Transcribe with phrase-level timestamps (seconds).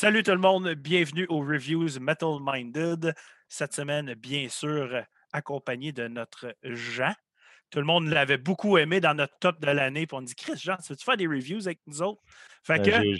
[0.00, 3.14] Salut tout le monde, bienvenue aux Reviews Metal Minded.
[3.50, 4.88] Cette semaine, bien sûr,
[5.30, 7.12] accompagné de notre Jean.
[7.70, 10.06] Tout le monde l'avait beaucoup aimé dans notre top de l'année.
[10.06, 12.22] Puis on dit Chris, Jean, veux-tu faire des reviews avec nous autres?
[12.64, 13.18] Fait Euh, que, j'ai-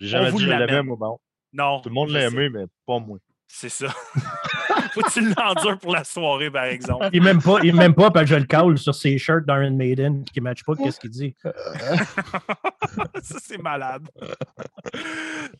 [0.00, 0.96] J'ai jamais dit que je l'aimais, moi.
[0.98, 1.18] bon.
[1.52, 1.82] non.
[1.82, 3.18] Tout le monde l'a aimé, mais pas moi.
[3.46, 3.88] C'est ça.
[4.92, 7.08] Faut que tu l'endures pour la soirée, par exemple.
[7.12, 9.70] Il m'aime pas, il m'aime pas parce que je le cale sur ses shirts d'Iron
[9.70, 11.34] Maiden qui ne matchent pas qu'est-ce qu'il dit?
[13.22, 14.08] ça, c'est malade.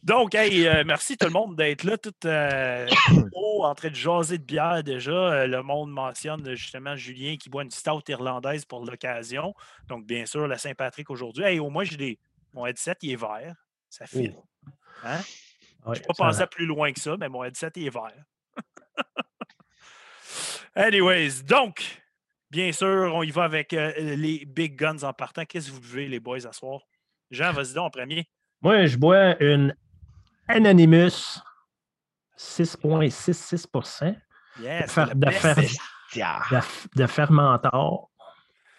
[0.03, 2.87] Donc, hey, euh, merci tout le monde d'être là, tout euh,
[3.33, 5.11] haut, en train de jaser de bière déjà.
[5.13, 9.55] Euh, le monde mentionne justement Julien qui boit une stout irlandaise pour l'occasion.
[9.89, 11.45] Donc, bien sûr, la Saint-Patrick aujourd'hui.
[11.45, 12.19] Hey, au moins, j'ai des.
[12.53, 13.55] Mon headset, il est vert.
[13.89, 14.37] Ça file.
[15.05, 15.21] Hein?
[15.85, 17.91] Ouais, Je n'ai pas pensé à plus loin que ça, mais mon headset il est
[17.91, 18.13] vert.
[20.75, 22.03] Anyways, donc,
[22.51, 25.45] bien sûr, on y va avec euh, les big guns en partant.
[25.45, 26.81] Qu'est-ce que vous buvez, les boys, à soir?
[27.31, 28.27] Jean, vas-y donc en premier.
[28.63, 29.77] Moi, je bois une
[30.49, 31.41] Anonymous
[32.39, 34.17] 6,66
[34.61, 38.11] Yes, de fer- de, f- de fermentor.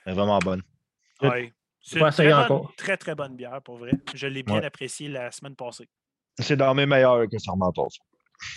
[0.05, 0.61] elle est vraiment bonne.
[1.21, 1.51] Ouais.
[1.81, 2.73] C'est une très essayé bonne, encore.
[2.77, 3.91] très, très bonne bière, pour vrai.
[4.13, 4.65] Je l'ai bien Ouais.
[4.65, 5.89] appréciée la semaine passée.
[6.39, 7.77] C'est dans mes meilleurs que ça remonte.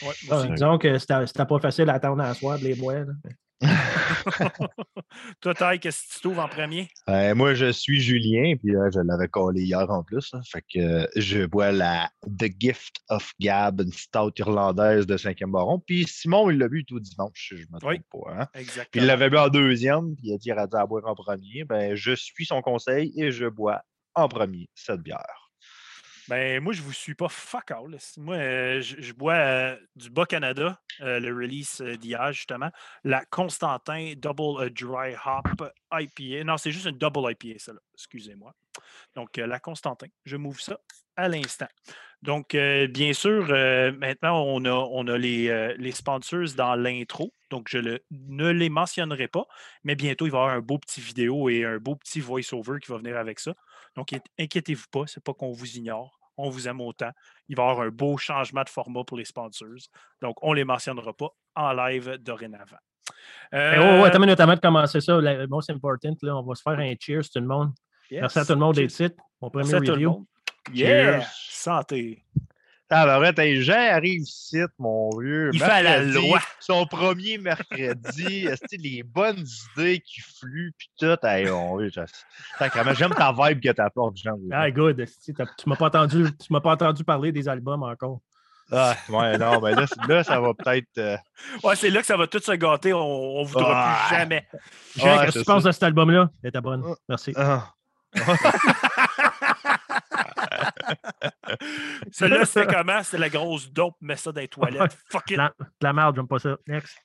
[0.03, 3.05] Ouais, Ah, disons que c'était pas facile à attendre à soir de les boire.
[3.05, 3.13] là.
[5.41, 6.89] Toi, Ty, qu'est-ce que tu trouves en premier?
[7.09, 10.31] Euh, moi, je suis Julien, puis là, je l'avais collé hier en plus.
[10.51, 15.51] Fait que euh, je bois la The Gift of Gab, une stout irlandaise de 5e
[15.51, 15.79] baron.
[15.87, 18.01] Puis Simon, il l'a bu tout dimanche, je me trompe Oui.
[18.11, 18.43] pas.
[18.43, 18.47] Hein?
[18.91, 21.65] Puis il l'avait bu en deuxième, puis il a dit la boire en premier.
[21.65, 23.81] Ben, je suis son conseil et je bois
[24.15, 25.46] en premier cette bière.
[26.29, 27.97] Ben, moi, je vous suis pas fuck all.
[28.17, 32.71] Moi, euh, je, bois euh, du Bas-Canada, euh, le release d'hier, justement.
[33.05, 36.43] La Constantin Double Dry Hop IPA.
[36.45, 37.79] Non, c'est juste une Double IPA, ça, là.
[37.95, 38.53] Excusez-moi.
[39.15, 40.79] Donc, la Constantin, je m'ouvre ça
[41.17, 41.69] à l'instant.
[42.23, 43.47] Donc, bien sûr,
[43.97, 47.33] maintenant, on a, on a les, les sponsors dans l'intro.
[47.51, 49.47] Donc, je le- ne les mentionnerai pas,
[49.85, 52.81] mais bientôt, il va y avoir un beau petit vidéo et un beau petit voice-over
[52.81, 53.55] qui va venir avec ça.
[53.95, 56.16] Donc, in- inquiétez-vous pas, c'est pas qu'on vous ignore.
[56.37, 57.11] On vous aime autant.
[57.49, 59.69] Il va y avoir un beau changement de format pour les sponsors.
[60.21, 62.77] Donc, on ne les mentionnera pas en live dorénavant.
[63.53, 65.19] Eh, Euh, oh, attends avant de commencer ça.
[65.21, 67.73] Le most important, là, on va se faire un cheers, tout le monde.
[68.11, 69.17] Merci à tout le monde des titres.
[69.41, 70.27] Mon Merci premier le review.
[70.73, 71.21] Yeah!
[71.21, 71.27] Cheers.
[71.51, 72.25] Santé.
[72.89, 75.51] Ah, ben vrai, t'as Jean arrive ici, mon vieux.
[75.53, 76.39] Il fait la loi.
[76.61, 78.47] Son premier mercredi,
[78.79, 79.45] les bonnes
[79.77, 81.17] idées qui fluent, puis tout.
[81.25, 81.79] Hey, on,
[82.95, 84.37] J'aime ta vibe que t'apportes, Jean.
[84.53, 85.05] Ah, good.
[85.25, 85.33] Tu
[85.69, 88.21] m'as pas entendu, tu m'as pas entendu parler des albums encore.
[88.71, 90.99] Ah, ouais, non, mais là, c- là ça va peut-être.
[90.99, 91.17] euh,
[91.63, 92.93] Ouais, c'est là que ça va tout se gâter.
[92.93, 94.07] On ne voudra Ah.
[94.09, 94.47] plus jamais.
[94.97, 96.31] Jean, qu'est-ce que tu penses de cet album-là?
[96.43, 96.83] Elle était bonne.
[96.87, 96.95] Ah.
[97.09, 97.33] Merci.
[97.37, 97.73] ah.
[102.13, 103.03] C'était comment?
[103.03, 104.97] C'était la grosse dope, mets ça dans les toilettes.
[105.11, 105.41] Fuck it.
[105.81, 106.57] La merde, j'aime pas ça.
[106.67, 106.97] Next.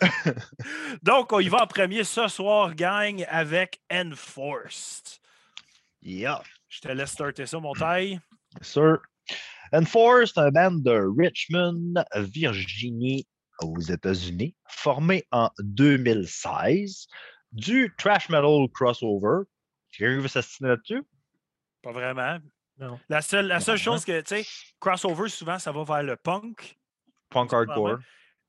[1.02, 5.20] Donc, on y va en premier ce soir, gang, avec Enforced.
[6.02, 8.20] Yeah, Je te laisse starter ça, mon taille.
[8.60, 8.98] sir.
[9.72, 13.26] Enforced, un band de Richmond, Virginie,
[13.60, 17.08] aux États-Unis, formé en 2016,
[17.52, 19.44] du trash metal crossover.
[19.90, 21.02] Quelqu'un veut s'assiner là-dessus?
[21.82, 22.38] Pas vraiment.
[22.78, 22.98] Non.
[23.08, 24.46] La seule, la seule chose que, tu sais,
[24.78, 26.76] crossover, souvent, ça va vers le punk,
[27.30, 27.98] Punk hardcore.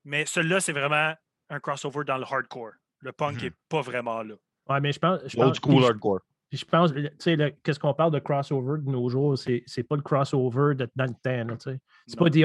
[0.04, 1.14] mais celui-là, c'est vraiment
[1.50, 2.72] un crossover dans le hardcore.
[3.00, 3.42] Le punk Mhm.
[3.44, 4.34] n'est pas vraiment là.
[4.68, 5.20] Ouais, mais je pense.
[5.26, 6.20] Je Old pense, school hardcore.
[6.52, 9.38] je pense, tu sais, qu'est-ce qu'on parle de crossover de nos jours?
[9.38, 11.14] C'est c'est pas le crossover de, dans le
[11.46, 11.80] temps, tu sais.
[12.06, 12.42] C'est pas DRI.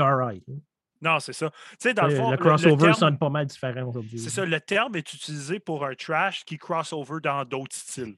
[0.49, 0.53] hein.
[1.01, 1.49] Non, c'est ça.
[1.71, 4.19] Tu sais, dans le fond, le crossover terme- sonne pas mal différent aujourd'hui.
[4.19, 8.15] C'est ça, le terme est utilisé pour un trash qui crossover dans d'autres styles.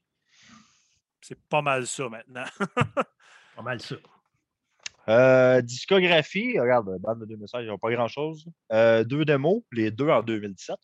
[1.20, 2.46] C'est pas mal ça maintenant.
[3.56, 3.96] Pas mal ça.
[5.08, 8.46] Euh, discographie, regarde, bande de 2016, ils n'ont pas grand-chose.
[8.72, 10.76] Euh, deux démos, les deux en 2017.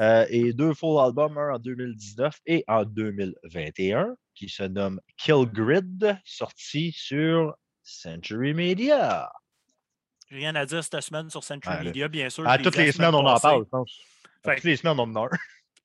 [0.00, 5.46] euh, et deux full albums, un en 2019 et en 2021, qui se nomme Kill
[5.46, 7.54] Grid, sorti sur
[7.84, 9.30] Century Media.
[10.30, 11.84] J'ai rien à dire cette semaine sur Century Ouais, là.
[11.84, 12.46] Media, bien sûr.
[12.48, 14.00] À je l'ai toutes les semaine semaines, on en parle, je pense.
[14.44, 15.28] À toutes les semaines, on en a.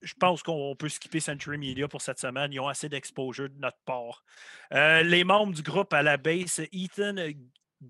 [0.01, 2.51] je pense qu'on peut skipper Century Media pour cette semaine.
[2.53, 4.23] Ils ont assez d'exposure de notre part.
[4.73, 7.15] Euh, les membres du groupe à la base, Ethan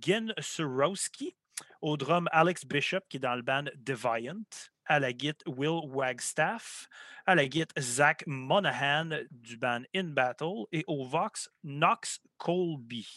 [0.04, 1.36] Gensurowski,
[1.82, 4.42] au drum Alex Bishop, qui est dans le band Deviant,
[4.86, 6.88] à la guitare Will Wagstaff,
[7.26, 13.08] à la guitare Zach Monahan du band In Battle et au Vox Knox Colby.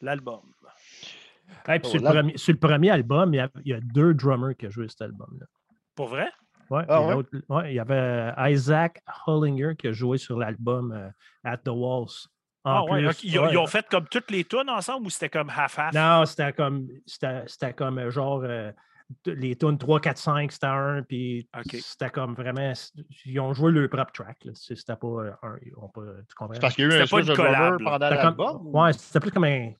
[0.00, 0.54] L'album.
[1.66, 3.80] Hey, Oh, sur, le premier, sur le premier album, il y, a, il y a
[3.80, 5.46] deux drummers qui ont joué cet album-là.
[5.94, 6.30] Pour vrai?
[6.70, 7.24] Ouais, Ah ouais?
[7.70, 11.08] il y avait euh, Isaac Hollinger qui a joué sur l'album euh,
[11.44, 12.28] At the Walls.
[12.64, 13.24] En Ah ouais, plus.
[13.24, 13.52] Ils, ont- ouais.
[13.52, 15.94] ils ont fait comme toutes les tunes ensemble ou c'était comme half-half?
[15.94, 18.70] Non, c'était comme, c'était c'était comme euh, genre euh,
[19.24, 22.72] les tunes 3, 4, 5, c'était un, puis c'était comme vraiment.
[23.24, 24.46] Ils ont joué le propre track.
[24.52, 25.30] C'était pas un.
[25.30, 26.54] Pas, tu comprends?
[26.54, 28.66] C'est parce qu'il y a eu C'était un pas une collab, pendant C'était comme- l'album?
[28.66, 29.70] ou- Ouais, c'était plus comme un.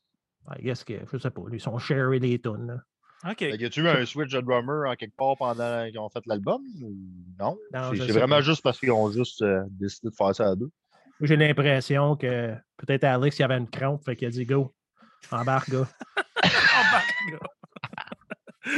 [0.56, 2.82] I guess que, je sais pas, ils sont sharé les tunes.
[3.24, 3.38] OK.
[3.38, 6.08] Fait que Y a-tu eu un switch de drummer en quelque part pendant qu'ils ont
[6.08, 6.62] fait l'album?
[6.82, 6.94] ou
[7.38, 7.58] Non?
[7.74, 8.40] Non, C'est vraiment pas.
[8.42, 10.70] juste parce qu'ils ont juste euh, décidé de faire ça à deux.
[11.20, 14.72] Moi, J'ai l'impression que peut-être Alex, il avait une crampe, fait qu'il a dit go,
[15.32, 15.88] embarque, gars.
[16.44, 18.74] Embarque, gars.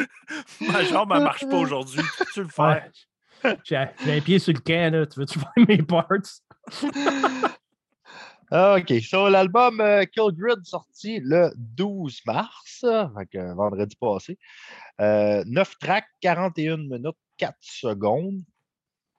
[0.73, 2.01] Ma jambe, elle marche pas aujourd'hui.
[2.33, 2.63] Tu le fais.
[2.63, 2.91] Ouais.
[3.65, 5.07] J'ai j'ai un pied sur le camp, là.
[5.07, 6.07] Tu veux-tu voir mes parts?
[8.51, 8.93] Ah, OK.
[9.03, 13.07] So, l'album euh, Kill Grid sorti le 12 mars, euh,
[13.37, 14.39] euh, vendredi passé.
[15.01, 18.43] Euh, 9 tracks, 41 minutes, 4 secondes.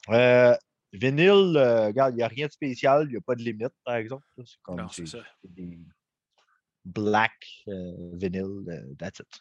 [0.10, 0.56] Euh,
[0.94, 3.74] vinyle, euh, regarde, il n'y a rien de spécial, il n'y a pas de limite,
[3.86, 4.26] par exemple.
[4.38, 4.44] là.
[4.46, 5.24] C'est comme Non, c'est c'est- ça.
[5.44, 5.80] des
[6.84, 9.40] black euh, vinyl, euh, that's it.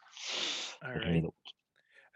[0.82, 1.24] All right.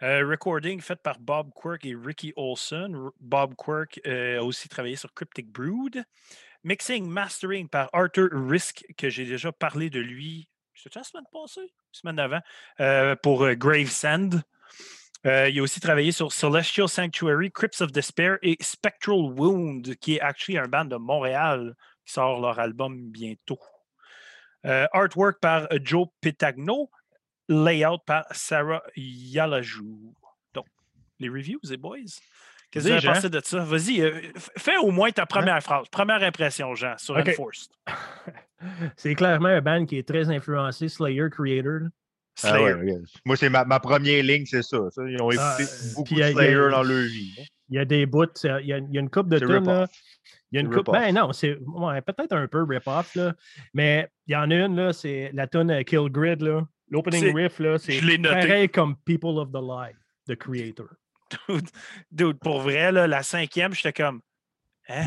[0.03, 3.11] Euh, recording fait par Bob Quirk et Ricky Olson.
[3.21, 6.05] Bob Quirk euh, a aussi travaillé sur Cryptic Brood.
[6.65, 11.75] Mixing, mastering par Arthur Risk, que j'ai déjà parlé de lui, c'était la semaine passée,
[11.93, 12.41] semaine d'avant,
[12.81, 14.41] euh, pour euh, Gravesend.
[15.27, 20.17] Euh, il a aussi travaillé sur Celestial Sanctuary, Crypts of Despair et Spectral Wound, qui
[20.17, 21.75] est actually un band de Montréal
[22.05, 23.61] qui sort leur album bientôt.
[24.65, 26.91] Artwork par Joe Pitagno,
[27.51, 30.15] layout par Sarah Yalajou.
[30.55, 30.67] Donc,
[31.19, 32.19] les reviews, les boys?
[32.75, 33.13] Qu'est-ce que avez Jean.
[33.15, 33.59] pensé de ça?
[33.61, 34.21] Vas-y, euh,
[34.59, 37.29] fais au moins ta première phrase, première impression, Jean, sur Ok.
[37.29, 37.71] Enforced.
[38.97, 41.73] C'est clairement un band qui est très influencé Slayer Creator.
[41.81, 41.87] là.
[42.43, 42.75] Ah Slayer.
[42.75, 42.99] ouais.
[43.25, 44.79] Moi, c'est ma, ma première ligne, c'est ça.
[44.91, 45.03] ça.
[45.09, 45.59] Ils ont écouté Ah,
[45.95, 47.33] beaucoup puis de a- Slayer a- dans leur vie.
[47.39, 47.45] hein.
[47.69, 49.39] Il y a des bouts, c'est- il y a, il y a une coupe de
[49.39, 49.87] tunes.
[50.51, 50.91] Il y a une coupe.
[50.91, 53.35] Ben non, c'est ouais, peut-être un peu rip-off, là.
[53.73, 56.67] Mais il y en a une, là, c'est la tune euh, Kill Grid, là.
[56.91, 58.35] L'opening riff, là, c'est je l'ai noté.
[58.35, 59.97] pareil comme People of the Light,
[60.29, 60.87] The Creator.
[61.49, 61.69] Dude,
[62.11, 64.21] dude, pour vrai, là, la cinquième, j'étais comme,
[64.89, 65.07] hein?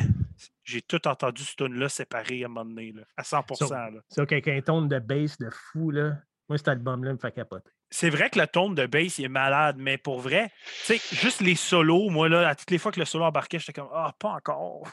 [0.63, 3.67] J'ai tout entendu ce tune-là séparé à un moment donné, là, à 100%.
[3.67, 3.91] So- là.
[4.09, 6.17] C'est avec un ton de bass de fou, là.
[6.49, 7.69] Moi, cet album-là me fait capoter.
[7.89, 10.51] C'est vrai que le tone de bass il est malade, mais pour vrai,
[10.85, 13.59] tu sais, juste les solos, moi, là, à toutes les fois que le solo embarquait,
[13.59, 14.83] j'étais comme, ah, pas encore.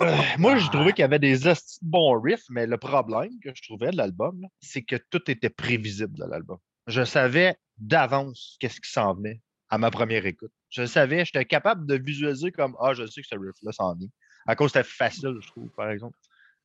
[0.00, 0.72] Euh, moi, j'ai Ah.
[0.72, 1.36] trouvé qu'il y avait des
[1.82, 6.16] bons riffs, mais le problème que je trouvais de l'album, c'est que tout était prévisible
[6.16, 6.58] de l'album.
[6.86, 10.52] Je savais d'avance qu'est-ce qui s'en venait à ma première écoute.
[10.70, 14.08] Je savais, j'étais capable de visualiser comme Ah, je sais que ce riff-là s'en vient.
[14.46, 16.16] À cause c'était facile, je trouve, par exemple.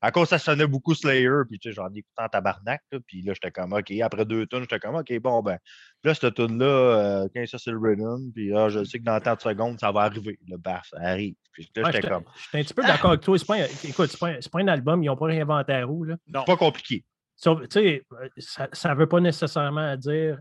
[0.02, 2.98] À cause ça sonnait beaucoup Slayer, puis tu sais, j'en ai écouté en tabarnak, là,
[3.06, 3.90] puis là, j'étais comme OK.
[4.02, 5.58] Après deux tonnes, j'étais comme OK, bon, ben,
[6.04, 9.18] là, cette tune-là, euh, quand ça, c'est le rhythm, puis ah, je sais que dans
[9.20, 10.38] tant de secondes, ça va arriver.
[10.48, 11.34] Le baf, ça arrive.
[11.50, 13.38] Puis là, Ouais, j'étais comme j'étais un petit peu d'accord avec toi.
[13.38, 15.72] C'est pas un- écoute, c'est pas, un- c'est pas un album, ils n'ont pas réinventé
[15.72, 16.16] la roue, là.
[16.28, 16.44] Non.
[16.44, 17.02] pas compliqué.
[17.42, 18.28] Tu sais, euh,
[18.72, 20.38] ça ne veut pas nécessairement dire.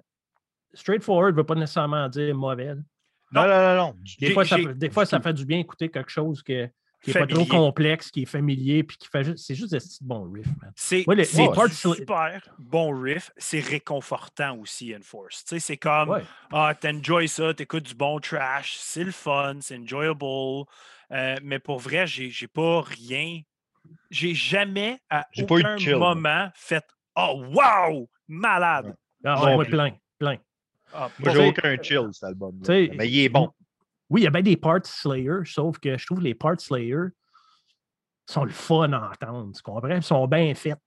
[0.73, 2.75] Straightforward ne veut pas nécessairement dire mauvais.
[2.75, 2.81] là.
[3.31, 3.95] Non, non, non, non.
[4.19, 6.69] Des fois, ça, des fois, ça fait du bien écouter quelque chose que-
[7.01, 9.45] qui n'est pas trop complexe, qui est familier, puis qui fait juste.
[9.45, 10.71] C'est juste des petits bons riffs, man.
[10.75, 15.43] C'est Ouais, super bon riff, c'est réconfortant aussi, Enforce.
[15.45, 16.23] Tu sais, c'est comme, Ouais.
[16.51, 20.65] ah, t'enjoy ça, t'écoutes du bon trash, c'est le fun, c'est enjoyable.
[21.11, 23.41] euh, mais pour vrai, j'ai pas rien.
[24.09, 26.83] J'ai jamais, à J'ai pas eu de aucun moment, fait
[27.15, 28.09] Oh, wow!
[28.27, 28.95] Malade!
[29.23, 29.71] Ah, Non ouais, moi, plus.
[29.71, 30.37] plein, plein.
[30.97, 32.59] Ah, Moi, j'ai aucun chill, cet album.
[32.67, 33.51] Mais il est bon.
[34.09, 36.59] Oui, il y a bien des parts Slayer, sauf que je trouve que les parts
[36.59, 37.07] Slayer
[38.27, 39.51] sont le fun à entendre.
[39.55, 39.89] Tu comprends?
[39.95, 40.77] Ils sont bien faits.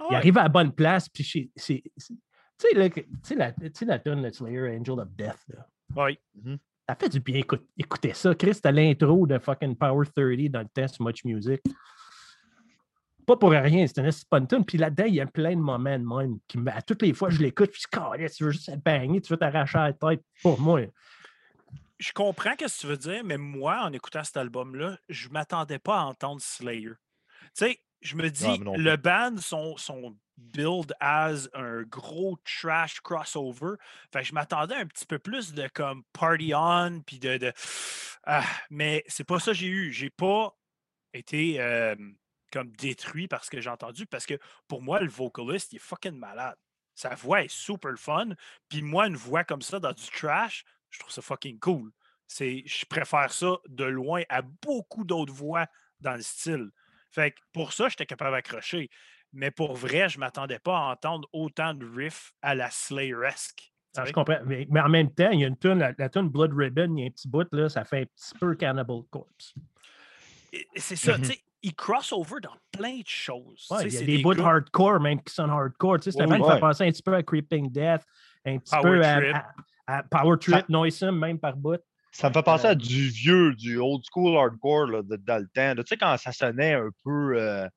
[0.00, 0.16] Ils ouais.
[0.16, 1.82] arrivent à la bonne place, puis c'est- c'est.
[1.96, 2.14] c'est-
[2.58, 5.08] Tu sais, là, que- tu sais, la, tu sais, la tune de Slayer, Angel of
[5.16, 5.66] Death, là.
[5.96, 6.18] Ouais.
[6.88, 8.34] Ça fait du bien écoute- écouter ça.
[8.34, 11.60] Chris, c'était l'intro de fucking Power 30 dans le test Much Music.
[13.30, 14.64] Pas pour rien, c'était une bonne tune.
[14.64, 16.40] Puis là-dedans, il y a plein de moments de même.
[16.48, 19.20] Qui, me- à toutes les fois, je l'écoute, puis je tu veux juste être bagné,
[19.20, 20.24] tu veux t'arracher la tête.
[20.42, 20.80] Pour moi,
[22.00, 25.34] Je comprends ce que tu veux dire, mais moi, en écoutant cet album-là, je ne
[25.34, 26.94] m'attendais pas à entendre Slayer.
[27.56, 32.98] Tu sais, je me dis, non le band, son, son build as un gros trash
[32.98, 33.74] crossover.
[34.12, 37.36] Fait que je m'attendais un petit peu plus de comme party on, puis de.
[37.36, 37.52] de
[38.24, 39.92] Ah, mais c'est pas ça que j'ai eu.
[39.92, 40.52] J'ai pas
[41.12, 41.94] été euh,
[42.50, 44.38] comme détruit par ce que j'ai entendu, parce que
[44.68, 46.56] pour moi, le vocaliste, il est fucking malade.
[46.94, 48.30] Sa voix est super fun.
[48.68, 51.90] Puis moi, une voix comme ça dans du trash, je trouve ça fucking cool.
[52.26, 55.66] C'est, je préfère ça de loin à beaucoup d'autres voix
[56.00, 56.70] dans le style.
[57.10, 58.90] Fait que pour ça, j'étais capable d'accrocher.
[59.32, 63.72] Mais pour vrai, je ne m'attendais pas à entendre autant de riffs à la Slayer-esque.
[63.96, 64.38] Ah, je comprends.
[64.44, 66.96] Mais, mais en même temps, il y a une tune, la, la tune Blood Ribbon,
[66.96, 69.54] il y a un petit bout, là, ça fait un petit peu Cannibal Corpse.
[70.76, 73.66] C'est ça, tu sais, il crossover dans plein de choses.
[73.70, 76.00] Ouais, Tu sais, il y a c'est des, bouts de hardcore, même qui sonnent hardcore.
[76.00, 76.54] Tu sais, même me ouais.
[76.54, 78.02] fait penser un petit peu à Creeping Death,
[78.46, 79.34] un petit Power peu à, Trip.
[79.86, 81.80] à- à Power Trip, Noisome, même par bout.
[82.12, 85.38] Ça me fait penser Euh, à du vieux, du old school hardcore là, de, dans
[85.38, 85.74] le temps.
[85.74, 85.76] là.
[85.76, 87.36] Tu sais, quand ça sonnait un peu.
[87.38, 87.68] euh,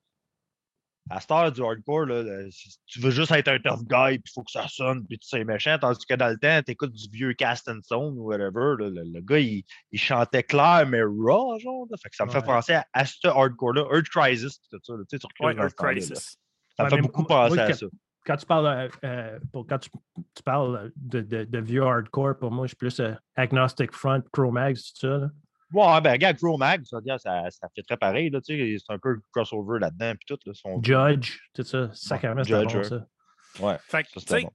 [1.09, 4.19] à cette heure du hardcore, là, là, si tu veux juste être un tough guy,
[4.19, 5.77] puis il faut que ça sonne, puis tu sais méchant.
[5.79, 8.75] Tandis que dans le temps, tu écoutes du vieux Cast and Stone ou whatever.
[8.79, 11.87] là, le, le gars, il, il chantait clair, mais raw, genre.
[12.01, 13.83] Fait que ça me fait penser à, à ce hardcore-là.
[13.93, 14.93] Earth Crisis, tout ça.
[14.97, 15.75] Tu sais, tu Ouais, Earth.
[15.75, 16.37] Crisis.
[16.77, 17.85] Ça me fait beaucoup penser moi, à quand- ça.
[18.25, 19.89] Quand tu parles, euh, euh, pour, quand tu,
[20.33, 24.23] tu parles de, de, de vieux hardcore, pour moi, je suis plus euh, Agnostic Front,
[24.31, 25.29] Cro-Mags, tout ça.
[25.73, 28.29] Ouais, ben, regarde, Crow Mag, ça, ça, ça fait très pareil.
[28.29, 30.39] Là, tu sais, c'est un peu crossover là-dedans, puis tout.
[30.45, 31.89] Là, son- Judge, tout ça.
[31.93, 33.05] Sacrément, c'est bon, ça.
[33.59, 34.51] Ouais, Fait que, tu sais, bon.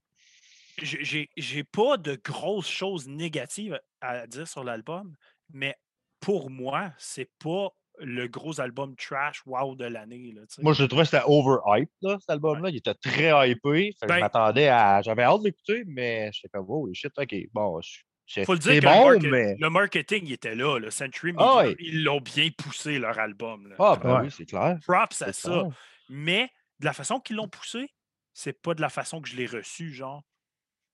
[0.81, 5.15] j'ai- j'ai pas de grosses choses négatives à dire sur l'album,
[5.51, 5.75] mais
[6.19, 7.69] pour moi, c'est pas
[8.01, 10.31] le gros album trash wow de l'année.
[10.33, 10.61] là, tu sais.
[10.61, 12.69] Moi, je trouvais que c'était overhype, là, cet album-là.
[12.69, 13.91] Il était très hypé.
[13.99, 15.01] Fait que Ben- je m'attendais à.
[15.01, 18.03] J'avais hâte de l'écouter, mais j'étais comme, oh shit, ok, bon, je- c'est
[18.45, 19.55] Faut le dire que le, bon, market- mais.
[19.59, 20.77] le marketing il était là.
[20.77, 23.67] Le Century Media, ils l'ont bien poussé, leur album.
[23.67, 23.75] là.
[23.79, 24.21] Ah, ben Ouais.
[24.25, 24.77] oui, c'est clair.
[24.85, 25.63] Props à c'est ça.
[26.09, 27.89] Mais de la façon qu'ils l'ont poussé,
[28.33, 30.23] c'est pas de la façon que je l'ai reçu, genre.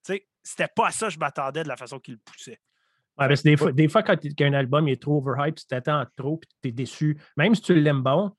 [0.05, 2.59] Tu sais, c'était pas à ça que je m'attendais de la façon qu'ils le poussaient.
[3.17, 5.99] Ouais, parce que des, fois, des fois, quand, un album est trop overhype, tu t'attends
[5.99, 7.17] à trop, puis tu es déçu.
[7.37, 8.35] Même si tu l'aimes bon,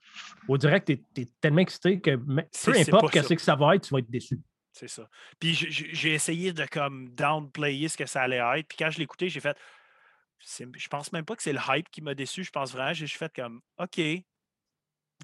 [0.49, 3.37] au direct, tu es, tellement excité que peu importe qu'est-ce ça.
[3.37, 4.39] que ça va être, tu vas être déçu.
[4.79, 5.09] C'est ça.
[5.41, 8.69] Puis j'ai- essayé de comme downplayer ce que ça allait être.
[8.69, 9.57] Puis quand je l'ai écouté, j'ai fait.
[10.39, 12.45] Je pense même pas que c'est le hype qui m'a déçu.
[12.45, 13.99] Je pense vraiment, j'ai fait comme OK,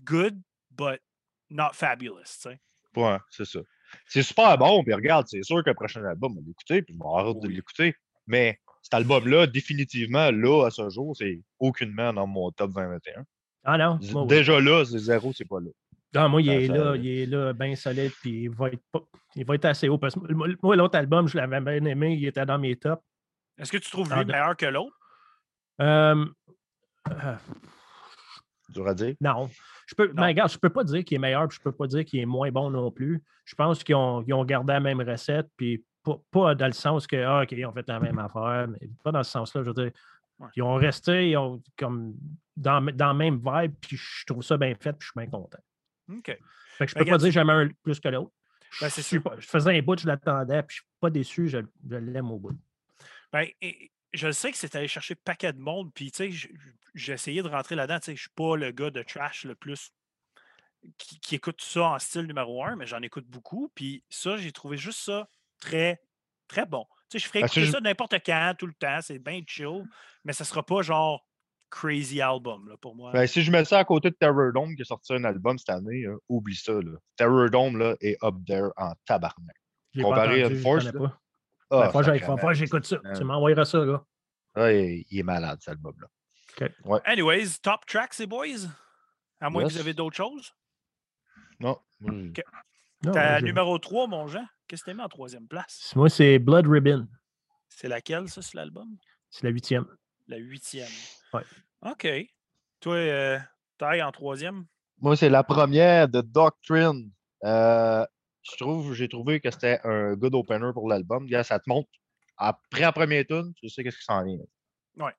[0.05, 0.41] good,
[0.71, 1.01] but
[1.51, 2.23] not fabulous.
[2.25, 2.61] tu sais.
[2.97, 3.61] Ouais, c'est ça.
[4.07, 6.95] C'est super bon, puis regarde, c'est sûr que le prochain album, on va l'écouter, puis
[6.95, 7.95] je vais arrêter de l'écouter.
[8.27, 13.27] Mais cet album-là, définitivement, là, à ce jour, c'est aucunement dans mon top 2021.
[13.65, 14.27] Ah non, oui.
[14.29, 15.69] Déjà là, c'est zéro, c'est pas là.
[16.15, 18.83] Ah, moi, il est ça- là, il est là, bien solide, puis il va être,
[18.93, 19.03] pas-
[19.35, 19.99] il va être assez haut.
[19.99, 20.21] Parce que
[20.63, 23.03] moi, l'autre album, je l'avais bien aimé, il était dans mes tops.
[23.59, 24.97] Est-ce que tu trouves Ah, lui de- meilleur que l'autre?
[25.81, 26.25] Euh,
[27.11, 27.35] euh,
[28.69, 29.15] Dur à dire.
[29.21, 29.49] non.
[29.87, 30.15] Je peux, Non.
[30.17, 32.21] mais regarde, je peux pas dire qu'il est meilleur, puis je peux pas dire qu'il
[32.21, 33.23] est moins bon non plus.
[33.45, 36.73] Je pense qu'ils ont, ils ont gardé la même recette, puis pas, pas dans le
[36.73, 39.63] sens que, ah, OK, ils ont fait la même affaire, mais pas dans ce sens-là.
[39.63, 39.91] Je veux dire,
[40.57, 42.15] ils ont resté ils ont, comme
[42.57, 45.27] dans, dans la même vibe, puis je trouve ça bien fait, puis je suis bien
[45.31, 45.59] content.
[46.19, 46.27] OK.
[46.27, 48.33] Fait que je Ben, peux pas dire que j'aime un plus que l'autre.
[48.81, 49.23] Ben, Je c'est suis ça.
[49.23, 51.59] pas- je faisais un bout, je l'attendais, puis je suis pas déçu, je,
[51.91, 52.57] je l'aime au bout.
[53.33, 56.51] Ben, et- je sais que c'est allé chercher paquet de monde, puis tu sais, j-
[56.95, 57.99] j'ai essayé de rentrer là-dedans.
[57.99, 59.91] Tu sais, je suis pas le gars de trash le plus
[60.99, 63.71] qui, qui écoute ça en style numéro un, mais j'en écoute beaucoup.
[63.75, 65.29] Puis ça, j'ai trouvé juste ça
[65.61, 66.01] très,
[66.49, 66.87] très bon.
[67.09, 69.85] Tu sais, je ferais c'est écouter ça n'importe quand, tout le temps, c'est bien chill,
[70.25, 71.25] mais ça sera pas genre
[71.73, 73.13] crazy album là, pour moi.
[73.13, 75.59] Ben, si je mets ça à côté de Terror Dome qui a sorti un album
[75.59, 76.75] cette année, hein, oublie ça.
[76.75, 76.99] Là.
[77.17, 79.57] Terror Dome là, est up there en tabarnak.
[80.01, 80.93] Comparé à Force, là.
[80.93, 81.19] pas.
[81.71, 81.91] Ah,
[82.37, 82.97] Ben, j'écoute ça.
[83.05, 83.15] Euh.
[83.17, 84.05] Tu m'envoyeras ça, là.
[84.55, 86.09] Ah, il, il est malade, cet album-là.
[87.07, 88.69] Anyways, top track, ces boys?
[89.41, 90.53] À moins que vous avez d'autres choses?
[91.59, 92.43] Non, moi, je- Ok.
[93.05, 95.93] Non, Ta j'ai- numéro 3, mon Jean, qu'est-ce que tu mis en troisième place?
[95.97, 97.09] Moi, c'est Blood Ribbon.
[97.69, 98.89] C'est laquelle, ça, c'est l'album?
[99.31, 99.87] C'est la huitième.
[100.33, 100.89] La huitième.
[101.35, 101.43] Ouais.
[101.83, 102.07] OK.
[102.81, 103.39] Toi, euh,
[103.77, 104.65] taille en troisième?
[104.99, 107.11] moi, c'est la première de Doctrine.
[107.45, 108.03] Euh,
[108.43, 111.27] je trouve, j'ai trouvé que c'était un good opener pour l'album.
[111.27, 111.91] Gars, Ça te montre,
[112.39, 114.39] après la première tune, tu sais qu'est-ce qui s'en vient.
[114.97, 115.13] Ouais.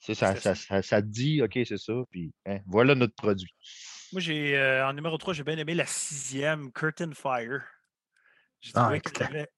[0.00, 3.52] C'est ça, ça, ça, ça te dit, OK, c'est ça, puis hein, voilà notre produit.
[4.12, 7.62] Moi, j'ai euh, en numéro 3, j'ai bien aimé la sixième, Curtain Fire.
[8.60, 9.48] J'ai Ah, trouvé qu'elle avait-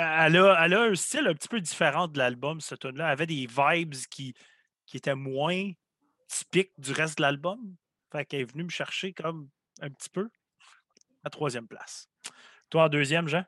[0.00, 3.06] Elle a, elle a un style un petit peu différent de l'album, cette tune-là.
[3.06, 4.32] Elle avait des vibes qui,
[4.86, 5.70] qui étaient moins
[6.28, 7.58] typiques du reste de l'album.
[8.12, 9.48] Fait qu'elle est venue me chercher comme
[9.80, 10.28] un petit peu
[11.24, 12.08] à troisième place.
[12.70, 13.44] Toi, en deuxième, Jean?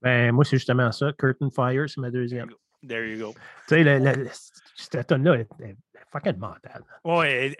[0.00, 1.12] Ben, moi, c'est justement ça.
[1.12, 2.48] Curtain Fire, c'est ma There you deuxième.
[2.48, 2.56] go.
[2.86, 3.34] There you go.
[3.68, 4.30] Tu sais,
[4.76, 5.76] cette tonne-là est, est
[6.10, 6.84] fucking mentale.
[7.04, 7.54] Ouais,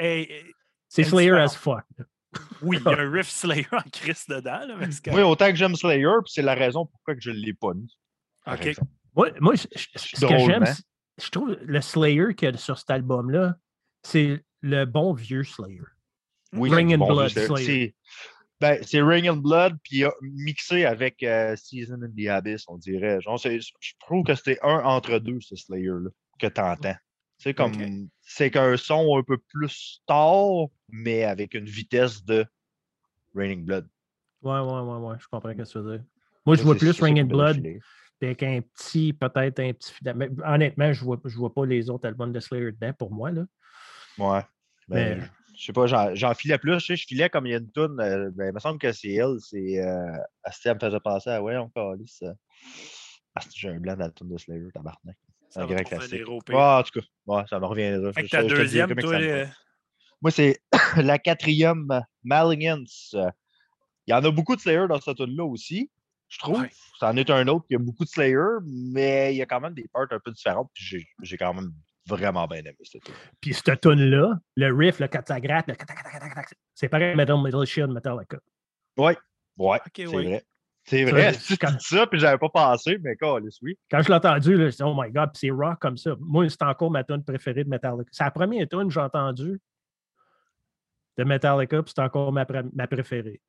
[0.88, 1.84] C'est Slayer as fuck.
[2.62, 4.60] Oui, il y a un riff Slayer en Christ dedans.
[4.66, 4.76] Là,
[5.12, 7.74] Moi, autant que j'aime Slayer, puis c'est la raison pourquoi que je ne l'ai pas
[7.74, 7.96] mis.
[8.46, 8.74] Ok.
[9.14, 10.82] Moi, moi je- je- ce que j'aime, c'est-
[11.22, 13.56] je trouve le Slayer qu'il y a sur cet album-là,
[14.02, 15.80] c'est le bon vieux Slayer.
[16.54, 17.66] Oui, Ring and bon, Blood c'est- Slayer.
[17.66, 17.94] c'est-
[18.60, 23.20] Ben, c'est Ring and Blood, puis mixé avec euh, Season in the Abyss, on dirait.
[23.20, 26.94] Genre, c'est- je trouve que c'était un entre deux, ce Slayer-là, que t'entends.
[27.38, 27.72] C'est comme.
[28.34, 32.46] C'est qu'un son un peu plus tard, mais avec une vitesse de
[33.34, 33.86] Raining Blood.
[34.40, 36.04] Ouais, ouais, ouais, ouais, je comprends ce que tu veux dire.
[36.46, 37.66] Moi, je Ça, vois plus ça donne Blood,
[38.22, 39.92] avec un petit, peut-être un petit.
[40.14, 43.30] mais honnêtement, je vois, je vois pas les autres albums de Slayer dedans pour moi.
[43.30, 43.44] Là.
[44.18, 44.40] Ouais.
[44.88, 46.80] Mais Ben, Je sais pas, j'en filais plus.
[46.80, 48.00] Je sais, je filais comme il y a une toune.
[48.00, 49.36] euh, ben, il me semble que c'est elle.
[49.40, 49.78] C'est.
[49.84, 50.16] Euh,
[50.64, 51.42] elle me faisait penser à.
[51.42, 52.22] Ouais, on calisse.
[52.22, 52.32] euh,
[53.54, 55.16] j'ai un blanc dans la toune de Slayer, tabarnak.
[55.52, 56.22] C'est Ça un grand classique.
[56.26, 58.10] en tout cas, ouais, ça me reviendra.
[58.14, 59.46] Fait que Je- ta le deuxième, toi, ça euh.
[60.22, 60.62] Moi, c'est
[60.96, 61.88] la quatrième
[62.24, 63.14] Malignance.
[64.06, 65.90] Il y en a beaucoup de Slayer dans cette tune-là aussi,
[66.28, 66.62] je trouve.
[66.62, 66.70] Ouais.
[66.98, 69.74] C'en est un autre qui a beaucoup de Slayer, mais il y a quand même
[69.74, 70.70] des parts un peu différentes.
[70.72, 71.70] puis J'ai j'ai quand même
[72.06, 73.14] vraiment bien aimé cette tune.
[73.42, 77.14] Puis cette le riff, là, quand ça gratte, le tac, tac, tac, tac, c'est pareil
[77.14, 78.38] Metal Metal Shield Metallica.
[78.96, 79.16] Ouais,
[79.58, 80.24] ouais, c'est oui.
[80.24, 80.44] vrai.
[80.84, 83.16] C'est vrai, tu quand- dis ça, puis j'avais pas pensé, mais
[83.62, 83.78] oui.
[83.90, 86.16] Quand je l'ai entendu, là, je dit, oh my god, puis c'est rock comme ça.
[86.18, 88.08] Moi, c'est encore ma tune préférée de Metallica.
[88.10, 89.60] C'est la première tune que j'ai entendue
[91.18, 93.40] de Metallica, puis c'est encore ma, pré- ma préférée.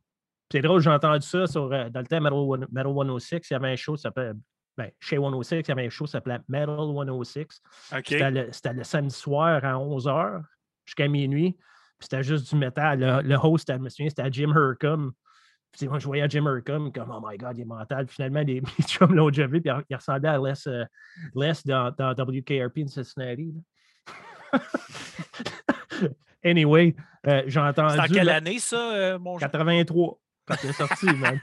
[0.51, 3.49] C'est drôle, j'ai entendu ça sur, euh, dans le temps Metal, One- Metal 106.
[3.49, 4.31] Il y avait un show qui s'appelait.
[4.77, 7.61] Ben, chez 106, il y avait un show qui s'appelait Metal 106.
[7.95, 8.01] OK.
[8.07, 10.43] C'était le, c'était le samedi soir à 11h
[10.85, 11.53] jusqu'à minuit.
[11.97, 12.99] Puis c'était juste du métal.
[12.99, 15.13] Le, le host, je me souviens, c'était Jim Hercom.
[15.77, 18.07] Puis moi, je voyais Jim Hercom comme Oh my God, il est mental.
[18.07, 19.59] Finalement, les, les chums l'ont déjà vu.
[19.61, 20.85] Puis il ressemblait à Les, euh,
[21.35, 23.53] Les dans, dans WKRP in Cincinnati.
[26.43, 26.95] anyway,
[27.27, 27.95] euh, j'ai entendu.
[27.95, 29.47] C'est en quelle là, année, ça, euh, mon Jean?
[29.47, 31.39] 83, quand il est sorti, man.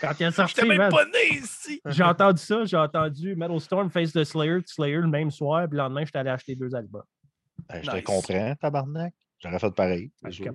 [0.00, 1.80] Quand il est sorti, J'étais même pas né ici!
[1.86, 5.76] J'ai entendu ça, j'ai entendu Metal Storm Face the Slayer, Slayer le même soir, puis
[5.76, 7.04] le lendemain, j'étais allé acheter deux albums.
[7.68, 8.04] Ben, je te Nice.
[8.04, 9.14] comprends, tabarnak.
[9.38, 10.10] J'aurais fait pareil.
[10.22, 10.54] Ben, Je sûr.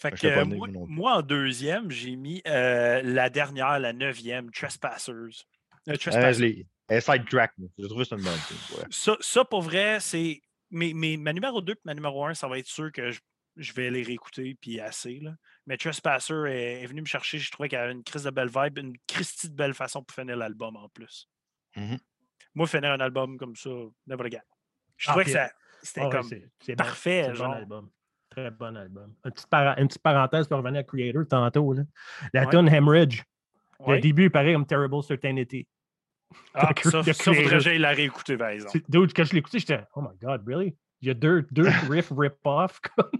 [0.00, 0.44] Fait que euh,
[0.88, 5.12] moi, en deuxième, j'ai mis euh, la dernière, la neuvième, Trespassers.
[5.12, 5.30] Euh,
[5.88, 6.64] Euh, Trespassers.
[6.90, 7.68] je sidetrack, moi.
[7.78, 8.32] J'ai trouvé que c'est une bonne
[8.78, 8.84] ouais.
[8.90, 10.40] ça, ça, pour vrai, c'est.
[10.70, 13.20] Mais, mais ma numéro 2 et ma numéro 1, ça va être sûr que je,
[13.56, 15.18] je vais les réécouter, puis assez.
[15.20, 15.34] Là.
[15.66, 17.38] Mais Trespasser est, est venu me chercher.
[17.38, 20.14] Je trouvais qu'elle avait une crise de belle vibe, une Christie de belle façon pour
[20.14, 21.28] finir l'album en plus.
[21.76, 21.98] Mhm.
[22.54, 23.70] Moi, finir un album comme ça,
[24.06, 24.42] never again.
[24.96, 25.50] Je Ah, trouvais que ça,
[25.82, 26.76] c'était Ah ouais, comme.
[26.76, 27.48] parfait, genre.
[27.48, 27.90] bon album.
[28.30, 29.12] Très bon album.
[29.24, 31.72] Une petite, para- une petite parenthèse pour revenir à Creator tantôt.
[31.72, 31.82] Là.
[32.32, 32.50] La Ouais.
[32.50, 33.24] tune Hemorrhage.
[33.80, 33.96] Ouais.
[33.96, 35.66] Le début, il paraît comme Terrible Certainty.
[36.54, 38.78] Ah, ça, ça faudrait que la réécouter, par exemple.
[38.88, 40.76] Dude, quand je l'ai écouté, j'étais Oh my God, really?
[41.00, 42.78] Il y a deux, deux riffs rip-off.
[42.80, 43.10] comme-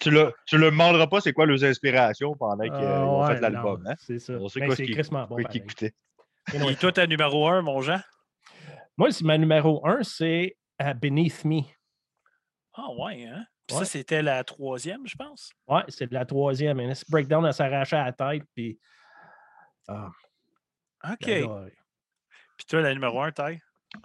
[0.00, 3.34] Tu le, tu le demanderas pas c'est quoi leurs inspirations pendant qu'ils Ah, ont ouais,
[3.36, 3.84] fait l'album.
[3.86, 3.94] Hein?
[3.98, 4.32] C'est ça.
[4.34, 5.38] On sait Mais quoi c'est crissement bon.
[5.38, 5.94] Écoutait.
[6.52, 8.00] Et toi, ta numéro 1, mon Jean?
[8.96, 11.60] Moi, c'est ma numéro un, c'est euh, Beneath Me.
[12.74, 13.44] Ah, ouais, hein?
[13.66, 13.84] Puis Ouais.
[13.84, 15.50] ça, c'était la troisième, je pense.
[15.68, 16.80] Ouais, c'est la troisième.
[16.80, 18.42] Et ce breakdown, elle s'arrachait à la tête.
[18.54, 18.78] Puis,
[19.88, 20.10] ah,
[21.12, 21.24] OK.
[22.56, 23.60] Puis toi, la numéro 1, taille?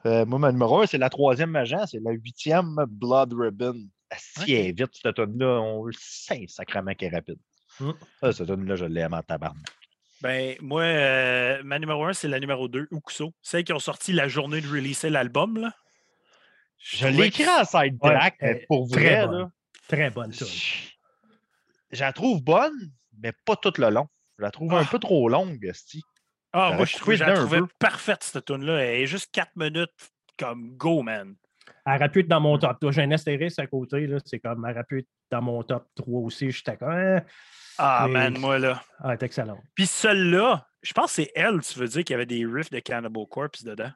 [0.05, 3.75] Euh, moi, ma numéro 1, c'est la troisième agent, c'est la huitième Blood Ribbon.
[4.17, 4.49] Si Ok.
[4.49, 7.39] elle est vite, cette tonne-là, on le sait sacrément qu'elle est rapide.
[7.79, 7.91] Mm.
[8.21, 9.65] Ça, cette tonne-là, je l'aime en tabarnak.
[10.21, 13.33] Ben, moi, euh, ma numéro 1, c'est la numéro 2, Ukuso.
[13.41, 15.73] Celle qui ont sorti la journée de releaser l'album, là.
[16.79, 19.39] Je écrit en side track, Ouais, mais pour très vrai, bonne.
[19.39, 19.49] là,
[19.87, 20.47] Très bonne tune.
[21.91, 24.07] je la trouve bonne, mais pas tout le long.
[24.37, 24.87] Je la trouve un Ah.
[24.89, 26.03] peu trop longue, esti.
[26.53, 28.79] Ah, moi, je, je la trouvais parfaite, cette tune-là.
[28.83, 29.91] Elle est juste 4 minutes
[30.39, 31.35] comme go, man.
[31.85, 32.79] Elle aurait pu être dans mon top.
[32.79, 34.07] Toi, j'ai un astérisque à côté.
[34.07, 36.51] là, C'est comme, elle aurait pu être dans mon top 3 aussi.
[36.51, 37.21] J'étais comme, ah,
[37.79, 38.81] Ah, Mais- man, moi, là.
[38.99, 39.59] ah, elle est excellente.
[39.75, 42.71] Puis celle-là, je pense que c'est elle, tu veux dire, qu'il y avait des riffs
[42.71, 43.91] de Cannibal Corpse dedans.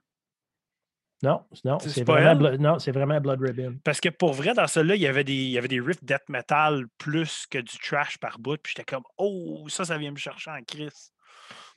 [1.24, 2.36] Non, non, C'est vraiment?
[2.36, 3.78] Blood- non, c'est vraiment Blood Ribbon.
[3.84, 6.04] Parce que pour vrai, dans celle-là, il y avait des, il y avait des riffs
[6.04, 8.58] death metal plus que du trash par bout.
[8.62, 11.12] Puis j'étais comme, oh, ça, ça vient me chercher en crise.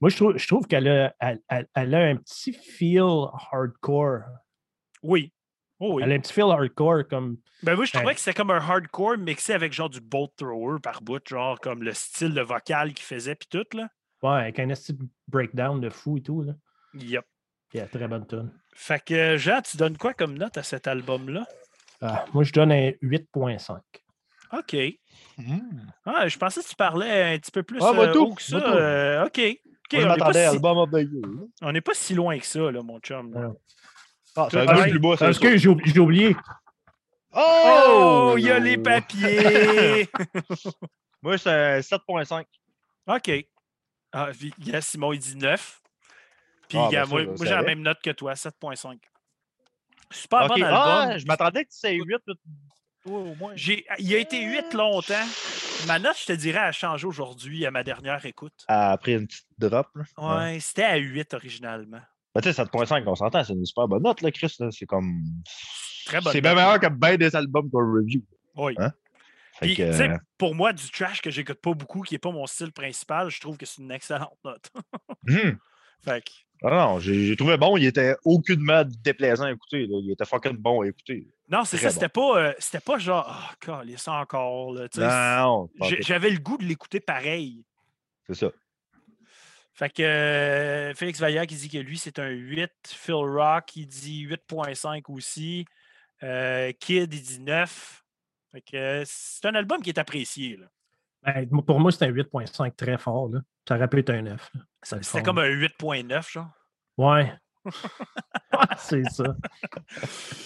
[0.01, 4.23] Moi, je trouve, je trouve qu'elle a, elle, elle- elle a un petit feel hardcore.
[5.03, 5.33] Oui.
[5.81, 6.03] Oh, oui.
[6.05, 7.37] Elle a un petit feel hardcore comme.
[7.63, 8.15] Ben moi, je trouvais Ouais.
[8.15, 11.83] que c'était comme un hardcore mixé avec genre du bolt thrower par bout, genre comme
[11.83, 13.89] le style de vocal qu'il faisait, puis tout, là.
[14.23, 14.97] Ouais, avec un petit
[15.29, 16.43] breakdown de fou et tout.
[16.43, 16.55] Là.
[16.95, 17.25] Yep.
[17.77, 18.53] A très bonne tune.
[18.75, 21.47] Fait que, Jean, tu donnes quoi comme note à cet album-là?
[22.01, 23.79] Ah, moi, je donne un 8.5.
[24.53, 24.77] OK.
[25.39, 25.59] Hmm.
[26.05, 28.35] Ah, je pensais que tu parlais un petit peu plus Ah, euh, moi tout, haut
[28.35, 28.61] que ça.
[28.61, 28.67] tout.
[28.67, 29.39] euh, OK.
[29.41, 29.59] OK, Moi,
[29.93, 31.23] je on n'est m'attendais à pas, si- Album of the Year.
[31.23, 31.47] là.
[31.63, 33.33] on n'est pas si loin que ça, là, mon chum.
[33.35, 33.51] là.
[34.37, 35.43] Ah, c'est un plus bas, c'est Parce ça.
[35.43, 36.37] que j'ai oubli- j'ai oublié.
[37.33, 40.09] Oh, il y a les papiers!
[41.23, 42.45] Moi, c'est un 7.5.
[43.09, 43.47] OK.
[44.13, 45.81] Ah, vi- gars, Simon, il dit 9.
[46.69, 48.99] Puis, Ah, ben moi, j'ai la même note que toi, 7.5.
[50.11, 50.71] Super bon album.
[50.73, 52.05] Ah, je m'attendais que tu sais 8,
[53.05, 53.53] toi, au moins.
[53.57, 55.25] J'ai- Il a été 8 longtemps.
[55.87, 58.55] Ma note, je te dirais, a changé aujourd'hui à ma dernière écoute.
[58.69, 59.89] Après une petite drop.
[59.95, 60.05] Là.
[60.47, 62.01] Ouais, c'était à 8 originalement.
[62.35, 64.55] Ben, tu sais, 7.5, on s'entend, c'est une super bonne note, là, Chris.
[64.59, 64.69] là.
[64.71, 65.23] C'est comme.
[66.07, 68.23] Très bonne C'est bien meilleur que bien des albums qu'on review.
[68.57, 68.75] Oui.
[68.79, 68.93] Hein?
[69.61, 72.31] Puis, que, tu sais, pour moi, du trash que j'écoute pas beaucoup, qui n'est pas
[72.33, 74.71] mon style principal, je trouve que c'est une excellente note.
[75.29, 75.59] hum,
[76.05, 76.25] fait
[76.67, 77.77] Ah non, j'ai trouvé bon.
[77.77, 79.87] Il était aucunement déplaisant à écouter.
[79.87, 79.99] là.
[80.03, 81.29] Il était fucking bon à écouter.
[81.49, 84.73] Non, c'est ça, c'était pas, euh, c'était pas genre, ah, oh, ça encore.
[84.73, 85.69] Là, Non.
[86.01, 87.65] J'avais le goût de l'écouter pareil.
[88.27, 88.51] c'est ça.
[89.75, 92.71] Fait que euh, Félix Vaillant qui dit que lui, c'est un 8.
[92.87, 95.67] Phil Rock, il dit 8.5 aussi.
[96.23, 98.05] Euh, Kid, il dit 9.
[98.53, 100.57] Fait que c'est un album qui est apprécié.
[100.57, 100.67] là.
[101.25, 103.29] Ben, pour moi, c'est un 8.5 très fort.
[103.29, 103.41] Là.
[103.69, 104.51] Ça aurait pu être un 9.
[104.55, 104.61] là.
[104.85, 106.51] C'était comme un 8.9, genre.
[106.97, 107.33] Ouais.
[108.79, 109.25] c'est ça.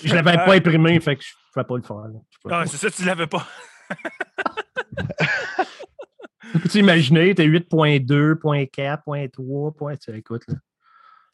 [0.04, 2.20] Je l'avais pas imprimé, fait que je ne pouvais pas le faire.
[2.50, 3.46] Ah, c'est ça, tu l'avais pas.
[6.52, 10.54] Peux-tu imaginer, t'es 8.2, 0.4, 0.3, point- tu écoute, là.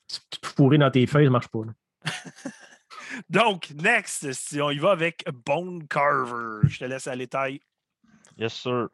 [0.09, 1.61] Tu fourrer dans tes feuilles, ça marche pas.
[1.65, 1.73] là.
[3.31, 6.61] Donc, next, si on y va avec Bone Carver.
[6.69, 7.61] Je te laisse aller taille.
[8.37, 8.89] Yes, sir.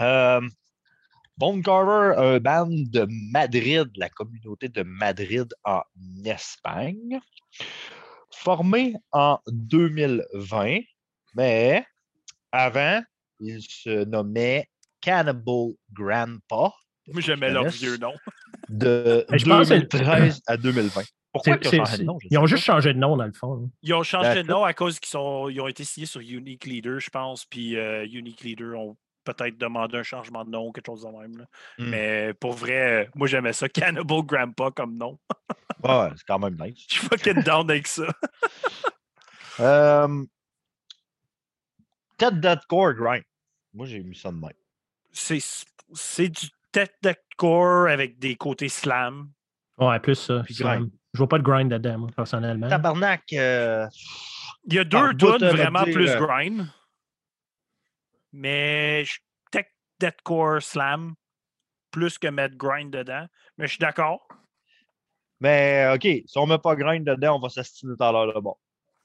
[0.00, 0.40] Euh,
[1.36, 5.82] Bone Carver, un band de Madrid, la communauté de Madrid en
[6.24, 7.18] Espagne,
[8.30, 10.78] formé en 2020,
[11.34, 11.84] mais
[12.52, 13.02] avant,
[13.40, 14.68] il se nommait
[15.00, 16.72] Cannibal Grandpa
[17.08, 18.12] Moi, j'aimais leur vieux nom.
[18.68, 21.02] de Mais je pense que c'est- 2013 à 2020.
[21.32, 22.18] Pourquoi ils ont changé de nom?
[22.30, 23.68] Ils ont juste changé de nom, dans le fond.
[23.82, 24.60] Ils ont changé de D'accord.
[24.60, 27.44] nom à cause qu'ils sont, ils ont été signés sur Unique Leader, je pense.
[27.44, 31.38] Puis euh, Unique Leader ont peut-être demandé un changement de nom quelque chose de même.
[31.38, 31.44] là.
[31.78, 31.88] Hmm.
[31.90, 33.68] Mais pour vrai, moi j'aimais ça.
[33.68, 35.18] Cannibal Grandpa comme nom.
[35.82, 36.86] Ouais, c'est quand même nice.
[36.88, 38.06] Je suis fucking down avec ça.
[39.60, 40.24] Euh,
[42.18, 43.22] Ted Deadcore Grind.
[43.72, 44.50] Moi, j'ai mis ça de même.
[45.12, 45.38] C'est,
[45.92, 46.98] c'est du tête
[47.36, 49.30] core avec des côtés slam.
[49.78, 50.42] Ouais, plus ça.
[50.44, 50.90] Puis ça, grind.
[51.12, 52.68] Je vois pas de grind dedans, moi, personnellement.
[52.68, 53.86] Tabarnak, euh,
[54.66, 56.66] Il y a deux euh, vraiment plus euh, grind.
[58.36, 59.18] Mais je-
[59.52, 59.66] tech
[60.00, 61.14] deathcore slam
[61.92, 63.26] plus que mettre grind dedans.
[63.56, 64.26] Mais je suis d'accord.
[65.40, 68.54] Mais OK, si on met pas grind dedans, on va s'astiner tout à l'heure là-bas.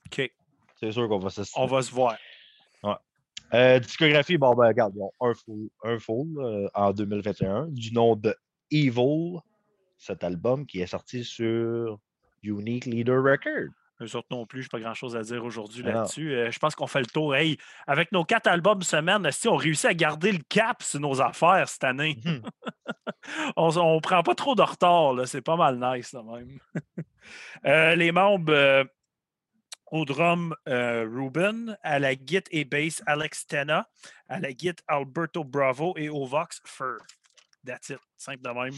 [0.07, 0.31] OK,
[0.79, 1.63] C'est sûr qu'on va s'astiner.
[1.63, 2.17] on va se voir.
[3.51, 7.91] Euh, discographie, bon, ben, regarde, ils ont un full, un full euh, en 2021 du
[7.91, 8.35] nom de
[8.69, 9.39] Evil,
[9.97, 11.97] cet album qui est sorti sur
[12.43, 13.69] Unique Leader Record.
[14.01, 16.33] Eux autres non plus, je n'ai pas grand-chose à dire aujourd'hui Ah là-dessus.
[16.33, 17.35] Euh, je pense qu'on fait le tour.
[17.35, 21.21] Hey, avec nos quatre albums semaine, esti, on réussit à garder le cap sur nos
[21.21, 22.17] affaires cette année?
[22.23, 22.41] Mhm.
[23.57, 25.15] on ne prend pas trop de retard.
[25.27, 26.59] C'est pas mal nice, là, même.
[27.63, 28.83] Euh, les membres euh,
[29.91, 33.87] au drum, Ruben, à la guitare et bass, Alex Tena,
[34.27, 36.97] à la guitare, Alberto Bravo et au Vox, Fur.
[37.63, 37.99] That's it.
[38.17, 38.73] Simple de même.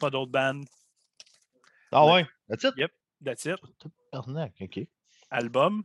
[0.00, 0.64] Pas d'autres bandes.
[1.92, 2.74] Ah ouais, that's it?
[2.76, 2.90] Yep.
[3.24, 3.60] That's it.
[4.60, 4.80] OK.
[5.30, 5.82] Album.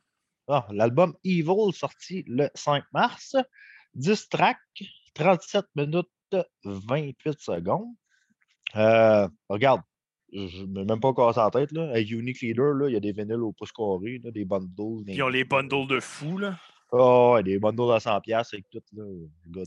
[0.48, 3.36] Ah, L'album Evil, sorti le 5 mars.
[3.96, 4.58] 10 tracks,
[5.15, 6.08] 37 minutes,
[6.63, 7.94] 28 secondes.
[8.76, 9.82] Euh, regarde,
[10.32, 11.72] je ne me même pas cassé la tête.
[11.72, 11.89] Là.
[11.89, 15.04] Avec Unique Leader, il y a des vinyles au pouce carré, là, des bundles.
[15.06, 16.58] Puis ils ont les bundles de fous, là.
[16.92, 18.82] Oh, ouais, des bundles à 100$ piastres avec tout.
[18.94, 19.63] Là.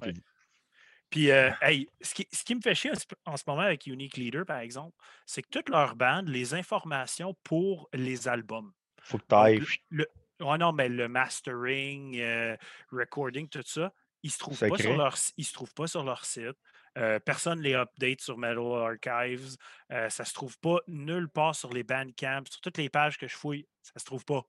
[1.13, 3.61] Puis, euh, hey, ce qui, ce qui me fait chier en ce- en ce moment
[3.61, 4.97] avec Unique Leader, par exemple,
[5.27, 8.73] c'est que toutes leurs bandes, les informations pour les albums.
[9.03, 9.63] Faut que tu Donc, ailles.
[9.91, 10.07] le,
[10.41, 12.57] ouais, non, mais le mastering, euh,
[12.91, 16.03] recording, tout ça, ils ne se, trouvent pas sur leur ils se trouvent pas sur
[16.03, 16.57] leur site.
[16.97, 19.57] Euh, personne ne les update sur Metal Archives.
[19.91, 22.45] Euh, ça ne se trouve pas nulle part sur les Bandcamp.
[22.49, 24.47] Sur toutes les pages que je fouille, ça ne se trouve pas.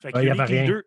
[0.00, 0.48] Fait que Ouais, y Unique.
[0.48, 0.82] Leader,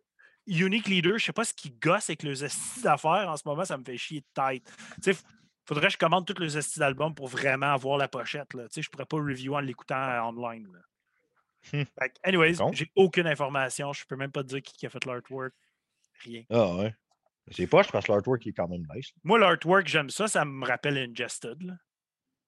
[0.48, 3.44] Unique Leader, je ne sais pas ce qu'ils gossent avec les estis d'affaires en ce
[3.46, 4.64] moment, ça me fait chier de tête.
[5.02, 5.20] Tu sais,
[5.66, 8.54] faudrait que je commande tous les estis d'albums pour vraiment avoir la pochette.
[8.54, 8.64] Là.
[8.64, 10.68] Tu sais, je ne pourrais pas review en l'écoutant euh, online.
[10.74, 10.80] là.
[11.64, 12.74] Fait que, anyways, Bon.
[12.74, 13.94] j'ai aucune information.
[13.94, 15.54] Je peux même pas te dire qui, qui a fait l'artwork.
[16.26, 16.44] Rien.
[16.50, 16.94] Ah ouais.
[17.52, 19.12] C'est poche parce que l'artwork est quand même nice.
[19.24, 20.28] Moi, l'artwork, j'aime ça.
[20.28, 21.62] Ça me rappelle Ingested.
[21.64, 21.74] là.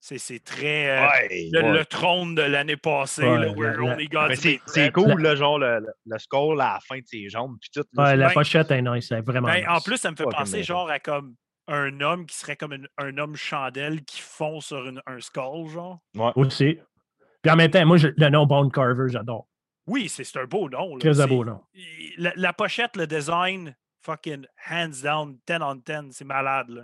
[0.08, 0.92] C'est c'est très.
[1.00, 1.72] euh, Ouais, le, ouais.
[1.80, 5.58] le trône de l'année passée, Ouais, là, where la- only God's c'est cool, là, genre
[5.58, 7.84] le, le, skull à la fin de ses jambes, puis tout.
[7.94, 10.22] là, Ouais, la Ben, pochette est nice, c'est vraiment Ben, En plus, ça me fait
[10.26, 11.34] Fucking penser genre à comme
[11.68, 15.70] un homme qui serait comme une- un homme chandelle qui fond sur une- un skull,
[15.70, 15.98] genre.
[16.36, 16.78] Aussi.
[17.42, 19.48] Puis en même temps, moi, je- le nom Bone Carver, j'adore.
[19.88, 21.00] Oui, c'est c'est un beau nom.
[21.00, 21.64] Très beau nom.
[22.18, 26.70] La, la pochette, le design, fucking hands down, 10 on 10, c'est malade.
[26.70, 26.84] Là.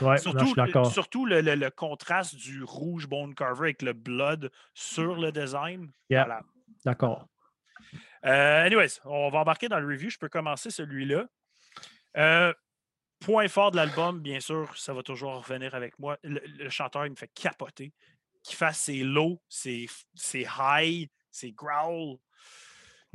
[0.00, 0.54] Ouais, Surtout,
[0.90, 5.90] surtout le, le- le contraste du rouge Bone Carver avec le blood sur le design.
[6.10, 6.26] Yeah.
[6.26, 6.44] malade.
[6.84, 7.26] D'accord.
[8.24, 10.10] Euh, anyways, on va embarquer dans le review.
[10.10, 11.26] Je peux commencer celui-là.
[12.16, 12.52] Euh,
[13.20, 16.16] point fort de l'album, bien sûr, ça va toujours revenir avec moi.
[16.22, 17.92] Le, le chanteur, il me fait capoter.
[18.42, 22.16] Qu'il fasse ses low, ses, ses high, ses growl.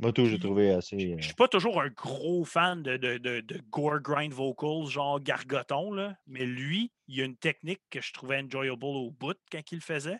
[0.00, 0.98] Moi, tout, j'ai trouvé assez.
[0.98, 4.32] Je euh, ne suis pas toujours un gros fan de, de, de- de gore grind
[4.32, 9.10] vocals, genre gargoton, là, mais lui, il a une technique que je trouvais enjoyable au
[9.10, 10.18] bout quand il le faisait.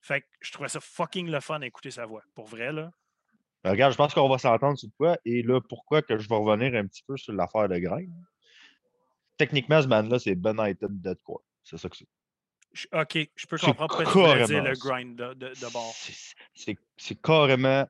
[0.00, 2.22] Fait que je trouvais ça fucking le fun d'écouter sa voix.
[2.34, 2.90] Pour vrai, là.
[3.64, 5.18] Ben, regarde, je pense qu'on va s'entendre sur quoi.
[5.26, 8.14] Et là, pourquoi que je vais revenir un petit peu sur l'affaire de Grind?
[9.36, 11.42] Techniquement, ce band-là, c'est Benighted Deadcore.
[11.62, 12.08] C'est ça que c'est.
[12.72, 15.94] Je- Ok, je peux comprendre pourquoi tu dire le grind de, de, de bord.
[16.54, 17.86] C'est carrément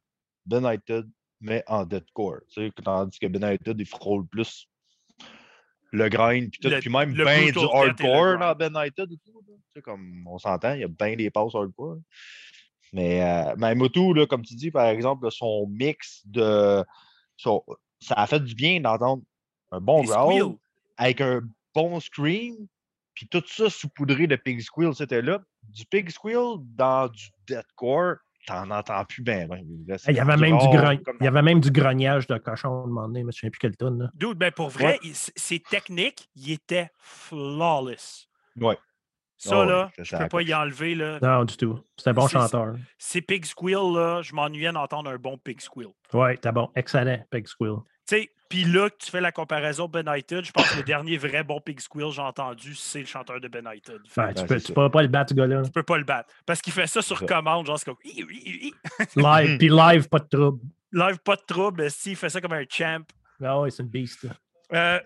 [0.47, 1.09] Benighted,
[1.41, 2.41] mais en deathcore.
[2.49, 4.69] Tu sais, tandis que Benighted, il frôle plus
[5.91, 9.43] le grind, puis tout, puis même bien du hardcore dans Benighted et tout.
[9.47, 9.55] là.
[9.57, 11.99] Tu sais, comme on s'entend, il y a bien des passes hardcore.
[12.93, 16.85] Mais euh, mais Motu, là, comme tu dis, par exemple, son mix de.
[17.37, 17.65] son-
[18.01, 19.23] ça a fait du bien d'entendre
[19.73, 20.57] un bon growl
[20.97, 21.43] avec un
[21.75, 22.55] bon scream,
[23.15, 25.41] puis tout ça saupoudré de pig squeal, c'était là.
[25.65, 28.17] Du pig squeal dans du deathcore,
[28.49, 29.47] t'en entends plus bien.
[29.47, 29.63] ben,
[29.99, 32.27] c'est Il y avait même du rare, grogne- comme il y avait même du grognage
[32.27, 34.11] de cochon à un moment donné, mais je ne sais plus quelle tonne.
[34.15, 38.29] Dude, ben pour vrai, il- c- ses techniques, il était flawless.
[38.61, 38.77] Ouais.
[39.41, 40.97] Ça, ouais, là, c'est je ça, peux pas y enlever.
[40.97, 41.19] Là.
[41.23, 41.79] Non, du tout.
[41.97, 42.75] C'est un bon C'est- chanteur.
[42.99, 45.89] Ces pig squeals, là, je m'ennuyais d'entendre un bon pig squeal.
[46.13, 46.69] Ouais, t'es bon.
[46.75, 47.77] Excellent, Peg Squill.
[48.09, 51.19] Tu sais, puis là, que tu fais la comparaison Benighted, je pense que le dernier
[51.19, 54.01] vrai bon pig squeal que j'ai entendu, c'est le chanteur de Benighted.
[54.17, 54.73] Ouais, tu Ben, peux, tu ça.
[54.73, 55.63] peux pas le battre, ce gars-là.
[55.63, 56.33] Tu peux pas le battre.
[56.47, 57.99] Parce qu'il fait ça sur commande, genre, c'est comme.
[58.05, 60.61] Live, puis live, pas de trouble.
[60.93, 63.05] Live, pas de trouble, s'il fait ça comme un champ.
[63.43, 64.27] Ah ouais, c'est une beast.
[64.73, 64.99] Euh,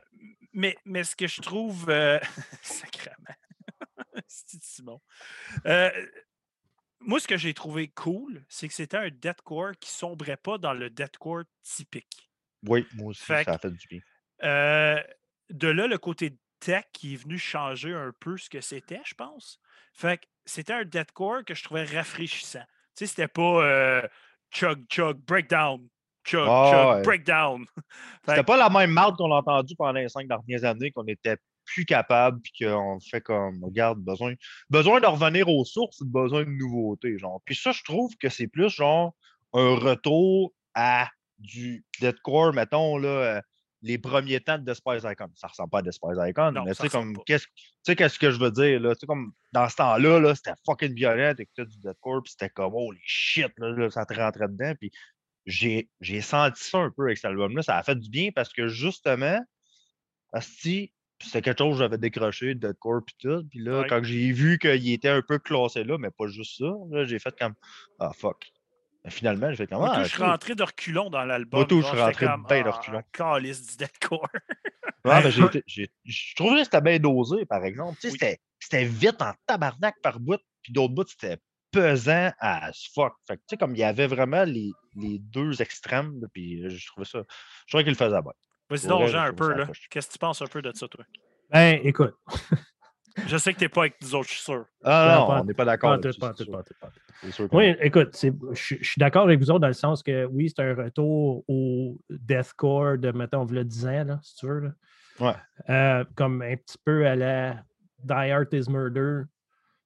[0.52, 1.86] mais, mais ce que je trouve.
[1.90, 2.20] euh,
[2.62, 3.16] Sacrément.
[4.28, 5.00] C'est Simon?
[5.66, 5.90] Euh,
[7.00, 10.72] moi, ce que j'ai trouvé cool, c'est que c'était un deathcore qui sombrait pas dans
[10.72, 12.30] le deathcore typique.
[12.66, 14.00] Oui, moi aussi, Fait ça a fait du bien.
[14.44, 15.00] Euh,
[15.50, 19.14] de là, le côté tech qui est venu changer un peu ce que c'était, je
[19.14, 19.58] pense.
[19.92, 22.64] Fait que c'était un deathcore que je trouvais rafraîchissant.
[22.96, 24.02] Tu sais, c'était pas euh,
[24.52, 25.88] chug, chug, breakdown,
[26.24, 27.02] chug, Ah chug, ouais.
[27.02, 27.64] breakdown.
[28.28, 31.36] C'était pas la même marde qu'on a entendue pendant les cinq dernières années, qu'on était
[31.64, 34.34] plus capable, puis qu'on fait comme, regarde, besoin,
[34.68, 37.40] besoin de revenir aux sources, besoin de nouveautés, genre.
[37.44, 39.14] Puis ça, je trouve que c'est plus, genre,
[39.52, 41.08] un retour à
[41.42, 43.42] du deathcore, mettons, là,
[43.84, 45.28] les premiers temps de Despise Icon.
[45.34, 48.18] Ça ressemble pas à Despise Icon, Non, mais tu sais, comme, qu'est-ce tu sais, qu'est-ce
[48.18, 48.94] que je veux dire, là?
[48.94, 52.50] Tu sais, comme, dans ce temps-là, là, c'était fucking violent, t'écoutais du deathcore, puis c'était
[52.50, 54.90] comme, holy shit, là, là, ça te rentrait dedans, puis
[55.44, 57.62] j'ai j'ai senti ça un peu avec cet album-là.
[57.62, 59.40] Ça a fait du bien parce que justement,
[60.32, 63.44] Asti, c'était quelque chose que j'avais décroché, deathcore puis tout.
[63.50, 63.86] Puis là, Ouais.
[63.88, 67.18] quand j'ai vu qu'il était un peu classé là, mais pas juste ça, là, j'ai
[67.18, 67.54] fait comme
[67.98, 68.50] Ah fuck.
[69.04, 71.66] Mais finalement, comme Moi, tout, Ah, je suis rentré de reculons dans l'album.
[71.66, 73.02] Tout, je suis rentré ben de ah, reculons.
[73.12, 74.28] calice du deathcore.
[75.04, 77.94] Ah, ben, j'ai été- j'ai- je trouvais que c'était bien dosé, par exemple.
[78.00, 78.18] Tu sais, Oui.
[78.20, 81.36] c'était- C'était vite en tabarnak par bout, puis d'autres bouts, c'était
[81.72, 83.14] pesant as fuck.
[83.26, 86.62] Fait que, tu sais, comme il y avait vraiment les, les deux extrêmes, là, puis
[86.64, 87.24] euh, je trouvais ça.
[87.66, 88.30] Je trouvais qu'il le faisait bien.
[88.70, 89.52] Vas-y donc, Jean, je un peu.
[89.52, 89.66] là.
[89.90, 91.04] Qu'est-ce que tu penses un peu de ça, toi?
[91.50, 92.14] Ben, écoute.
[93.26, 94.64] Je sais que t'es pas avec nous autres, je suis sûr.
[94.84, 95.98] Ah Non, on n'est pas d'accord.
[97.52, 100.74] Oui, écoute, je suis d'accord avec vous autres dans le sens que oui, c'est un
[100.74, 104.60] retour au deathcore de, mettons, v'là 10 ans, là, si tu veux.
[104.60, 104.70] là.
[105.20, 105.34] Ouais.
[105.70, 107.52] Euh, comme un petit peu à la
[108.02, 109.22] Die Art is Murder,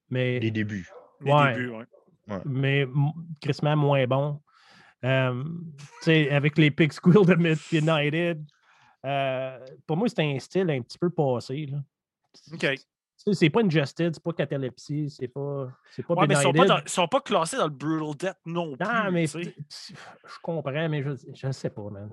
[0.09, 0.89] mais, Les débuts.
[1.21, 1.53] Les Ouais.
[1.53, 1.85] débuts, ouais.
[2.45, 2.87] mais
[3.41, 4.41] crissement moins bon.
[5.05, 5.43] Euh,
[5.77, 7.35] tu sais, avec les Pig Squeal de
[7.75, 8.43] United,
[9.05, 11.67] euh, pour moi, c'est un style un petit peu passé.
[11.67, 11.77] Là.
[12.53, 12.65] OK.
[13.33, 16.53] C'est pas une Justice, c'est pas Catalepsy, c'est pas, c'est pas Ouais, mais ils sont
[16.53, 18.85] pas, dans- ils sont pas classés dans le Brutal Death non plus.
[18.87, 21.03] Non, mais je comprends, mais
[21.33, 22.09] je ne sais pas, man.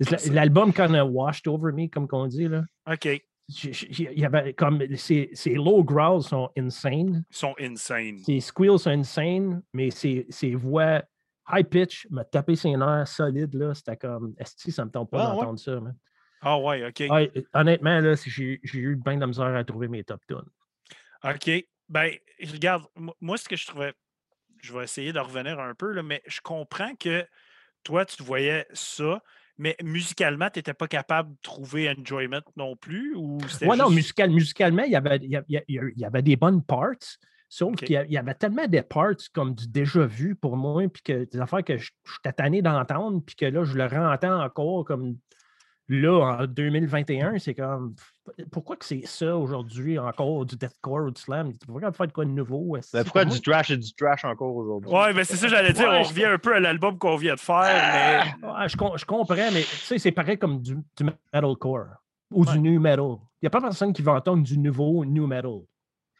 [0.00, 0.32] Je.
[0.32, 2.64] L'album kind of washed over me, comme qu'on dit, là.
[2.90, 3.06] OK.
[3.06, 8.18] Ils Il y avait comme ces, low growls sont insane, sont insane.
[8.18, 11.02] ces squeals sont insane, mais ces, ces voix
[11.52, 13.72] high pitch me taper ses nerfs solides, là.
[13.74, 15.40] C'était comme, est ça me tombe pas Ah, ouais?
[15.40, 15.96] d'entendre ça, man.
[16.42, 17.04] Ah ouais, OK.
[17.10, 20.42] Ouais, honnêtement, là, j'ai j'ai eu bien de la misère à trouver mes top tunes.
[21.24, 21.50] OK.
[21.88, 22.12] Ben,
[22.52, 23.94] regarde, mo- moi, ce que je trouvais,
[24.60, 27.24] je vais essayer de revenir un peu, là, mais je comprends que
[27.84, 29.22] toi, tu voyais ça,
[29.58, 33.38] mais musicalement, tu n'étais pas capable de trouver enjoyment non plus, ou
[33.76, 36.90] non, musical, musicalement, il y, avait, il, y a- il y avait des bonnes parts,
[37.48, 41.24] sauf qu'il y avait tellement des parts comme du déjà vu pour moi, puis que
[41.24, 44.84] des affaires que je je suis tanné d'entendre, puis que là, je le rentends encore
[44.84, 45.18] comme
[45.88, 47.94] là, en 2021, c'est comme
[48.50, 51.52] pourquoi que c'est ça aujourd'hui encore du deathcore ou du slam?
[51.66, 52.76] Pourquoi faire de quoi de nouveau?
[52.92, 54.92] Ben, pourquoi Pour du trash et du trash encore aujourd'hui?
[54.92, 55.88] Ouais, ben c'est ça, j'allais dire.
[55.88, 58.76] Ouais, on je- revient un peu à l'album qu'on vient de faire, mais Ouais, je,
[58.96, 61.86] je comprends, mais tu sais, c'est pareil comme du, du metalcore
[62.32, 62.52] ou Ouais.
[62.52, 63.16] du new metal.
[63.40, 65.60] Il n'y a pas personne qui va entendre du nouveau new metal.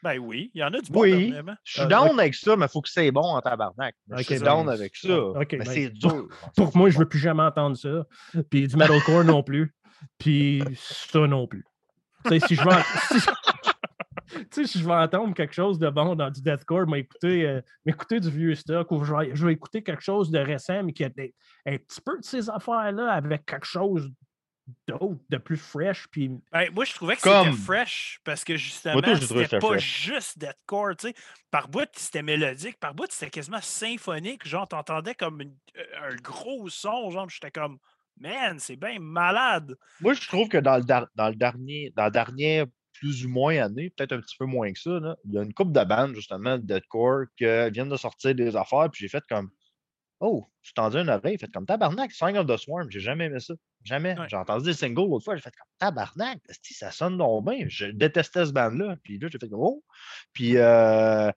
[0.06, 1.34] Ben oui, il y en a du bon, Oui.
[1.64, 3.96] Je suis Euh, down avec ça, mais il faut que c'est bon en tabarnak.
[4.16, 5.08] Je suis ben, down avec ça.
[5.34, 6.28] mais ben, c'est dur.
[6.56, 8.06] Pour moi, je ne veux plus jamais entendre ça.
[8.48, 9.74] Puis du metalcore non plus.
[10.18, 11.64] Puis ça non plus.
[12.28, 12.70] Si je veux.
[14.52, 18.30] si- je vais entendre quelque chose de bon dans du deathcore, m'écouter, euh, m'écouter du
[18.30, 22.00] vieux stock ou je vais, écouter quelque chose de récent, mais qui a un petit
[22.04, 24.08] peu de ces affaires-là avec quelque chose
[24.88, 26.06] d'autre, de plus fresh.
[26.10, 30.02] Puis, Ben, moi, je trouvais que Comme- c'était fresh parce que justement, c'était pas fresh.
[30.04, 31.14] juste deathcore, tu sais.
[31.50, 34.46] Par bout, c'était mélodique, par bout, c'était quasiment symphonique.
[34.46, 37.78] Genre, t'entendais comme une- euh, un gros son, genre, j'étais comme,
[38.18, 39.76] man, c'est bien malade.
[40.00, 43.28] Moi, je trouve que dans le, dar- dans le dernier, dans la dernière plus ou
[43.28, 45.72] moins année, peut-être un petit peu moins que ça, là, il y a une couple
[45.72, 49.50] de bandes, justement, de deathcore, qui viennent de sortir des affaires, puis j'ai fait comme
[50.20, 53.38] Oh, je tendu une oreille, fait comme tabarnak, Sign of the Swarm, j'ai jamais aimé
[53.40, 53.52] ça.
[53.84, 54.18] Jamais.
[54.18, 54.26] Ouais.
[54.28, 57.66] J'ai entendu des singles l'autre fois, j'ai fait comme tabarnak, ça sonne donc bien.
[57.68, 58.96] Je détestais ce band-là.
[59.02, 59.84] Puis là, j'ai fait comme Oh.
[60.32, 61.30] Puis euh,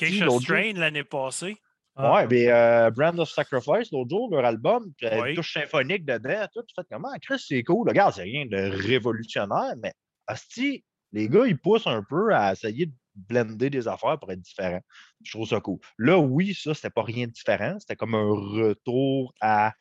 [0.00, 1.56] jour- Strain l'année passée.
[1.96, 5.30] ah, Ouais, mais euh, Brand of Sacrifice, l'autre jour, leur album, a Oui.
[5.30, 6.62] une touche symphonique dedans, tout.
[6.62, 7.12] Tu fais comment?
[7.20, 7.88] Chris, c'est cool.
[7.88, 9.92] Regarde, c'est rien de révolutionnaire, mais
[10.26, 14.40] Asti, les gars, ils poussent un peu à essayer de blender des affaires pour être
[14.40, 14.82] différents.
[15.22, 15.78] Je trouve ça cool.
[15.98, 17.76] Là, oui, ça, c'était pas rien de différent.
[17.78, 19.72] C'était comme un retour à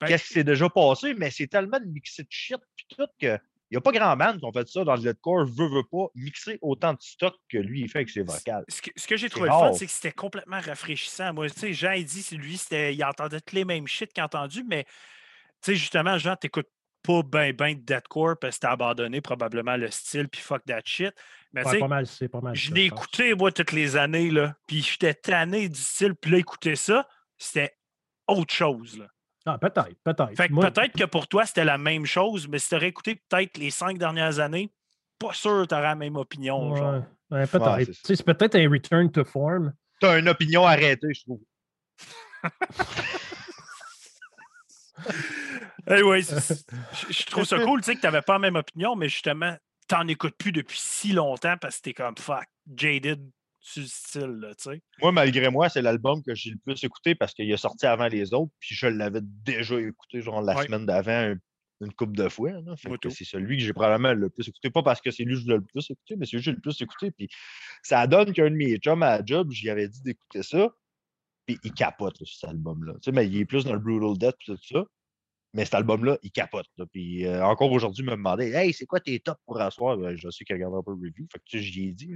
[0.00, 3.06] Ben, qu'est-ce qui s'est déjà passé, mais c'est tellement de mixer de shit puis tout
[3.20, 3.38] que.
[3.72, 5.84] Il n'y a pas grand band qui ont fait ça dans le deathcore, veut, veut
[5.88, 8.64] pas, mixer autant de stock que lui, il fait avec ses vocales.
[8.66, 11.32] Ce que, ce que j'ai trouvé le fun, c'est que c'était complètement rafraîchissant.
[11.32, 14.22] Moi, tu sais, Jean, il dit, c'est lui, il entendait tous les mêmes shit qu'il
[14.22, 14.90] a entendu, mais, tu
[15.62, 16.66] sais, justement, Jean, t'écoutes
[17.02, 20.82] pas ben ben de deathcore parce que t'as abandonné probablement le style, puis fuck that
[20.84, 21.14] shit.
[21.52, 22.54] Mais, tu ouais, sais, pas mal, c'est pas mal.
[22.54, 26.38] je l'ai écouté, moi, toutes les années, là, puis j'étais tanné du style, puis là,
[26.38, 27.08] écouter ça,
[27.38, 27.76] c'était
[28.28, 29.06] autre chose, là.
[29.46, 30.36] Ah, peut-être, peut-être.
[30.36, 33.22] Fait que Moi, peut-être que pour toi, c'était la même chose, mais si t'aurais écouté
[33.28, 34.70] peut-être les cinq dernières années,
[35.18, 37.02] pas sûr que t'aurais la même opinion, genre.
[37.30, 37.90] Ouais, ouais, peut-être.
[38.04, 39.72] C'est peut-être un return to form.
[40.00, 41.40] T'as une opinion arrêtée, je trouve.
[45.86, 46.22] Anyway,
[47.10, 49.56] je trouve ça cool, tu sais, que t'avais pas la même opinion, mais justement,
[49.88, 52.44] t'en écoutes plus depuis si longtemps parce que t'es comme fuck,
[52.76, 53.20] jaded
[53.62, 54.82] sur le style, là, tu sais.
[55.02, 58.06] Moi, malgré moi, c'est l'album que j'ai le plus écouté parce qu'il est sorti avant
[58.08, 60.66] les autres, puis je l'avais déjà écouté, genre la Ouais.
[60.66, 61.36] semaine d'avant, un-
[61.82, 62.50] une coupe de fois.
[63.10, 64.68] c'est celui que j'ai probablement le plus écouté.
[64.68, 66.44] Pas parce que c'est lui que je l'ai le plus écouté, mais c'est lui que
[66.44, 67.10] j'ai le plus écouté.
[67.10, 67.28] Puis
[67.82, 70.68] ça donne qu'un de mes chums à la job, j'y avais dit d'écouter ça,
[71.46, 72.92] puis il capote là, sur cet album-là.
[72.94, 74.84] Tu sais, mais il est plus dans le Brutal Death, tout ça.
[75.52, 76.66] Mais cet album-là, il capote.
[76.76, 76.84] là.
[76.92, 80.16] Puis euh, encore aujourd'hui, il me demandait Hey, c'est quoi tes tops pour asseoir Ben,
[80.16, 81.26] Je sais qu'il regarde un peu le review.
[81.32, 82.14] Fait que tu sais, j'y ai dit.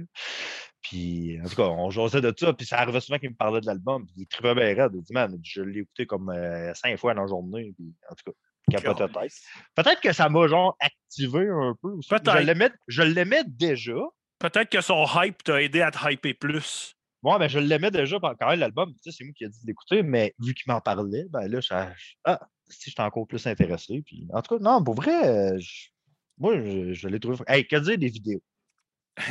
[0.81, 2.53] Puis en tout cas, on jasait de ça.
[2.53, 4.05] Puis ça arrivait souvent qu'il me parlait de l'album.
[4.05, 4.91] Puis il trouvait bien raide.
[4.95, 7.73] Il dit Man, je l'ai écouté comme euh, cinq fois dans la journée.
[7.75, 8.37] Puis en tout cas,
[8.69, 9.31] il capotait tête.
[9.75, 12.09] Peut-être que ça m'a genre activé un peu aussi.
[12.09, 12.41] Peut-être.
[12.87, 13.95] Je l'aimais- déjà.
[14.39, 16.95] Peut-être que son hype t'a aidé à te hyper plus.
[17.23, 18.93] Bon, ben, je l'aimais déjà quand même, l'album.
[19.01, 21.47] Tu sais, c'est moi qui ai dit de l'écouter, mais vu qu'il m'en parlait, ben
[21.47, 21.91] là, ça,
[22.25, 24.01] ah, si j'étais encore plus intéressé.
[24.05, 25.89] Puis, en tout cas, non, pour vrai, euh, je-
[26.37, 27.37] moi, je, je l'ai trouvé.
[27.47, 28.41] Hey, que dire des vidéos?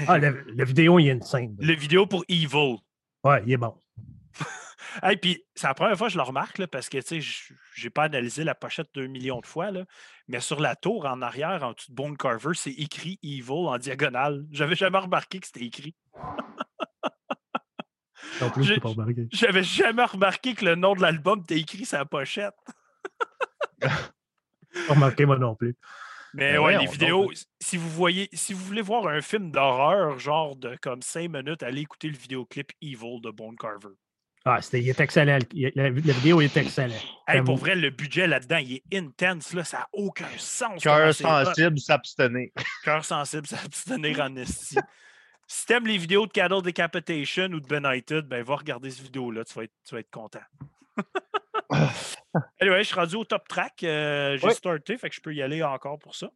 [0.09, 1.55] Ah, la, la vidéo, il y a une scène.
[1.61, 2.77] Le vidéo pour Evil.
[3.23, 3.75] Ouais, il est bon.
[5.03, 7.55] Hey, puis c'est la première fois que je le remarque, là, parce que, tu sais,
[7.75, 9.85] j'ai pas analysé la pochette deux millions de fois, là,
[10.29, 13.79] mais sur la tour, en arrière, en dessous de Bone Carver, c'est écrit Evil en
[13.79, 14.45] diagonale.
[14.53, 15.97] J'avais jamais remarqué que c'était écrit.
[18.41, 19.27] En plus, J'ai- je pas remarqué.
[19.33, 22.55] J'avais jamais remarqué que le nom de l'album était écrit sur la pochette.
[23.81, 23.91] Pas
[24.95, 25.77] remarqué, moi non plus.
[26.35, 26.93] Mais Ben ouais, les donc.
[26.93, 31.31] vidéos, si vous voyez, si vous voulez voir un film d'horreur, genre de comme 5
[31.31, 33.95] minutes, allez écouter le vidéoclip Evil de Bone Carver.
[34.45, 35.39] Ah, c'était, il est excellent.
[35.53, 37.01] Il- La, la vidéo est excellente.
[37.29, 40.83] Hey, pour vrai, le budget là-dedans, il est intense, là, ça n'a aucun sens.
[40.83, 42.51] Cœur sensible, s'abstenir.
[42.83, 44.77] Cœur sensible, ça s'abstenir en esti.
[45.47, 49.45] Si t'aimes les vidéos de Cattle Decapitation ou de Benighted, ben va regarder cette vidéo-là,
[49.45, 50.41] tu vas être, tu vas être content.
[52.61, 53.83] anyway, je suis rendu au top track.
[53.83, 56.31] euh, J'ai starté, fait que je peux y aller encore pour ça.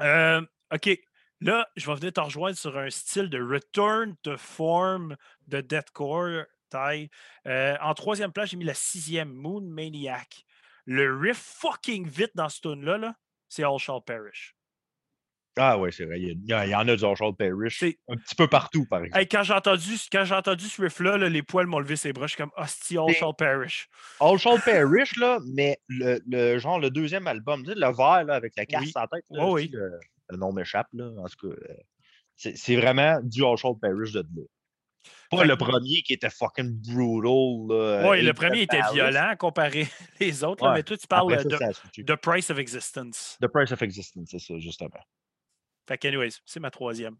[0.00, 0.40] Euh,
[0.72, 0.90] OK.
[1.42, 6.44] Là, je vais venir te rejoindre sur un style de return to form de deathcore
[6.68, 7.08] taille.
[7.46, 10.44] Euh, en troisième place, j'ai mis la sixième Moon Maniac.
[10.84, 13.14] Le riff fucking vite dans ce tune-là, là,
[13.48, 14.54] c'est All Shall Perish.
[15.56, 16.20] Ah, ouais, c'est vrai.
[16.20, 17.82] Il y, a- il en a du Charles Parrish.
[18.08, 19.18] Un petit peu partout, par exemple.
[19.20, 22.12] Hey, quand j'ai entendu, quand j'ai entendu ce riff-là, là, les poils m'ont levé ses
[22.12, 22.26] bras.
[22.26, 22.96] Je suis comme Hostie,
[23.36, 23.88] Perish.
[24.20, 28.24] All Charles Parrish, là, mais le, le genre, le deuxième album, tu sais, le vert,
[28.24, 28.92] là, avec la casse Oui.
[28.94, 29.90] en tête, là, Ouais, aussi, le,
[30.30, 31.10] le nom m'échappe, là.
[31.18, 31.74] En tout cas, euh,
[32.36, 34.42] c'est c'est vraiment du Charles Parrish de là.
[35.30, 37.68] Pas le premier qui était fucking brutal.
[38.02, 39.86] Là, Oui, le premier était violent comparé
[40.20, 40.74] les autres, Ouais.
[40.74, 41.72] mais toi, tu parles euh, ça, de ça.
[42.06, 43.36] The Price of Existence.
[43.40, 44.90] The Price of Existence, c'est ça, justement.
[45.90, 47.16] Fait que, anyways, c'est ma troisième.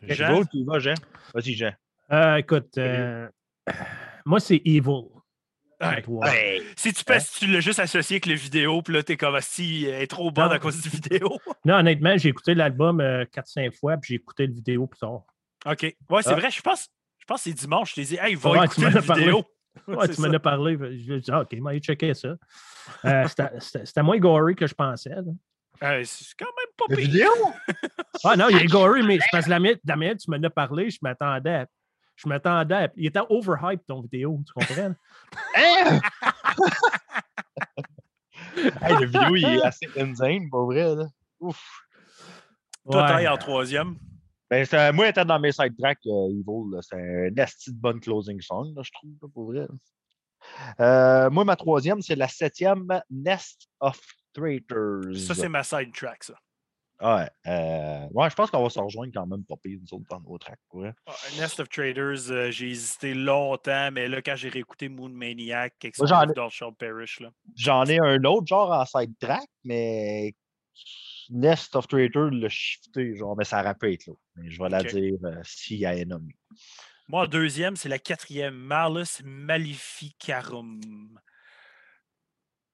[0.00, 0.42] Je Jean?
[0.44, 0.94] tu vas, Jean?
[1.34, 1.74] Vas-y, Jean.
[2.10, 3.28] Euh, écoute, euh,
[4.24, 5.02] moi, c'est Evil.
[6.08, 6.62] Ouais.
[6.76, 9.38] Si tu penses que tu l'as juste associé avec le vidéo, puis là, t'es comme
[9.42, 10.52] si elle est trop bonne Non.
[10.52, 11.38] à cause du vidéo.
[11.66, 15.24] Non, honnêtement, j'ai écouté l'album euh, 4-5 fois, puis j'ai écouté le vidéo plus tard.
[15.66, 15.82] OK.
[16.08, 16.34] Ouais, c'est Ah.
[16.36, 16.88] vrai, je pense.
[17.18, 17.90] Je pense que c'est dimanche.
[17.90, 19.22] Je t'ai dit, hey, va Ouais, écouter m'en la as parlé.
[19.24, 19.44] vidéo.
[19.86, 20.76] Ouais, tu m'en as parlé.
[20.98, 22.34] Je dis, ah, OK, moi, checker ça.
[23.04, 23.26] Euh,
[23.60, 25.10] c'était- moins gory que je pensais.
[25.10, 25.22] là.
[25.82, 26.96] Euh, c'est quand même pas pire.
[26.96, 27.30] vidéo?
[28.24, 30.42] Ah non, il est gory, mais c'est parce que la minute, la minute, tu m'en
[30.42, 31.54] as parlé, je m'attendais.
[31.54, 31.66] à-
[32.16, 32.74] Je m'attendais.
[32.74, 34.94] à- Il était overhype ton vidéo, tu comprends?
[35.56, 36.00] Hein?
[38.82, 41.06] hey, le vidéo, il est assez insane, pas vrai, là.
[41.40, 41.62] Ouf.
[42.90, 43.28] Toi, Ouais.
[43.28, 43.96] en troisième?
[44.50, 47.78] Ben, c'est- moi, étant dans mes side tracks, euh, Evil, là, c'est un asti de
[47.78, 49.66] bonne closing song, là, je trouve, là, pour vrai.
[50.80, 53.98] Euh, moi, ma troisième, c'est la septième Nest of
[54.32, 55.02] Traitors.
[55.16, 56.34] Ça, c'est ma side track, ça.
[57.02, 60.04] Ouais, euh, ouais, je pense qu'on va se rejoindre quand même pas pire, nous autres,
[60.10, 60.58] dans nos tracks.
[61.06, 65.74] Ah, Nest of Traders, euh, j'ai hésité longtemps, mais là, quand j'ai réécouté Moon Maniac,
[66.06, 66.34] j'en ai-
[66.74, 67.30] Perish, là.
[67.56, 70.34] J'en ai un autre, genre en side track, mais
[71.30, 74.12] Nest of Traitors l'a shifté, genre, mais ça être là.
[74.36, 76.28] Mais je vais la dire euh, s'il y a un homme.
[77.08, 80.80] Moi, en deuxième, c'est la quatrième, Malus Maleficarum.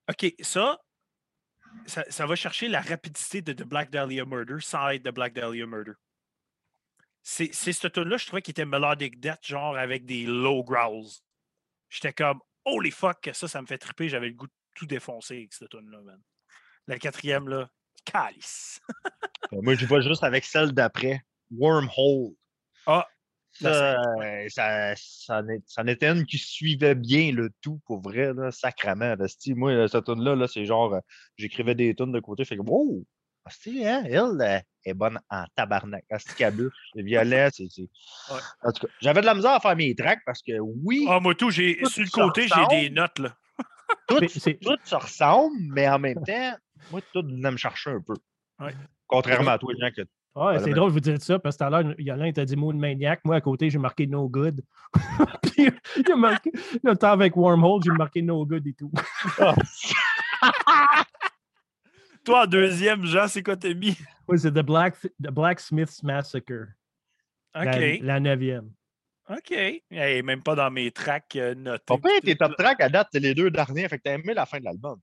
[0.09, 0.79] OK, ça,
[1.85, 5.33] ça, ça va chercher la rapidité de The Black Dahlia Murder sans être The Black
[5.33, 5.93] Dahlia Murder.
[7.23, 11.09] C'est ce tune-là, je trouvais qu'il était melodic death, genre avec des low growls.
[11.89, 14.07] J'étais comme, holy fuck, ça, ça me fait triper.
[14.07, 16.21] J'avais le goût de tout défoncer avec cette tune-là, man.
[16.87, 17.69] La quatrième, là,
[18.05, 18.79] calice.
[19.53, 22.33] Euh, Moi, je vais juste avec celle d'après, Wormhole.
[22.85, 23.07] Ah,
[23.61, 27.79] Ça, euh, ça, ça, en est- ça en était une qui suivait bien le tout,
[27.85, 29.15] pour vrai, là, sacrament.
[29.15, 29.25] là.
[29.55, 30.99] Moi, euh, cette tune là là, c'est genre, euh,
[31.37, 33.03] j'écrivais des tunes de côté, fait que, wow!
[33.67, 36.03] Hein, elle euh, est bonne en tabarnak.
[36.37, 37.67] Cabuche, c'est violet, c'est.
[37.69, 37.89] c'est-
[38.29, 38.39] Ouais.
[38.61, 41.19] En tout cas, j'avais de la misère à faire mes tracks parce que oui, Ah,
[41.21, 43.35] moi, tout, j'ai, sur le ça côté, j'ai des notes, là.
[44.09, 46.57] tout, tout se ressemble, mais en même temps,
[46.91, 48.15] moi, tout venait me chercher un peu.
[48.59, 48.73] Ouais.
[49.07, 50.01] Contrairement à toi, les gens que.
[50.37, 52.19] Ouais, c'est drôle de vous dire ça, parce que tout à l'heure, il y en
[52.19, 53.21] a un qui t'a dit Moon Maniac.
[53.25, 54.61] Moi, à côté, j'ai marqué No Good.
[55.41, 56.51] Puis, il a marqué,
[56.83, 58.91] le temps avec Wormhole, j'ai marqué No Good et tout.
[62.23, 63.97] Toi, en deuxième, Jean, c'est quoi t'as mis?
[64.27, 66.67] Oui, c'est The, Black, The Blacksmith's Massacre,
[67.55, 67.65] OK.
[67.65, 68.69] la, la neuvième.
[69.29, 69.51] OK.
[69.51, 71.83] Hey, même pas dans mes tracks euh, notés.
[71.85, 74.35] Pas pire, tes top tracks à date, c'est les deux derniers, fait que t'as aimé
[74.35, 74.99] la fin de l'album.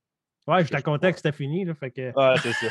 [0.47, 1.65] Ouais, j'étais content que c'était fini.
[1.65, 2.13] Là, fait que...
[2.15, 2.69] Ouais, c'est ça.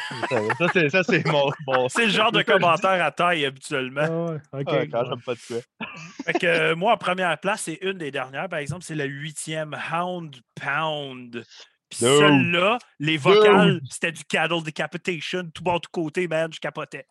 [0.59, 1.49] ça, c'est- ça, c'est mon.
[1.65, 1.89] mon...
[1.89, 4.37] C'est le genre de je commentaire à taille habituellement.
[4.51, 5.57] Ah ouais, quand j'aime pas de quoi.
[6.25, 9.05] Fait que euh, moi, en première place, c'est une des dernières, par exemple, c'est la
[9.05, 11.43] huitième Hound Pound.
[11.89, 12.19] Puis No.
[12.19, 17.05] celle-là, les vocales, c'était du cattle decapitation, tout bord, tout côté, man, je capotais.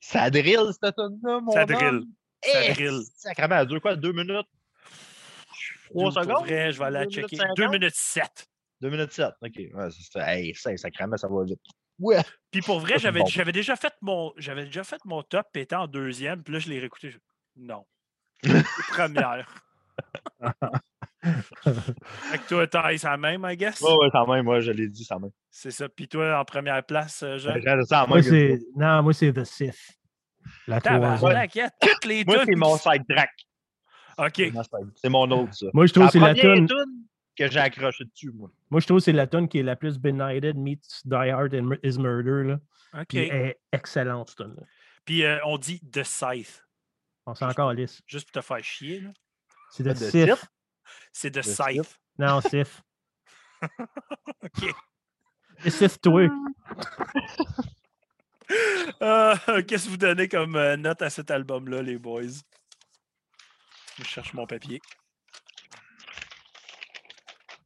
[0.00, 1.66] Ça drill, cette tune-là, mon Ça homme.
[1.66, 2.02] drill.
[2.44, 3.00] Ça Eh, drill.
[3.16, 3.96] Sacrément, elle dure quoi?
[3.96, 4.46] Deux minutes?
[5.90, 6.46] Trois secondes?
[6.46, 7.06] vrai, je vais aller la
[7.56, 8.44] Deux minutes checker.
[8.80, 8.82] Cinquante?
[8.82, 9.34] 2 minutes 7.
[9.42, 9.74] Deux minutes sept.
[9.74, 9.74] OK.
[9.74, 10.34] Ouais, c'est ça.
[10.34, 11.60] Hey, ça, sacrément, ça va vite.
[11.98, 12.20] Ouais.
[12.50, 13.26] Puis pour vrai, c'est j'avais bon.
[13.26, 16.68] j'avais déjà fait mon j'avais déjà fait mon top étant en deuxième, puis là je
[16.70, 17.10] l'ai réécouté.
[17.10, 17.18] je-
[17.56, 17.84] Non.
[18.42, 18.50] C'est
[18.88, 19.46] Première.
[21.62, 23.80] fait que toi, t'as c'est la même, I guess?
[23.82, 25.30] Ouais, ouais, quand même, moi, je l'ai dit, ça même.
[25.50, 25.88] C'est ça.
[25.88, 27.54] Puis toi, en première place, euh, Jean.
[28.08, 28.58] Moi, c'est...
[28.76, 29.76] Non, moi, c'est The Sith.
[30.66, 31.70] La troisième.
[31.80, 33.30] Toutes les Moi, c'est mon side track.
[34.18, 34.52] OK.
[34.96, 35.66] C'est mon C'est autre, ça.
[35.74, 36.66] Moi, je trouve que c'est la tune.
[37.46, 38.50] Que j'ai accroché dessus, moi.
[38.70, 41.54] Moi, je trouve que c'est la tune qui est la plus benighted meets Die Hard
[41.54, 42.44] and is Murder.
[42.44, 42.60] Là.
[43.00, 43.06] OK.
[43.08, 44.62] Puis elle est excellente, cette tune-là.
[45.04, 46.66] Puis euh, on dit The Scythe.
[47.26, 48.02] On s'en encore lisse.
[48.06, 49.10] Juste pour te faire chier, là.
[49.70, 50.10] C'est de Sith.
[50.10, 50.46] Sith?
[51.12, 52.00] C'est The The Scythe.
[52.18, 52.82] Non, Sith.
[53.62, 54.74] OK.
[55.64, 56.28] The Sith, toi.
[59.00, 62.42] Euh, Qu'est-ce que vous donnez comme euh, note à cet album-là, les boys?
[63.96, 64.80] Je cherche mon papier.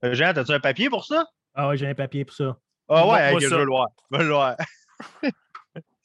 [0.04, 1.24] Euh, Jean, t'as-tu un papier pour ça?
[1.54, 2.56] Ah ouais, j'ai un papier pour ça.
[2.88, 3.88] Ah ouais, je veux le voir.
[4.10, 4.56] Je veux le voir.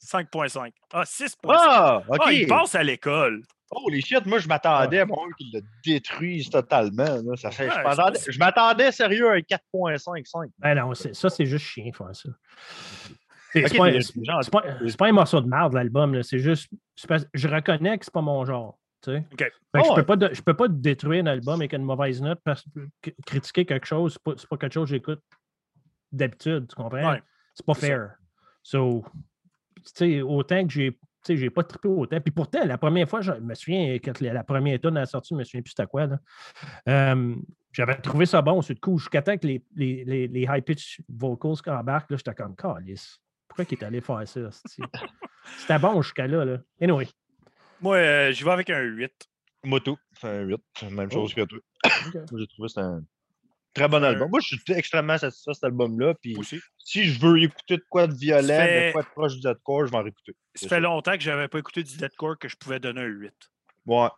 [0.02, 0.72] 5.5.
[0.92, 1.36] Ah, 6.5.
[1.48, 2.16] Ah, OK.
[2.24, 3.42] Ah, il passe à l'école.
[3.70, 7.04] Holy shit, moi, je m'attendais à mon qu'il le détruise totalement.
[7.04, 7.36] là.
[7.36, 8.38] Ça fait, je Ouais, m'attendais- je
[8.90, 10.50] sérieux à un 4.55.
[10.58, 12.28] Ben non, c'est- ça, c'est juste chien faire ça.
[13.52, 14.44] C'est Ok, c'est pas, t'es- c'est- t'es gentil.
[14.44, 16.14] c'est pas- c'est pas un morceau de merde, l'album.
[16.14, 16.22] là.
[16.22, 16.68] C'est juste.
[17.34, 18.78] je reconnais que c'est pas mon genre.
[19.06, 19.94] Je, ouais.
[19.96, 22.64] peux pas de- je peux pas détruire un album avec une mauvaise note parce
[23.02, 25.22] que critiquer quelque chose, c'est pas, pas quelque chose que j'écoute
[26.12, 27.12] d'habitude, tu comprends?
[27.12, 27.22] Ouais,
[27.54, 27.80] c'est pas ça.
[27.80, 28.14] fair.
[28.62, 29.04] So,
[30.24, 30.98] autant que j'ai.
[31.22, 32.18] Sais, j'ai pas trippé autant.
[32.18, 35.38] Puis pourtant, la première fois, je me souviens, quand la, première tonne a sorti, je
[35.38, 36.06] me souviens plus c'était quoi.
[36.06, 36.18] là.
[36.88, 37.34] Euh,
[37.72, 38.96] J'avais trouvé ça bon sur le coup.
[38.96, 43.20] Jusqu'à temps que les, les, les, les high-pitch vocals embarquent, là, j'étais comme, calice.
[43.46, 44.40] Pourquoi il est allé faire ça?
[45.58, 46.58] C'était bon jusqu'à là, là.
[46.80, 47.06] Anyway.
[47.80, 49.12] Moi, euh, j'y vais avec un 8.
[49.64, 50.56] Moto, c'est un 8.
[50.78, 51.58] C'est la même chose que toi.
[51.84, 53.02] J'ai trouvé que c'est un
[53.72, 54.28] Très bon album.
[54.30, 56.14] Moi, je suis extrêmement satisfait de cet album-là.
[56.20, 56.58] Puis aussi.
[56.76, 59.86] si je veux écouter de quoi de violent, fait- de quoi de proche du deathcore,
[59.86, 60.32] je vais en réécouter.
[60.56, 60.80] Ça fait ça.
[60.80, 63.32] longtemps que j'avais pas écouté du deathcore que je pouvais donner un 8.
[63.86, 64.08] Ouais,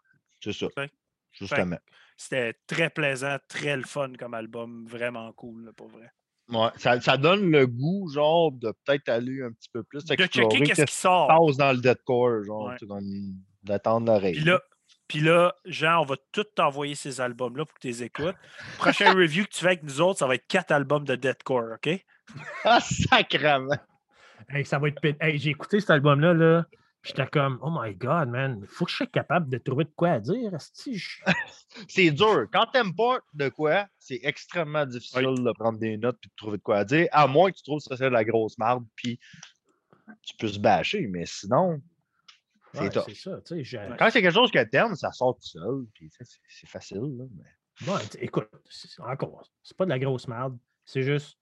[0.42, 0.68] c'est ça.
[0.74, 0.90] Fait-
[1.32, 1.76] Justement.
[2.16, 6.08] C'était très plaisant, très le fun comme album, vraiment cool, là, pour vrai.
[6.48, 10.14] Ouais, ça, ça donne le goût, genre, de peut-être aller un petit peu plus De
[10.16, 11.26] checker qu'est-ce qui sort.
[11.30, 12.76] se passe dans le deathcore, genre, Ouais.
[12.86, 14.34] dans le- d'attendre l'oreille.
[14.34, 14.60] Puis là,
[15.08, 18.34] puis là, Jean, on va tout t'envoyer ces albums-là pour que tu les écoutes.
[18.78, 21.74] Prochain review que tu fais avec nous autres, ça va être quatre albums de deathcore,
[21.74, 22.04] OK?
[22.64, 23.76] Ah, sacrement!
[24.48, 26.64] Hey, ça va être Hey, j'ai écouté cet album-là, là.
[27.02, 30.12] J'étais comme, oh my god, man, faut que je sois capable de trouver de quoi
[30.12, 30.52] à dire.
[31.88, 32.46] C'est dur.
[32.52, 36.58] Quand t'aimes pas de quoi, c'est extrêmement difficile de prendre des notes et de trouver
[36.58, 38.84] de quoi dire, à moins que tu trouves que ça c'est de la grosse marde,
[38.94, 39.18] puis
[40.22, 41.82] tu peux se bâcher, mais sinon,
[42.72, 43.14] c'est Ouais, ça, tu
[43.56, 43.64] sais.
[43.64, 46.10] j'ai- Quand c'est quelque chose que t'aimes, ça sort tout seul, puis
[46.48, 46.98] c'est facile.
[47.18, 47.98] Là, mais...
[48.10, 48.48] T- écoute,
[49.00, 50.56] encore, c'est pas de la grosse merde.
[50.84, 51.38] C'est juste.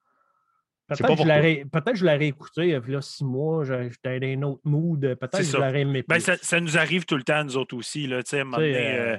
[0.88, 3.90] Peut-être que, je l'aurais- peut-être que je l'aurais écouté il y a six mois, je-
[3.90, 5.00] j'étais dans un autre mood.
[5.00, 7.76] Peut-être que je l'aurais aimé Ben, ça, ça nous arrive tout le temps, nous autres
[7.76, 8.06] aussi.
[8.08, 9.18] Là, à un moment donné, euh, euh,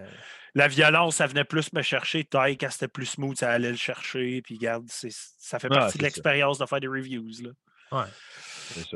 [0.54, 2.26] la violence, ça venait plus me chercher.
[2.26, 4.42] Taille, quand c'était plus smooth, ça allait le chercher.
[4.42, 7.30] Puis, regarde, c'est- ça fait Ah, partie de l'expérience de faire des reviews.
[7.42, 7.52] Là.
[8.00, 8.10] ouais.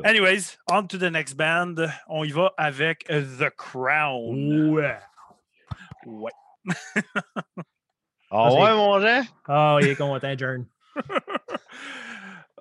[0.04, 1.76] Anyways, on to the next band.
[2.08, 4.70] On y va avec The Crown.
[4.72, 4.98] Ouais.
[6.06, 6.30] Ouais.
[8.30, 9.22] Ah c'est- ouais, mon Jean?
[9.48, 10.66] Ah, il est content, Jern.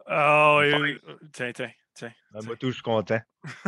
[0.07, 1.01] Oh, et-
[1.33, 2.11] tiens, tiens, tiens.
[2.31, 3.19] Ben, moi, tout, je suis content.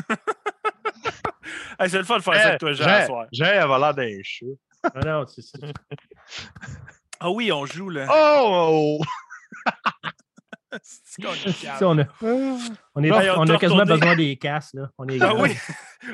[1.80, 3.26] Hey, c'est le fun de faire ça avec toi, Jean, à soir.
[3.32, 4.46] Jean, elle va l'air d'un chat.
[4.84, 5.58] Ah non, c'est ça.
[7.20, 8.08] Ah oui, on joue, là.
[8.12, 9.00] Oh!
[10.72, 11.24] Est
[11.84, 12.06] on a,
[12.96, 14.90] on est- Hey, on a quasiment besoin des casses, là.
[14.98, 15.56] On est Ah oui,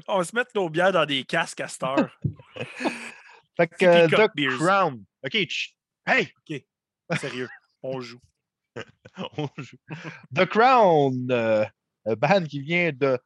[0.07, 2.09] on va se mettre nos bières dans des casques à cette heure.
[3.57, 4.57] Fait que euh, The beers?
[4.57, 5.03] Crown.
[5.23, 5.35] OK.
[6.05, 6.33] Hey!
[7.19, 7.49] Sérieux,
[7.81, 8.19] on joue.
[9.37, 9.77] On joue.
[10.33, 11.63] The Crown, euh,
[12.05, 13.19] un band qui vient de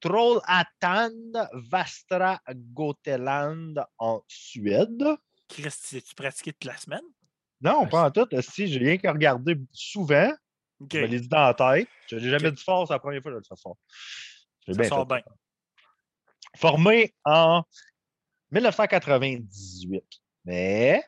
[0.00, 1.10] Trollhättan,
[1.54, 5.02] Vastra Goteland en Suède.
[5.48, 7.00] Chris, tu pratiqué toute la semaine?
[7.60, 8.28] Non, pas en tout.
[8.40, 10.32] Si, j'ai rien qu'à regarder souvent.
[10.92, 11.88] Je me l'ai dit dans la tête.
[12.08, 13.76] Je l'ai jamais dit fort, c'est la première fois que je le fais fort.
[14.66, 15.14] J'ai ça bien sort fait.
[15.14, 15.22] bien.
[16.56, 17.64] Formé en
[18.52, 20.04] 1998.
[20.44, 21.02] Mais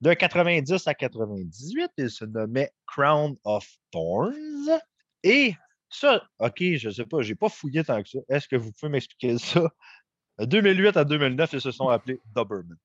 [0.00, 4.80] de 90 à 98, il se nommait Crown of Thorns.
[5.22, 5.54] Et
[5.88, 8.18] ça, OK, je ne sais pas, je n'ai pas fouillé tant que ça.
[8.28, 9.68] Est-ce que vous pouvez m'expliquer ça?
[10.38, 12.76] De 2008 à 2009, ils se sont appelés Doberman.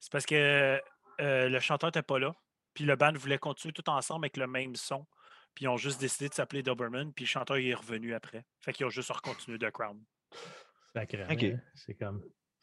[0.00, 0.80] C'est parce que
[1.20, 2.34] euh, le chanteur n'était pas là.
[2.74, 5.06] Puis le band voulait continuer tout ensemble avec le même son.
[5.54, 7.12] Puis ils ont juste décidé de s'appeler Doberman.
[7.12, 8.44] Puis le chanteur il est revenu après.
[8.60, 10.00] Fait qu'ils ont juste recontinué The Crown.
[10.96, 11.14] Ok.
[11.14, 11.56] hein.
[11.74, 12.22] C'est comme.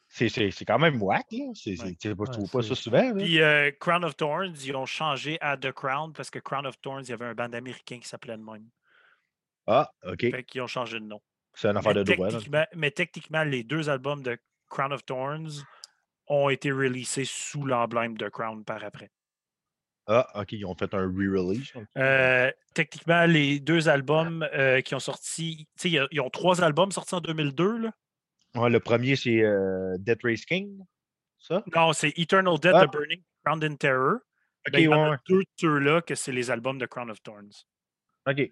[0.09, 1.45] C'est- C'est c'est quand même whack, là.
[1.53, 1.89] C'est- c'est- Ouais.
[1.95, 3.01] tu sais, Je Ouais, trouve pas ça souvent.
[3.13, 3.13] là.
[3.15, 6.79] Puis euh, Crown of Thorns, ils ont changé à The Crown parce que Crown of
[6.79, 8.69] Thorns, il y avait un band américain qui s'appelait de même.
[9.65, 10.21] Ah, OK.
[10.21, 11.21] Fait qu'ils ont changé de nom.
[11.53, 12.27] C'est une affaire Mais de droit.
[12.27, 12.31] là.
[12.33, 14.37] techniquement, mais techniquement, les deux albums de
[14.69, 15.49] Crown of Thorns
[16.27, 19.09] ont été releasés sous l'emblème de Crown par après.
[20.07, 21.73] Ah, OK, ils ont fait un re-release.
[21.97, 26.63] Euh, techniquement, les deux albums euh, qui ont sorti, tu sais, ils ils ont trois
[26.63, 27.77] albums sortis en 2002.
[27.79, 27.91] Là.
[28.55, 30.79] Ouais, le premier, c'est euh, Death Race King.
[31.39, 31.63] Ça?
[31.75, 32.87] Non, c'est Eternal Death, Ah.
[32.87, 34.13] The Burning, Crowned in Terror.
[34.65, 35.17] OK, Ben, il y en a ouais.
[35.27, 37.65] deux de ceux-là que c'est les albums de Crown of Thorns.
[38.27, 38.49] OK.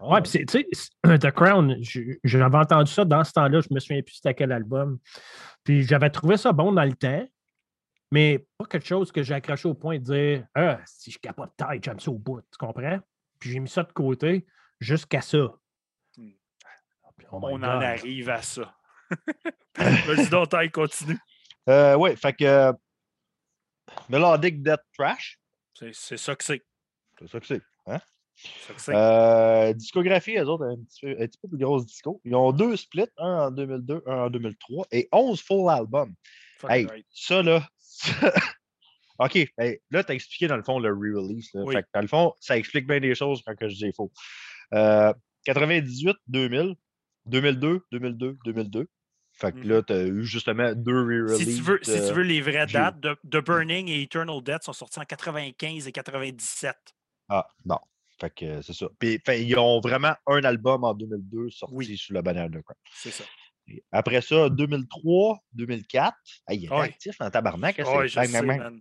[0.00, 1.76] Ouais, puis c'est- tu sais, The Crown,
[2.24, 4.98] j'avais entendu ça dans ce temps-là, je me souviens plus c'était quel album.
[5.64, 7.26] Puis j'avais trouvé ça bon dans le temps,
[8.10, 11.52] mais pas quelque chose que j'ai accroché au point de dire Ah, si je capote
[11.56, 12.98] tête, j'aime ça au bout, tu comprends?
[13.38, 14.46] Puis j'ai mis ça de côté
[14.80, 15.38] jusqu'à ça.
[16.16, 16.30] Hmm.
[17.32, 18.74] Oh On en arrive à ça.
[19.76, 21.18] Vas-y donc, continue.
[21.68, 22.72] Euh, ouais, fait que euh,
[24.08, 25.38] Melodic Death Trash,
[25.74, 26.64] C'est c'est ça que c'est.
[27.18, 27.62] c'est ça que c'est.
[28.88, 32.20] Euh, discographie, eux autres, un petit, peu, un petit peu plus grosse disco.
[32.24, 36.14] Ils ont deux splits, un en 2002, un en 2003, et 11 full albums.
[36.68, 37.06] Hey, right.
[37.10, 37.66] ça là.
[39.18, 41.50] OK, hey, là, tu as expliqué dans le fond le re-release.
[41.54, 41.74] Oui.
[41.94, 44.12] Dans le fond, ça explique bien des choses quand que je dis faux.
[44.74, 45.12] Euh,
[45.46, 46.74] 98, 2000,
[47.26, 48.86] 2002, 2002, 2002.
[49.32, 49.68] Fait que Mhm.
[49.68, 51.38] là, tu as eu justement deux re-releases.
[51.38, 54.42] Si tu, veux, si tu euh, veux les vraies dates, The, The Burning et Eternal
[54.42, 56.74] Death sont sortis en 95 et 97.
[57.28, 57.78] Ah, bon.
[58.18, 58.86] Fait que c'est ça.
[58.98, 61.96] Puis, fait, ils ont vraiment un album en 2002 sorti Oui.
[61.98, 62.62] sous la bannière de.
[62.94, 63.24] C'est ça.
[63.68, 66.16] Et Après ça, 2003, 2004.
[66.48, 67.78] Hey, il est actif en tabarnak.
[67.80, 68.80] hein, Oui, je sais, man.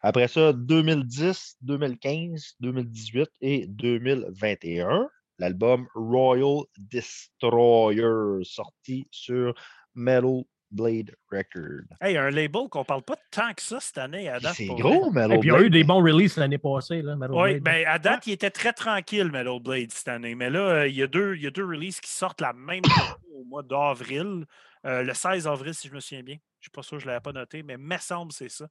[0.00, 5.08] Après ça, 2010, 2015, 2018 et 2021,
[5.38, 9.54] l'album Royal Destroyer, sorti sur
[9.94, 10.42] Metal
[10.76, 11.84] Blade Record.
[12.00, 14.54] Hey, un label qu'on parle pas tant que ça cette année à date.
[14.54, 15.22] C'est gros, vrai.
[15.22, 17.02] Metal Et puis, il y a eu des bons releases l'année passée.
[17.02, 17.62] Là, Metal Oui, Blade.
[17.62, 20.34] ben à date, il était très tranquille, Metal Blade, cette année.
[20.34, 22.52] Mais là, euh, il y a deux, il y a deux releases qui sortent la
[22.52, 24.44] même journée au mois d'avril.
[24.84, 26.36] Euh, le 16 avril, si je me souviens bien.
[26.60, 28.66] Je ne suis pas sûr, je ne l'avais pas noté, mais me semble c'est ça.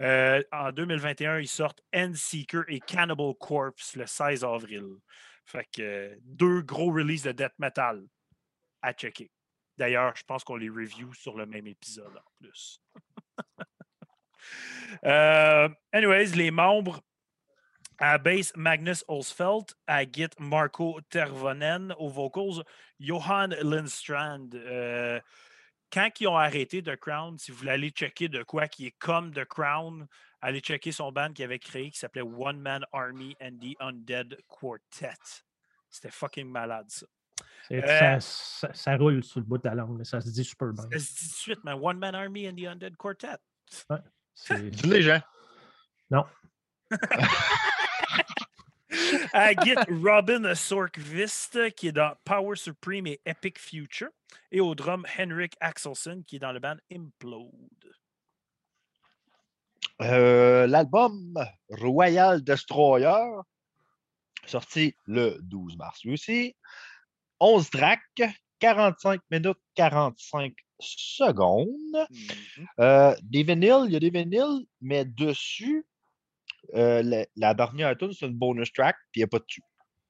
[0.00, 4.84] Euh, en 2021, ils sortent Endseeker et Cannibal Corpse le 16 avril.
[5.44, 8.02] Fait que euh, deux gros releases de death metal
[8.82, 9.30] à checker.
[9.78, 12.80] D'ailleurs, je pense qu'on les review sur le même épisode en plus.
[15.04, 17.02] Euh, anyways, les membres
[17.98, 19.72] à bass, Magnus Olsfeld.
[19.86, 21.94] À git, Marco Tervonen.
[21.98, 22.64] Aux vocals,
[23.00, 24.50] Johan Lindstrand.
[24.54, 25.20] Euh,
[25.92, 28.98] quand ils ont arrêté The Crown, si vous voulez aller checker de quoi qui est
[28.98, 30.06] comme The Crown,
[30.40, 34.36] allez checker son band qu'il avait créé qui s'appelait One Man Army and the Undead
[34.48, 35.14] Quartet.
[35.88, 37.06] C'était fucking malade, ça.
[37.72, 40.04] Euh, ça, ça- ça roule sur le bout de la langue.
[40.04, 40.84] Ça se dit super bien.
[40.84, 43.38] Ça se dit tout de suite, mais One Man Army and the Undead Quartet.
[44.34, 45.20] C'est- Dis-les, Jean.
[46.10, 46.24] Non.
[49.32, 49.74] à Git,
[50.04, 54.10] Robin Sorkvist, qui est dans Power Supreme et Epic Future.
[54.52, 57.50] Et au drum, Henrik Axelson, qui est dans le band Implode.
[60.02, 61.34] Euh, L'album
[61.70, 63.40] Royal Destroyer,
[64.46, 66.54] sorti le 12 mars lui aussi.
[67.40, 68.22] 11 tracks,
[68.60, 71.68] 45 minutes 45 secondes.
[72.10, 72.66] Mhm.
[72.80, 75.86] Euh, des vinyles, il y a des vinyles, mais dessus,
[76.74, 79.44] euh, la, la dernière tune, c'est une bonus track, puis il n'y a pas de
[79.44, 79.62] dessus.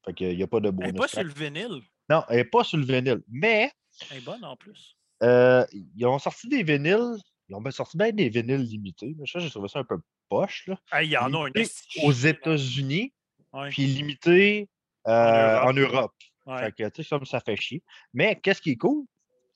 [0.05, 1.83] Fait qu'il n'y a pas de Elle bonus n'est pas sur le vinyle.
[2.09, 3.23] Non, elle n'est pas sur le vinyle.
[3.29, 3.71] Mais
[4.11, 4.97] Elle est bonne en plus.
[5.23, 7.17] euh, ils ont sorti des vinyles.
[7.49, 9.15] Ils ont bien sorti bien des vinyles limités.
[9.19, 9.99] Mais ça, j'ai trouvé ça un peu
[10.29, 10.67] poche.
[10.67, 10.79] Là.
[10.91, 12.13] Ah, Il y en a un Limité esti aux.
[12.13, 13.13] États-Unis,
[13.53, 14.69] Ouais, puis limité
[15.07, 15.65] Europe.
[15.69, 16.15] en Europe.
[16.47, 16.59] Ouais.
[16.59, 17.83] Fait que, tu sais, ça, ça fait chier.
[18.15, 19.05] Mais qu'est-ce qui est cool?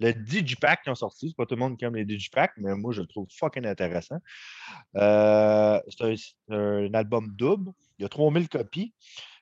[0.01, 2.75] Le Digipack qui ont sorti, c'est pas tout le monde qui aime les Digipacks, mais
[2.75, 4.19] moi, je le trouve fucking intéressant.
[4.97, 7.73] Euh, c'est un, album double.
[7.99, 8.95] Il y a 3000 copies.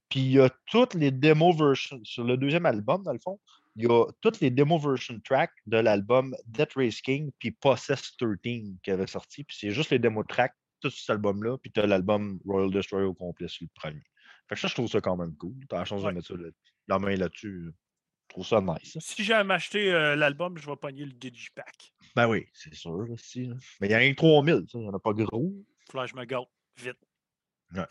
[0.09, 2.01] Puis il y a toutes les démo versions.
[2.03, 3.38] Sur le deuxième album, dans le fond,
[3.76, 8.16] il y a toutes les démo version tracks de l'album Death Race King puis Possess
[8.16, 9.44] 13 qui avait sorti.
[9.44, 11.59] Puis c'est juste les démo tracks, tout cet album-là.
[11.59, 14.03] Puis tu as l'album Royal Destroyer au complet sur le premier.
[14.49, 15.55] Fait que ça, je trouve ça quand même cool.
[15.68, 16.11] Tu as la chance Ouais.
[16.11, 16.49] de mettre ça là-
[16.89, 17.70] la main là-dessus.
[17.70, 18.97] Je trouve ça nice.
[18.97, 19.01] hein.
[19.01, 21.93] Si j'aime acheter euh, l'album, je vais pogner le Digipack.
[22.14, 23.07] Ben oui, c'est sûr.
[23.16, 23.51] si.
[23.80, 24.64] Mais il y a rien que 3000.
[24.70, 25.53] ça, Il n'y en a pas gros.
[25.91, 26.99] Faut que je me gâte vite.
[27.72, 27.86] Moi,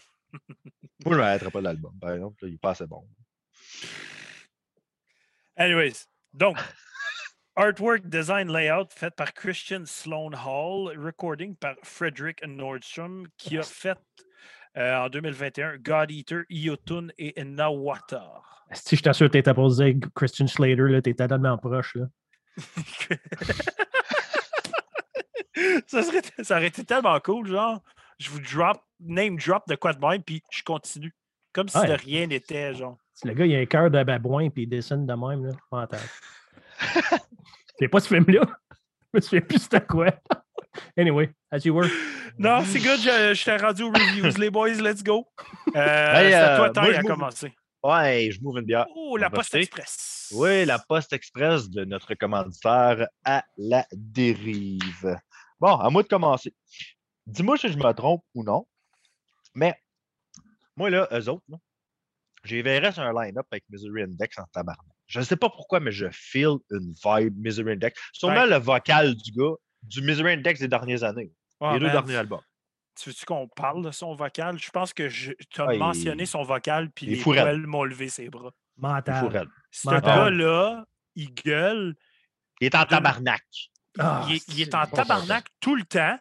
[1.05, 1.97] je ne m'arrêterai pas l'album.
[1.99, 3.07] Par exemple, là, il est pas assez bon.
[5.55, 6.57] Anyways, donc,
[7.55, 13.97] artwork, design, layout fait par Christian Sloan Hall, recording par Frederick Nordstrom, qui a fait
[14.78, 18.65] euh, en 2021 God Eater, Iotun et Nawatar.
[18.73, 21.95] Si je t'assure t'étais pas dire Christian Slater, là, t'étais tellement proche.
[21.95, 22.05] Là.
[25.88, 27.82] ça, serait, ça aurait été tellement cool, genre,
[28.19, 31.13] je vous drop, name drop de quoi de même, puis je continue.
[31.53, 31.88] Comme si Ouais.
[31.88, 32.97] de rien n'était, genre.
[33.23, 35.99] Le gars, il a un cœur de babouin puis il dessine de même, là, mental.
[37.80, 38.41] C'est pas ce film-là.
[38.71, 40.11] Je me souviens plus c'était quoi.
[40.97, 41.89] Anyway, as you were.
[42.38, 45.25] Non, c'est good, je, je t'ai rendu aux reviews, les boys, let's go.
[45.75, 47.53] Euh, Hey, c'est à toi, euh, je à commencer.
[47.84, 48.86] Ouais, je m'ouvre une bière.
[48.95, 49.55] Oh, la Poste.
[49.55, 50.30] Express.
[50.34, 55.17] Oui, la Poste Express de notre commanditaire à la dérive.
[55.59, 56.53] Bon, à moi de commencer.
[57.25, 58.67] Dis-moi si je me trompe ou non.
[59.55, 59.75] Mais
[60.75, 61.57] moi, là, eux autres, là,
[62.43, 64.86] j'ai verrais sur un line-up avec Misery Index en tabarnak.
[65.07, 67.99] Je ne sais pas pourquoi, mais je feel une vibe Misery Index.
[68.13, 71.32] Sûrement Ben- le vocal du gars du Misery Index des dernières années.
[71.59, 72.41] Ah, les deux man, derniers albums.
[72.99, 74.57] Tu veux-tu qu'on parle de son vocal?
[74.59, 78.09] Je pense que tu as Ah, il- mentionné son vocal, puis les poils m'ont levé
[78.09, 78.51] ses bras.
[78.78, 79.47] Mental.
[79.71, 81.95] Ce gars-là, il gueule,
[82.59, 83.43] Il est en tabarnak.
[83.53, 86.19] il- Ah, il, est- il est c'est en tabarnak tout le temps,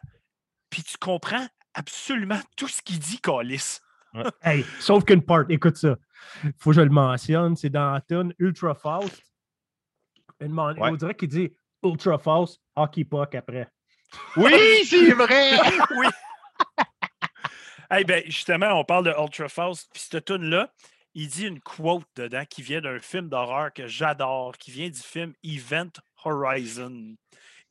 [0.69, 3.79] puis tu comprends absolument tout ce qu'il dit, Calis.
[4.41, 5.95] Hey, sauf qu'une part, écoute ça.
[6.57, 8.73] Faut que je le mentionne, c'est dans la tune Ultra
[10.41, 10.89] man- Ouais.
[10.91, 11.51] On dirait qu'il dit
[11.83, 13.67] Ultra Fast, Hockey Puck après.
[14.37, 14.51] Oui,
[14.85, 15.57] c'est vrai!
[15.97, 16.07] oui.
[17.91, 20.71] hey, ben, justement, on parle de Ultra Fast, puis cette tune-là,
[21.13, 24.99] il dit une quote dedans qui vient d'un film d'horreur que j'adore, qui vient du
[24.99, 25.91] film Event
[26.23, 27.15] Horizon.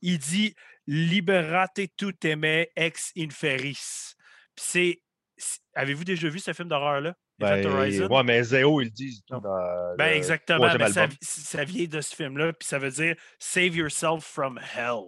[0.01, 0.53] Il dit
[0.85, 4.13] Liberate tout aimé ex inferis.
[4.55, 5.01] C'est-
[5.75, 7.13] Avez-vous déjà vu ce film d'horreur-là?
[7.39, 9.21] Event Ben, ouais, mais Zéo, ils disent.
[9.29, 10.67] Dans Ben, le exactement.
[10.77, 15.03] ben, ça, ça vient de ce film-là, puis ça veut dire Save yourself from hell.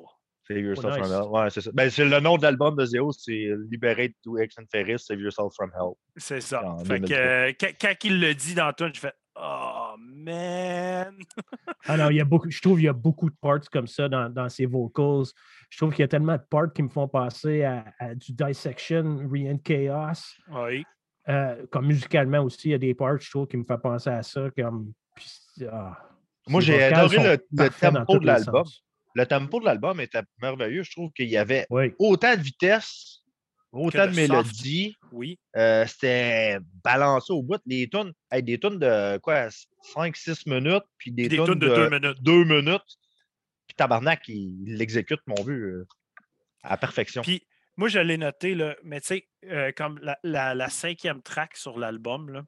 [0.48, 1.08] Save Yourself nice.
[1.08, 1.30] from Hell.
[1.30, 1.70] Ouais, c'est ça.
[1.76, 5.20] Ben, c'est le nom de l'album de Zéo, c'est Liberate to Ex and Ferris, Save
[5.20, 5.94] Yourself from Hell.
[6.18, 6.64] C'est ça.
[6.88, 7.18] Fait que 2003.
[7.18, 11.16] euh, quand, quand il le dit dans tout, je fais Oh man.
[11.86, 13.88] Ah non, il y a beaucoup, je trouve qu'il y a beaucoup de parts comme
[13.88, 15.26] ça dans, dans ses vocals.
[15.70, 18.34] Je trouve qu'il y a tellement de parts qui me font passer à, à du
[18.34, 20.20] Dissection, Re Chaos.
[20.52, 20.84] Oui.
[21.30, 24.10] Euh, comme musicalement aussi, il y a des parts, je trouve, qui me font penser
[24.10, 24.50] à ça.
[24.58, 25.30] Comme, puis,
[25.72, 25.98] ah,
[26.48, 28.64] Moi, j'ai adoré le, le tempo de l'album.
[29.16, 30.84] Le tempo de l'album était merveilleux.
[30.84, 31.94] Je trouve qu'il y avait Oui.
[32.00, 33.22] autant de vitesse,
[33.72, 34.96] autant de de mélodie.
[35.12, 35.40] Oui.
[35.56, 37.60] Euh, C'était balancé au bout.
[37.66, 39.50] Les tunes, hey, des tunes de quoi,
[39.96, 42.24] 5-6 minutes, puis des, Puis des tunes de deux minutes.
[42.24, 42.98] deux minutes.
[43.68, 45.88] Puis Tabarnak, il l'exécute, mon vu, euh,
[46.64, 47.22] à la perfection.
[47.22, 47.44] Puis
[47.80, 51.56] moi, je l'ai noté, là, mais tu sais, euh, comme la, la- la cinquième track
[51.56, 52.44] sur l'album,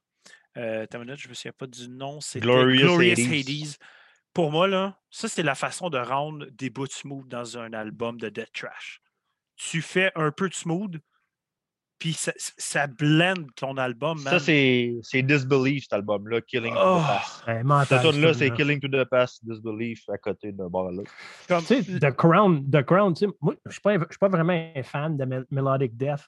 [0.58, 3.48] euh, minute, je me souviens pas du nom, c'était Glorious Glorious, Hades.
[3.50, 3.76] Hades.
[4.34, 7.72] Pour moi, là, ça, c'est la façon de rendre des bouts de smooth dans un
[7.72, 9.00] album de Death Trash.
[9.56, 11.00] Tu fais un peu de smooth,
[12.02, 14.34] puis ça, ça blend ton album, man.
[14.34, 17.48] Ça, c'est c'est Disbelief, cet album-là, Killing to Oh, the Past.
[17.48, 18.52] Ouais, Cette tune-là, ce c'est.
[18.52, 21.04] Killing to the Past, Disbelief, à côté de bord là.
[21.48, 24.06] comme- Tu sais, The Crown, The Crown, tu sais, moi, je ne suis, pas- je
[24.10, 26.22] suis pas vraiment un fan de Mel- Melodic Death.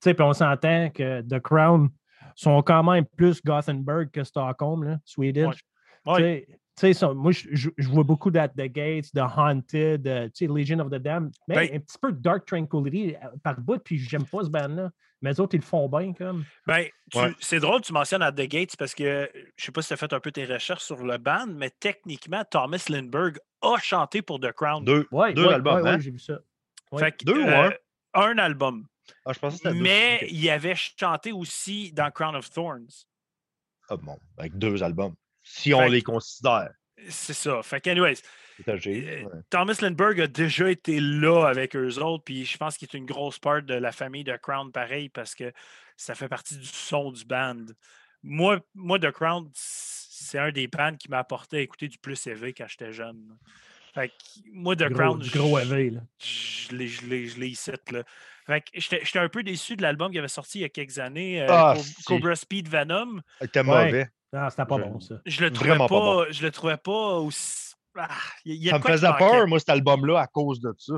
[0.00, 1.88] Tu sais, puis on s'entend que The Crown
[2.34, 5.52] sont quand même plus Gothenburg que Stockholm, là, Sweden.
[6.04, 6.46] Ouais.
[6.92, 10.88] Ça- moi, je, vois beaucoup d'At the Gates, de Haunted, euh, tu sais, Legion of
[10.90, 14.24] the Damned, mais Ben- un petit peu de Dark Tranquility euh, par bout, puis j'aime
[14.26, 14.90] pas ce band-là.
[15.20, 16.44] Mais les autres, ils le font bien, comme.
[16.66, 17.32] Ben, Ouais.
[17.38, 19.96] c'est drôle, tu mentionnes At the Gates parce que je sais pas si tu as
[19.96, 24.40] fait un peu tes recherches sur le band, mais techniquement, Thomas Lindbergh a chanté pour
[24.40, 24.84] The Crown.
[24.84, 25.06] Deux.
[25.12, 25.98] Ouais, Deux ouais, albums, hein?
[26.00, 26.40] j'ai vu ça.
[26.90, 26.98] Ouais.
[27.04, 27.70] Fait que, Deux ou euh,
[28.14, 28.20] un?
[28.20, 28.86] un album.
[29.24, 29.82] Ah, je pensais que c'était deux.
[29.82, 33.06] Mais il avait chanté aussi dans Crown of Thorns.
[33.88, 35.14] Ah, bon, avec deux albums.
[35.54, 36.70] Si on Fait les considère.
[37.08, 37.62] C'est ça.
[37.62, 38.14] Fait que, anyways,
[38.56, 39.40] C'est âgé, euh, ouais.
[39.50, 43.06] Thomas Lindbergh a déjà été là avec eux autres, puis je pense qu'il est une
[43.06, 45.52] grosse part de la famille de Crown pareil parce que
[45.96, 47.64] ça fait partie du son du band.
[48.22, 52.24] Moi, moi The Crown, c'est un des bands qui m'a apporté à écouter du plus
[52.26, 53.36] élevé quand j'étais jeune.
[53.94, 54.14] Fait que
[54.52, 55.64] moi, The Gros, Crown, du gros là.
[55.64, 56.88] je l'ai-
[57.92, 58.02] là.
[58.46, 60.68] Fait que j'étais j'étais un peu déçu de l'album qui avait sorti il y a
[60.68, 61.74] quelques années, euh, Ah.
[62.06, 63.20] Cobra Speed Venom.
[63.40, 63.64] C'était Ouais.
[63.86, 64.08] mauvais.
[64.32, 65.14] Non, c'était pas Je- bon, ça.
[65.26, 66.24] Je le trouvais pas, pas bon.
[66.30, 67.74] je le trouvais pas aussi.
[67.96, 68.08] Ah,
[68.44, 70.60] il y a- il y a Ça me faisait peur, moi, cet album-là, à cause
[70.60, 70.94] de ça.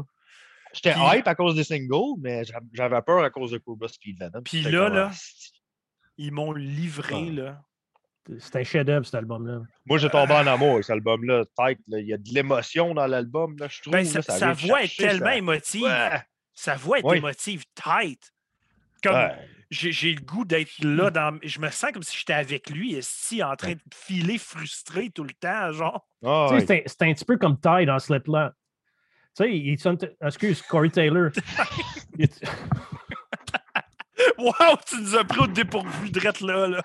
[0.72, 3.88] J'étais Puis- hype à cause des singles, mais j'a- j'avais peur à cause de Cobra
[3.88, 4.42] Speed Venom.
[4.44, 5.16] Puis là, comme, là, ah,
[6.16, 7.32] Ils m'ont livré, Ah.
[7.32, 7.62] là.
[8.38, 9.62] C'est un chef-d'œuvre, cet album-là.
[9.84, 11.44] Moi, j'ai tombé en amour avec cet album-là.
[11.56, 11.78] Tête.
[11.88, 13.92] Il y a de l'émotion dans l'album, là, je trouve.
[13.94, 15.82] Ben, là, ça sa voix est tellement ça- émotive.
[15.82, 16.22] Ouais,
[16.54, 17.16] Sa voix est Oui.
[17.18, 18.32] émotive, tight.
[19.02, 19.36] Comme ouais.
[19.74, 21.38] J'ai j'ai le goût d'être là dans.
[21.42, 25.24] Je me sens comme si j'étais avec lui, ici, en train de filer frustré tout
[25.24, 26.06] le temps, genre.
[26.60, 28.50] Sais, c'est un- c'est un petit peu comme Ty dans Slipknot.
[29.36, 29.98] Tu sais, il sonne.
[30.22, 31.30] Excuse, Corey Taylor.
[34.38, 36.82] Wow, tu nous as pris au dépourvu de là, là.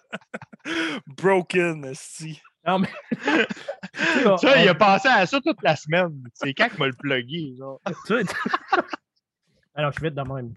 [1.08, 2.42] Broken, esti.
[2.66, 2.90] Non, mais.
[3.94, 6.24] Tu sais, on- il a pensé à ça toute la semaine.
[6.34, 7.80] C'est quand qu'il m'a le plugué, genre.
[9.76, 10.54] Alors, je suis vite de même.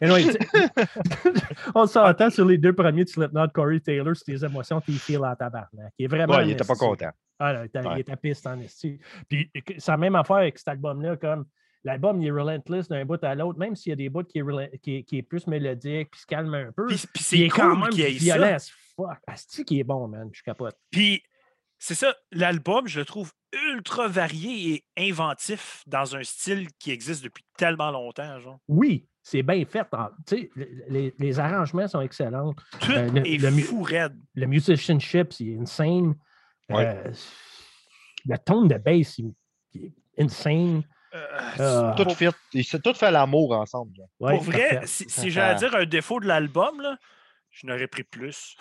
[0.00, 0.24] Anyway,
[1.74, 5.24] on s'entend sur les deux premiers de Slipknot, Corey Taylor, sur tes émotions, tes feels
[5.24, 5.92] en tabarnak.
[5.98, 6.34] Il est vraiment.
[6.36, 7.10] Ouais, il était pas content.
[7.38, 8.00] Ah, là, il était- il Ouais.
[8.00, 8.98] était piste en esti.
[9.28, 11.44] Puis c'est la même affaire avec cet album-là, comme
[11.84, 14.40] l'album il est relentless d'un bout à l'autre, même s'il y a des bouts qui
[14.82, 16.86] qui qui est plus mélodique, puis se calme un peu.
[16.86, 18.72] Puis, c'est est quand cool même qu'il violent ça.
[18.96, 19.18] fuck.
[19.26, 20.28] Asti qui est bon, man?
[20.32, 20.76] Je capote.
[20.90, 21.22] Puis
[21.78, 23.32] c'est ça, l'album, je le trouve
[23.72, 28.58] ultra varié et inventif dans un style qui existe depuis tellement longtemps, genre.
[28.68, 29.86] Oui, c'est bien fait.
[29.92, 30.50] en- tu sais,
[30.88, 32.52] les, les arrangements sont excellents.
[32.80, 34.14] Tout Euh, le- est le fou raide.
[34.34, 36.14] Le musicianship, c'est insane.
[36.68, 36.86] Ouais.
[37.06, 37.12] Euh,
[38.26, 39.32] le tone de bass, il,
[39.72, 40.82] il est insane.
[41.14, 41.22] Euh,
[41.58, 41.94] Ah.
[41.96, 42.28] Tout fit.
[42.52, 43.92] Ils s'est tout fait l'amour ensemble.
[44.20, 46.96] Ouais, Pour vrai, si, si j'ai à dire un défaut de l'album, là,
[47.50, 48.56] je n'aurais pris plus.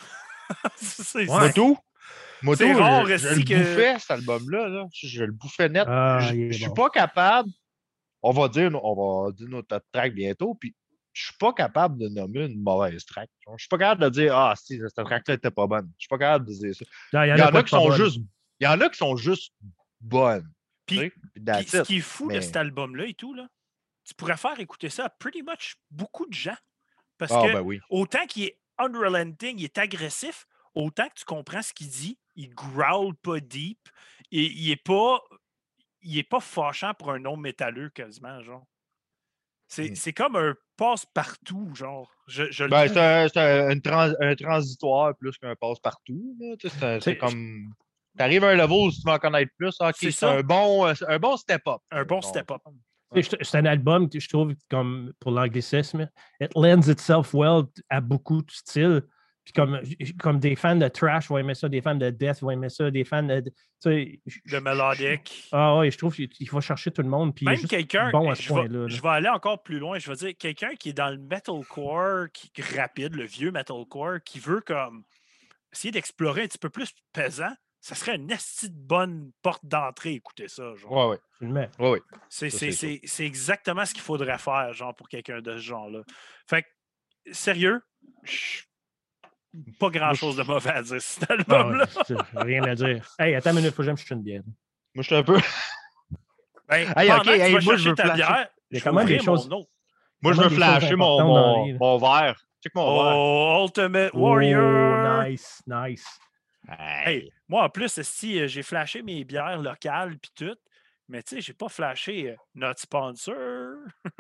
[0.76, 1.52] C'est- Ouais.
[1.52, 1.78] c'est- Moto,
[2.44, 4.68] Moto, C'est rare, je, je le que- bouffais, cet album-là.
[4.70, 4.86] Là.
[4.94, 5.86] Je, je le bouffais net.
[5.88, 6.74] Ah, je je suis bon.
[6.74, 7.50] pas capable.
[8.24, 10.56] On va dire, on va dire notre top track bientôt.
[10.56, 10.74] Puis
[11.12, 13.30] je suis pas capable de nommer une mauvaise track.
[13.46, 15.92] Je suis pas capable de dire Ah, si, cette track-là était pas bonne.
[15.98, 16.86] Je suis pas capable de dire ça.
[17.14, 18.20] Non, Il y en a qui sont juste.
[18.60, 19.54] Il y en a qui sont juste
[20.02, 20.50] bonnes.
[20.86, 21.12] Puis- tu sais,
[21.62, 23.48] puis ce qui est fou de cet album-là et tout, là,
[24.06, 26.58] tu pourrais faire écouter ça à pretty much beaucoup de gens.
[27.18, 27.80] Parce Ah, que ben oui.
[27.90, 30.46] autant qu'il est unrelenting, il est agressif,
[30.76, 33.80] autant que tu comprends ce qu'il dit, il growl pas deep,
[34.32, 35.22] et il est pas
[36.04, 38.66] il est pas fâchant pour un nom métalleux quasiment, genre.
[39.68, 39.96] C'est Mm.
[39.96, 42.12] c'est comme un passe-partout, genre.
[42.28, 46.38] Je, je le Ben, c'est un, trans- un transitoire plus qu'un passe-partout.
[47.02, 47.74] C'est comme.
[48.16, 50.94] T'arrives à un level, si tu veux en connaître plus, ok, C'est un bon, euh,
[51.08, 51.82] un bon step-up.
[51.90, 52.22] un bon Bon.
[52.22, 52.62] step-up.
[53.42, 56.08] C'est un album que je trouve, comme pour l'anglicisme,
[56.40, 59.02] it lends itself well à beaucoup de styles.
[59.44, 59.82] Puis comme,
[60.20, 62.90] comme des fans de trash vont aimer ça, des fans de death vont aimer ça,
[62.90, 63.42] des fans de.
[63.42, 65.50] tu sais, De melodic.
[65.52, 67.36] Ah ouais, je trouve qu'il il va chercher tout le monde.
[67.36, 68.88] Puis Même quelqu'un, bon à ce je, vais, là.
[68.88, 72.28] je vais aller encore plus loin, je vais dire quelqu'un qui est dans le metalcore
[72.32, 75.04] qui, rapide, le vieux metalcore, qui veut comme
[75.74, 80.14] essayer d'explorer un petit peu plus pesant, ça serait une esti de bonne porte d'entrée,
[80.14, 80.74] écoutez ça.
[80.76, 80.90] Genre.
[82.30, 85.62] Ça, c'est, c'est c'est- c'est exactement ce qu'il faudrait faire, genre, pour quelqu'un de ce
[85.64, 86.04] genre-là.
[86.48, 86.68] Fait que,
[87.34, 87.82] sérieux,
[88.24, 88.62] je-
[89.80, 91.86] pas grand-chose de mauvais à dire cet Ah ouais, album-là.
[92.06, 93.08] c'est- rien à dire.
[93.20, 94.42] Hey, attends une minute, faut que j'aime une bière.
[94.96, 95.38] Moi, je suis un peu.
[96.70, 98.16] Ben, Hey, ok, que tu hey, vas moi, je chercher veux ta flasher.
[98.18, 99.50] bière, Il y a quand vais même des mon choses-.
[100.22, 102.42] Moi, je veux flasher mon, mon, mon verre.
[102.64, 103.16] Check mon verre.
[103.18, 104.62] Oh, Ultimate Warrior!
[105.22, 106.06] Oh, nice, nice.
[107.06, 110.56] Hey, moi, en plus, si euh, j'ai flashé mes bières locales puis tout,
[111.10, 113.36] mais tu sais, j'ai pas flashé euh, notre sponsor.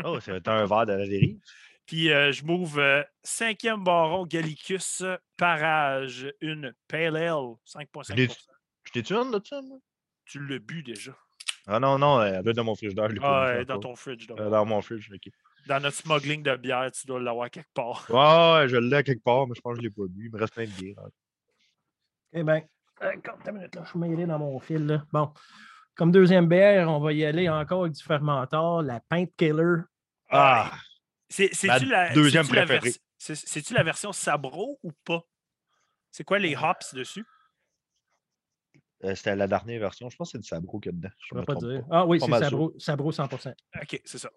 [0.04, 1.40] Oh, c'est un verre de la dérive.
[1.86, 5.04] Puis euh, je m'ouvre euh, cinquième baron Gallicus
[5.38, 8.38] Parage, une Pale Ale, 5,5%.
[8.86, 9.78] Je t'ai-tu une de ça, moi?
[10.26, 11.12] Tu l'as bu déjà.
[11.68, 13.10] Ah non, non, elle est dans mon frigidaire.
[13.22, 14.28] Ah, dans ton fridge.
[14.32, 15.32] Euh, Dans mon fridge, ok.
[15.68, 18.06] Dans notre smuggling de bière, tu dois l'avoir quelque part.
[18.10, 20.26] Ouais, ouais, je l'ai quelque part, mais je pense que je l'ai pas bu.
[20.26, 20.96] Il me reste plein de bière.
[21.00, 21.10] hein.
[22.34, 22.62] Eh bien,
[23.00, 24.86] attends une minute, là, je vais m'aider dans mon fil.
[24.86, 25.06] Là.
[25.14, 25.32] Bon,
[25.96, 29.84] comme deuxième bière, on va y aller encore avec du fermentor, la Pint Killer.
[30.30, 30.72] Ah,
[31.34, 32.90] c'est-tu Ma la, deuxième c'est-tu la préférée.
[32.90, 35.24] versi- c'est- c'est-tu la version sabro ou pas?
[36.12, 37.26] C'est quoi les hops dessus?
[39.04, 40.10] euh, c'était la dernière version.
[40.10, 41.10] Je pense que c'est du sabro qu'il y a dedans.
[41.30, 41.84] Je ne pas dire.
[41.92, 43.54] Ah oui, c'est Sabro, Sabro 100%.
[43.82, 44.30] OK, c'est ça.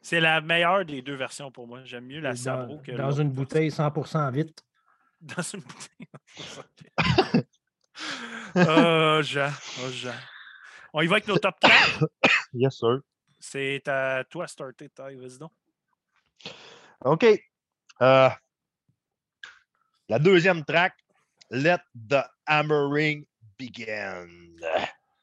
[0.00, 1.84] C'est la meilleure des deux versions pour moi.
[1.84, 4.64] J'aime mieux la Dans, sabro que dans une bouteille 100% vite.
[5.20, 7.44] Dans une bouteille.
[8.56, 9.50] oh, Jean.
[9.84, 10.14] Oh, Jean.
[10.92, 12.06] On y va avec nos top 4.
[12.54, 13.00] Yes, sir.
[13.38, 15.14] C'est à toi à starter, Ty.
[15.16, 15.52] Vas-y donc.
[17.04, 17.24] OK.
[18.02, 18.28] Euh,
[20.08, 20.94] la deuxième track,
[21.50, 21.78] Let
[22.08, 23.24] the Hammering
[23.58, 24.26] Begin.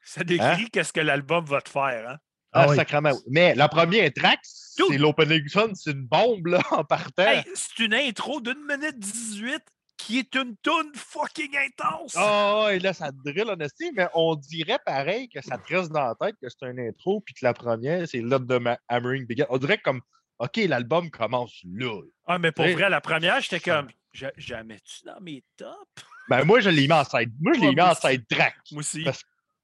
[0.04, 2.08] Ça décrit qu'est-ce que l'album va te faire.
[2.10, 2.16] Hein?
[2.52, 2.76] Ah, Ah oui.
[2.76, 3.10] sacrément.
[3.10, 3.18] oui.
[3.28, 7.24] Mais la première track, c'est l'opening fun, c'est une bombe là, en partant.
[7.26, 9.60] Hey, c'est une intro d'une minute 18
[9.98, 12.14] qui est une toune fucking intense.
[12.16, 15.90] Ah, et là, ça te drill, honesty, mais on dirait pareil que ça te reste
[15.90, 18.78] dans la tête que c'est un intro, puis que la première, c'est Let the Ma-
[18.88, 19.46] Hammering Begin.
[19.48, 20.02] On dirait comme,
[20.38, 22.00] OK, l'album commence là.
[22.26, 26.04] Ah, mais pour vrai, la première, j'étais comme, Ja- jamais-tu dans mes tops?
[26.28, 27.32] Ben, moi, je l'ai mis en side.
[27.40, 28.56] Moi, je l'ai mis moi en side track.
[28.72, 29.02] Moi aussi.
[29.04, 29.22] Parce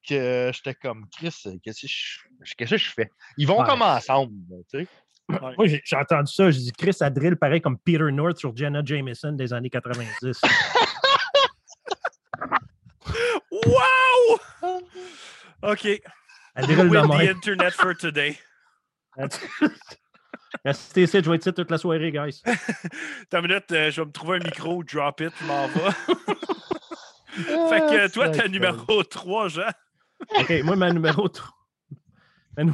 [0.08, 3.10] que j'étais comme, Chris, euh, qu'est-ce que je, qu'est-ce que je fais?
[3.38, 3.66] Ils vont Ouais.
[3.66, 4.32] comme ensemble,
[4.70, 4.88] tu sais.
[5.28, 5.54] Ouais.
[5.56, 6.50] Moi, j'ai entendu ça.
[6.50, 10.40] J'ai dit, Chris, ça drill pareil comme Peter North sur Jenna Jameson des années 90.
[13.50, 14.38] Wow!
[15.62, 15.84] OK.
[16.54, 18.38] Elle drill de With the internet for today?
[20.64, 22.42] Restez ici, je vais être ici toute la soirée, guys.
[23.30, 25.90] T'as une minute, euh, je vais me trouver un micro, drop it, je m'en vais.
[27.70, 29.70] fait que toi, t'as numéro 3, Jean.
[30.38, 31.48] OK, moi, ma numéro 3.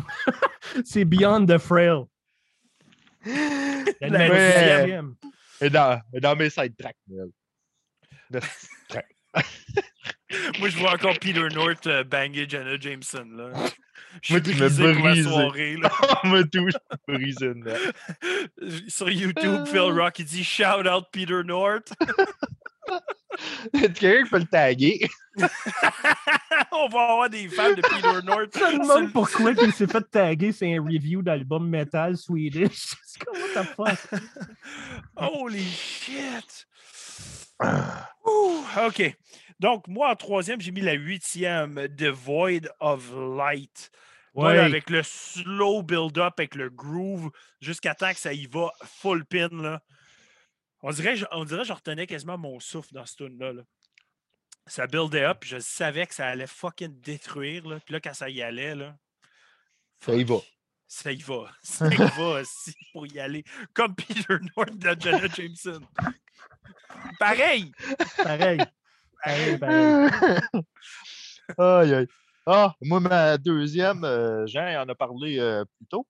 [0.84, 2.04] C'est Beyond the Frail.
[3.24, 5.14] La numéro sixième.
[5.60, 6.96] Et dans, et dans mes side tracks.
[8.30, 8.40] De-
[10.58, 13.26] Moi, je vois encore Peter North euh, banger Jenna Jameson.
[13.32, 13.52] Là.
[14.22, 15.76] Je suis brisé pour la soirée.
[15.76, 15.90] Là.
[16.02, 16.42] On.
[18.88, 21.92] Sur YouTube, Phil Rock, il dit Shout out Peter North.
[23.72, 25.08] Est-ce quelqu'un qui peut le taguer?
[26.72, 28.50] On va avoir des fans de Peter North.
[28.54, 32.94] Je me demande pourquoi il s'est fait taguer, c'est un review d'album metal Swedish.
[33.04, 34.20] C'est comme, what the fuck?
[35.16, 36.66] Holy shit!
[38.26, 39.16] Ouh, OK.
[39.60, 43.90] Donc, moi, en troisième, j'ai mis la huitième, The Void of Light.
[44.34, 44.58] Là, Ouais.
[44.58, 47.30] avec le slow build-up, avec le groove,
[47.60, 49.48] jusqu'à temps que ça y va full pin.
[49.50, 49.80] Là.
[50.82, 53.52] On dirait, on dirait que je retenais quasiment mon souffle dans ce tune-là.
[53.52, 53.62] là.
[54.66, 57.66] Ça buildait up, puis je savais que ça allait fucking détruire.
[57.66, 57.80] Là.
[57.84, 58.94] Puis là, quand ça y allait, là,
[60.04, 60.36] Ça y va.
[60.86, 61.50] ça y va.
[61.62, 63.42] Ça y va aussi pour y aller.
[63.74, 65.80] Comme Peter North de Jenna Jameson.
[67.18, 67.72] Pareil!
[68.16, 68.60] Pareil.
[69.24, 69.92] Pareil, pareil.
[71.58, 72.06] aïe, aïe.
[72.46, 76.06] Ah, moi, ma deuxième, euh, Jean en a parlé euh, plus tôt.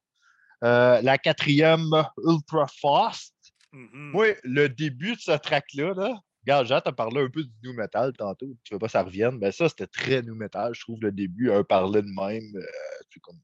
[0.65, 1.91] Euh, la quatrième,
[2.25, 3.35] Ultra Fast.
[3.73, 4.11] Mhm.
[4.13, 7.75] Moi, le début de ce track-là, là, regarde, Jean t'a parlé un peu du new
[7.75, 8.55] metal tantôt.
[8.65, 9.39] Tu veux pas que ça revienne?
[9.39, 10.75] Mais ça, c'était très new metal.
[10.75, 12.57] Je trouve le début, un parlait de même.
[12.57, 12.67] euh,
[13.13, 13.39] c'est comme.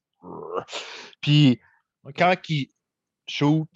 [1.21, 1.61] Puis,
[2.17, 2.69] quand il
[3.29, 3.69] shoot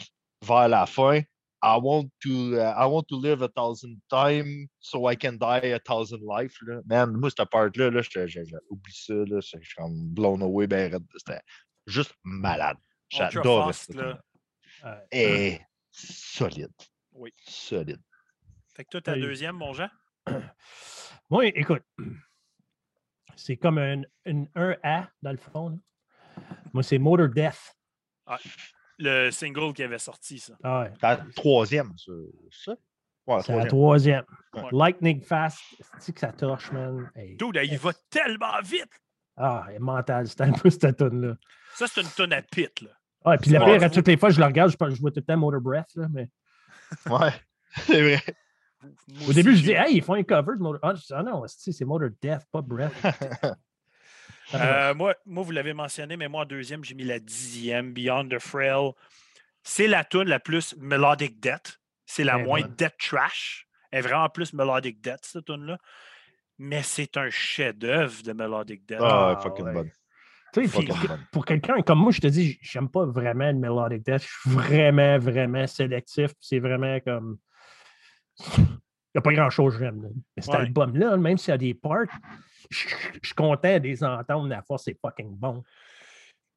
[0.47, 1.21] vers la fin,
[1.63, 5.73] I want to, uh, I want to live a thousand times so I can die
[5.75, 6.57] a thousand life.
[6.63, 6.81] Là.
[6.87, 9.15] Man, moi, cette part-là, là, j'ai j'ai oublié ça.
[9.15, 10.67] Là, je suis comme blown away.
[10.69, 10.97] Ben.
[11.17, 11.41] C'était
[11.87, 12.77] juste malade.
[13.11, 14.21] J'adore là.
[14.85, 15.07] Ouais.
[15.11, 16.71] Et solide.
[17.13, 17.33] Oui.
[17.45, 18.01] Solide.
[18.77, 19.21] Fait que toi, ta Oui.
[19.21, 19.89] deuxième, mon Jean?
[21.31, 21.83] Moi, écoute,
[23.37, 25.71] c'est comme un, un, un A dans le fond.
[25.71, 25.77] là.
[26.73, 27.75] Moi, c'est Motor Death.
[28.99, 30.55] Le single qui avait sorti, ça.
[30.63, 32.13] Ah ouais, C'est la troisième, ça.
[32.51, 32.77] ça?
[33.27, 34.25] Ouais, c'est la troisième.
[34.55, 34.63] Ouais.
[34.73, 35.59] Lightning Fast,
[35.99, 37.11] c'est que ça torche, man?
[37.15, 37.37] Hey.
[37.37, 38.91] Dude, il va tellement vite!
[39.37, 41.37] Ah, est mental, c'était un peu cette tune là
[41.75, 42.91] Ça, c'est une tonne à pit, là.
[43.25, 45.21] Ah, et puis Ouais, pire, à toutes les fois, je le regarde, je, vois tout
[45.21, 45.95] le temps Motor Breath.
[45.95, 46.29] Là, mais...
[47.11, 47.33] Ouais,
[47.77, 48.23] c'est vrai.
[49.29, 50.81] Au début, je dis, hey, ils font un cover de Motor.
[50.83, 52.93] Ah, je dis, ah non, c'est Motor Death, pas Breath.
[54.55, 58.29] Euh, moi, moi, vous l'avez mentionné, mais moi, en deuxième, j'ai mis la dixième, Beyond
[58.29, 58.93] the Frail.
[59.63, 61.79] C'est la tune la plus melodic death.
[62.07, 62.75] C'est la est moins bonne.
[62.77, 63.67] death trash.
[63.91, 65.79] Elle est vraiment plus melodic death, cette tune-là.
[66.59, 68.99] Mais c'est un chef-d'œuvre de melodic death.
[69.03, 69.73] Ah, Ah, fucking ouais.
[69.75, 69.91] bonne.
[70.55, 71.27] Tu sais, bonne.
[71.31, 74.23] pour quelqu'un comme moi, je te dis, j'aime pas vraiment le melodic death.
[74.23, 76.31] Je suis vraiment, vraiment sélectif.
[76.41, 77.39] C'est vraiment comme.
[78.57, 78.65] Il
[79.15, 80.03] n'y a pas grand-chose que j'aime.
[80.37, 80.61] Mais cet Ouais.
[80.61, 82.07] album-là, même s'il y a des parts,
[82.71, 82.87] je
[83.23, 84.49] suis content de les entendre.
[84.49, 85.63] La force, c'est fucking bon.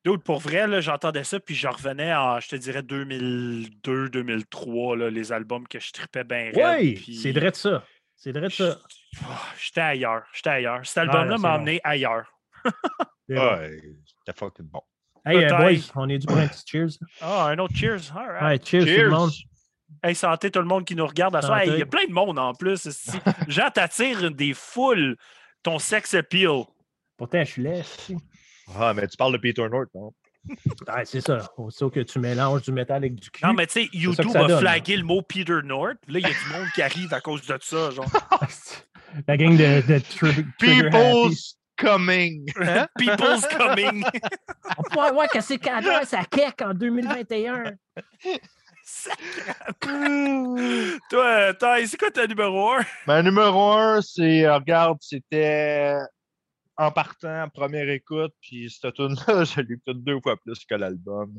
[0.04, 4.98] D'autres, pour vrai, là, j'entendais ça, puis je revenais en, je te dirais, 2002, 2003,
[4.98, 7.84] là, les albums que je tripais bien Oui, c'est vrai de ça.
[8.16, 8.80] C'est vrai de ça.
[9.60, 10.86] J'étais ailleurs, j'étais ailleurs.
[10.86, 11.56] Cet album-là m'a bon.
[11.58, 12.32] emmené ailleurs.
[13.30, 14.82] Ouais, c'était fucking bon.
[15.24, 16.90] Hey, euh, boys, on est dû pour un petit cheers.
[17.22, 18.12] Ah, un autre cheers.
[18.16, 18.42] All right.
[18.44, 19.10] Ouais, cheers, tout le Cheers!
[19.12, 19.32] monde.
[20.04, 21.64] Hey, santé tout le monde qui nous regarde à.
[21.64, 22.90] Hey, Il y a plein de monde en plus.
[23.48, 25.16] Jean t'attire des foules.
[25.64, 26.64] Ton sex appeal.
[27.18, 27.84] Pourtant, je suis laid.
[28.76, 30.12] Ah, mais tu parles de Peter North, non?
[30.88, 31.52] Ouais, c'est ça.
[31.58, 33.46] Aussitôt que tu mélanges du métal avec du cul.
[33.46, 34.60] Non, mais tu sais, YouTube a donne.
[34.60, 35.98] flagué le mot Peter North.
[36.08, 37.92] Là, il y a du monde qui arrive à cause de ça.
[37.92, 38.06] Genre,
[39.28, 40.46] La gang de, de tri-.
[40.58, 42.50] People's coming!
[42.60, 42.88] Hein?
[42.98, 44.04] People's coming.
[44.78, 47.64] On pourrait voir que c'est cadre, ça kek en 2021.
[51.10, 52.86] Toi, toi, c'est quoi ta numéro 1?
[53.08, 55.98] Ma numéro un, c'est, euh, regarde, c'était
[56.78, 59.62] en partant, première écoute, puis cette tune-là, je
[59.94, 61.38] deux fois plus que l'album.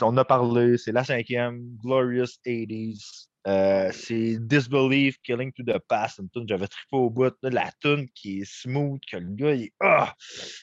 [0.00, 3.28] On a parlé, c'est la cinquième, Glorious 80s.
[3.46, 7.34] Euh, c'est Disbelief, Killing to the Past, une tune que j'avais trippé au bout.
[7.42, 9.72] là, la tune qui est smooth, que le gars, il est.
[9.80, 10.14] Ah!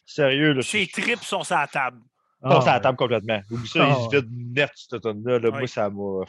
[0.06, 0.62] Sérieux, là.
[0.62, 2.02] Ses tripes sont sur la table.
[2.50, 3.42] Passe à la Ah, table complètement.
[3.50, 5.40] Oublie ça, Ah, il se vide net, cette tune-là.
[5.40, 5.58] Là, Ouais.
[5.60, 5.96] Moi, ça m'a.
[5.96, 6.26] Moi,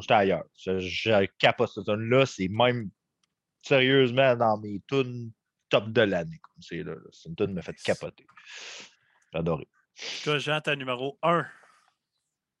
[0.00, 0.44] j'étais ailleurs.
[0.58, 2.26] Je, je capote cette tune-là.
[2.26, 2.90] C'est même
[3.62, 5.30] sérieusement dans mes tunes
[5.68, 6.38] top de l'année.
[6.42, 7.00] comme C'est là, là.
[7.12, 8.26] C'est une tune qui m'a fait capoter.
[9.32, 9.68] J'ai adoré.
[10.24, 11.46] Toi, Jean, ta numéro 1.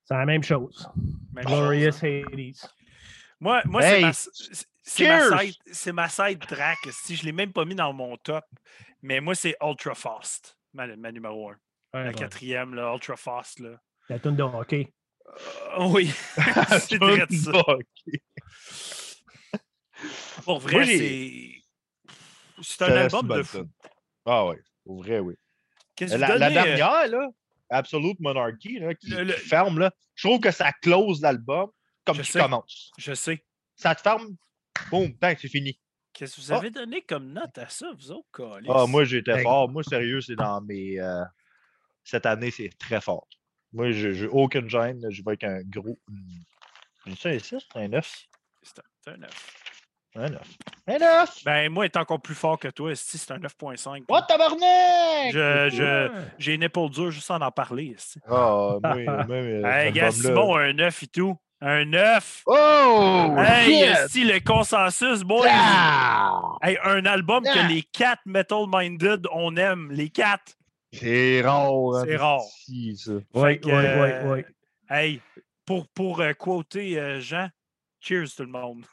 [0.04, 0.88] C'est la même chose.
[1.32, 2.22] Même Glorious chose, hein.
[2.32, 2.70] Hades.
[3.40, 4.12] Moi, moi c'est Hey, ma,
[5.72, 6.78] c'est- ma side track.
[6.92, 8.44] Si je ne l'ai même pas mis dans mon top,
[9.02, 11.56] mais moi, c'est Ultra Fast, ma, ma numéro 1.
[11.94, 12.14] Ouais, La ouais.
[12.14, 13.60] quatrième, là, Ultra Fast.
[13.60, 13.80] Là.
[14.08, 14.92] La tune de hockey.
[15.78, 16.10] Euh, oui,
[16.80, 17.52] c'est vrai de ça.
[20.44, 21.50] Pour vrai, c'est.
[22.62, 23.58] C'est un album de fou.
[23.58, 23.70] tune.
[24.26, 25.34] Ah ouais, pour vrai, oui.
[25.96, 27.28] Qu'est-ce que vous La, la donnez, euh, dernière, là,
[27.70, 31.70] Absolute Monarchy, là, qui, Le- qui le- ferme, là, je trouve que ça close l'album
[32.04, 32.40] comme Je tu sais.
[32.40, 32.92] commences.
[32.98, 33.44] Je sais.
[33.76, 34.36] Ça te ferme,
[34.90, 35.78] boum, c'est fini.
[36.12, 36.56] Qu'est-ce que vous Ah.
[36.58, 38.70] avez donné comme note à ça, vous autres, câlisses?
[38.72, 39.42] Ah, moi, j'étais Hey.
[39.42, 39.68] fort.
[39.68, 41.00] Moi, sérieux, c'est dans mes.
[41.00, 41.24] euh,
[42.04, 43.26] Cette année, c'est très fort.
[43.72, 45.00] Moi, j'ai j'ai aucune gêne.
[45.10, 45.98] Je vais avec un gros.
[47.06, 47.56] J'ai ça ici?
[47.74, 48.12] Un 9?
[48.62, 49.30] C'est un- c'est un 9.
[50.16, 50.40] Un 9.
[50.86, 51.44] Un 9!
[51.44, 54.04] Ben, moi, est encore plus fort que toi, esti, c'est un 9.5.
[54.08, 55.32] What, tabarnak?
[55.32, 56.10] Je- je-.
[56.38, 57.96] J'ai une épaule dure juste en en parler.
[58.28, 58.94] Ah, moi,
[59.26, 59.30] même.
[59.30, 61.36] euh, Hey, gars, Simon, un 9 et tout.
[61.60, 62.42] Un 9!
[62.46, 63.34] Oh!
[63.38, 63.82] Hey, shit!
[63.96, 65.46] esti, le consensus, boys!
[65.50, 66.42] Ah!
[66.62, 67.66] Hey, un album que Ah!
[67.66, 69.90] les quatre metal-minded, on aime.
[69.90, 70.52] Les quatre.
[70.94, 71.72] C'est rare.
[71.94, 72.42] hein, C'est rare.
[72.68, 74.44] Oui, oui, oui, oui.
[74.88, 75.20] Hey,
[75.64, 77.48] pour, pour euh, quoter euh, Jean,
[78.00, 78.84] cheers tout le monde.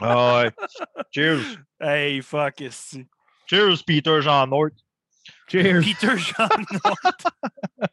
[0.00, 0.50] Ah ouais.
[1.12, 1.40] Cheers.
[1.80, 3.06] Hey, fuck, esti.
[3.46, 4.74] Cheers, Peter Jean North.
[5.48, 5.82] Cheers.
[5.82, 6.48] Peter Jean.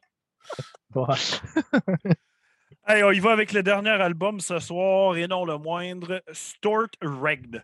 [0.96, 1.16] Ouais.
[2.88, 6.88] hey, on y va avec le dernier album ce soir, et non le moindre, Stort
[7.02, 7.62] Regged.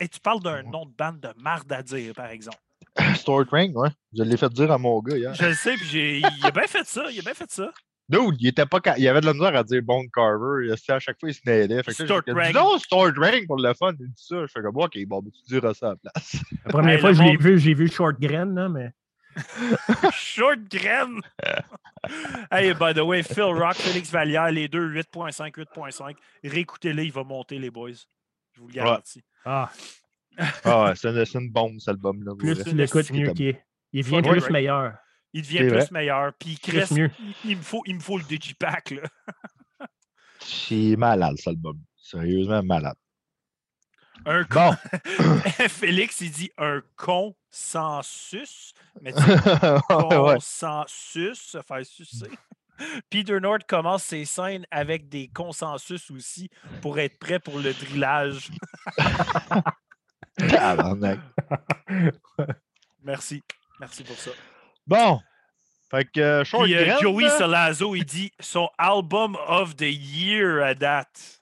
[0.00, 2.56] Et tu parles d'un nom de bande de marde à dire, par exemple.
[3.16, 3.88] Stort Ring, ouais.
[4.16, 5.34] Je l'ai fait dire à mon gars hier.
[5.34, 7.72] Je le sais, puis j'ai- il a bien fait ça, il a bien fait ça.
[8.08, 10.66] Dude, il était pas il avait de la misère à dire Bone Carver.
[10.66, 11.82] Il a- À chaque fois, il se mêlait.
[11.82, 12.54] Fait que Ring.
[12.54, 13.92] Non, Stort Ring pour le fun.
[13.98, 14.42] Il dit ça.
[14.42, 16.36] Je fais comme, OK, bon, ben, tu diras ça à la place.
[16.66, 18.92] La première Hey, fois que je l'ai vu, j'ai vu Short Grain, là, mais.
[20.12, 21.20] Short graine.
[22.52, 26.14] hey, by the way, Phil Rock, Félix Vallière, les deux, 8.5, 8.5.
[26.44, 27.90] Réécoutez-les, il va monter, les boys.
[28.52, 29.22] Je vous le garantis.
[29.44, 29.70] Ah,
[30.64, 32.34] Ah ouais, c'est une, bombe, cet album-là.
[32.36, 33.64] plus tu l'écoutes, mieux qu'il est.
[33.92, 34.94] Il devient plus meilleur.
[35.32, 35.88] Il devient plus vrai.
[35.90, 36.32] meilleur.
[36.38, 37.10] Puis Chris, mieux.
[37.18, 38.92] il, il me faut, il me faut le Digipack.
[38.92, 39.02] Là.
[40.40, 41.80] C'est malade, cet album.
[41.96, 42.96] Sérieusement malade.
[44.26, 44.74] Un Bon.
[45.68, 48.72] Félix, il dit un consensus.
[49.00, 49.22] Mais tu
[49.88, 52.30] consensus, se faire sucer.
[53.10, 56.50] Peter North commence ses scènes avec des consensus aussi
[56.82, 58.50] pour être prêt pour le drillage.
[60.38, 61.20] Tabarnak.
[63.02, 63.42] Merci.
[63.80, 64.30] Merci pour ça.
[64.86, 65.20] Bon.
[65.90, 69.82] Fait que euh, Short Puis, Grand, Joey là, Salazzo, il dit son album of the
[69.82, 71.40] year à date.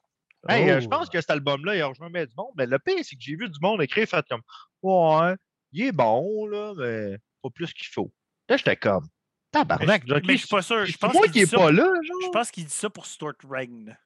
[0.49, 0.90] hey, euh, je Oh.
[0.90, 3.36] pense que cet album-là, il a rejoint du monde, mais le pire, c'est que j'ai
[3.36, 4.43] vu du monde écrire fait comme
[4.82, 5.34] Ouais,
[5.72, 8.12] il est bon, là, mais pas plus qu'il faut.
[8.49, 9.07] Là, j'étais comme
[9.53, 10.84] Tabarnak, Jockey, Mais je suis pas sûr.
[10.84, 12.30] Je c'est pense moi qu'il qui dit est ça- pas là, Je genre.
[12.32, 13.97] pense qu'il dit ça pour Stuart Ragn.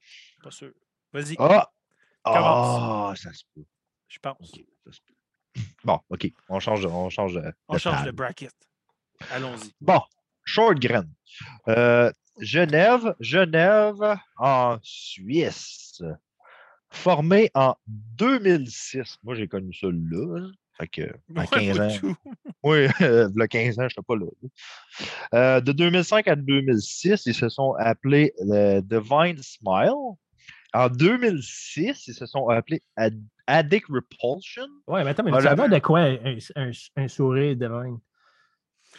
[0.42, 0.72] Pas sûr.
[1.12, 1.70] Vas-y, Ah!
[2.24, 2.78] Commence.
[2.82, 3.64] Ah, ça se peut.
[4.08, 4.52] Je pense.
[5.84, 6.30] Bon, OK.
[6.48, 8.52] On change de, on change de, On de change le bracket.
[9.30, 9.72] Allons-y.
[9.80, 10.00] Bon,
[10.44, 11.08] Shortgren.
[11.68, 16.02] Euh, Genève, Genève, en Suisse.
[16.90, 19.16] Formé en 2006.
[19.22, 20.48] Moi, j'ai connu ça là.
[20.78, 21.02] Fait que,
[21.34, 22.16] à Ouais, 15 moi ans.
[22.62, 24.26] Oui, le 15 ans, je n'étais pas là.
[25.34, 30.16] Euh, de 2005 à 2006, ils se sont appelés le Divine Smile.
[30.74, 34.66] En 2006, ils se sont appelés Ad- Addict Repulsion?
[34.86, 35.50] Ouais, mais attends, mais Voilà.
[35.50, 36.16] ça va de quoi un,
[36.56, 38.00] un- un sourire de vin?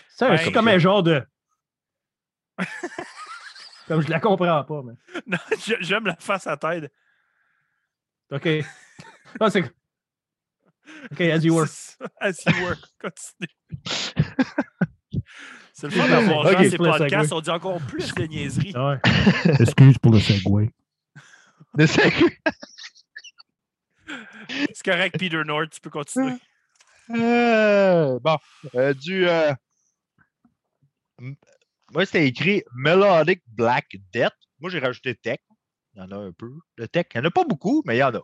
[0.10, 1.22] C'est un- Ben, c'est comme un genre de.
[3.88, 4.94] comme je la comprends pas, mais.
[5.28, 6.92] Non, j'ai- J'aime la face à tête.
[8.32, 8.48] OK.
[9.40, 9.64] Non, c'est.
[11.12, 11.68] OK, as you were.
[12.20, 12.76] As you were.
[13.02, 13.50] Continue.
[15.74, 17.32] C'est le fun d'avoir ok, genre ces le podcasts.
[17.34, 18.74] On dit encore plus de niaiseries.
[18.76, 19.00] Ouais.
[19.60, 20.72] Excuse pour le segway.
[21.76, 22.42] De cinq-
[24.50, 26.34] C'est correct, Peter North, tu peux continuer.
[27.10, 28.38] Euh, bon,
[28.76, 29.28] euh, du.
[29.28, 29.54] euh,
[31.94, 34.34] moi, c'était écrit Melodic Black Death.
[34.60, 35.40] Moi, j'ai rajouté Tech.
[35.94, 36.52] Il y en a un peu.
[36.76, 38.22] Le Tech, il n'y en a pas beaucoup, mais il y en a.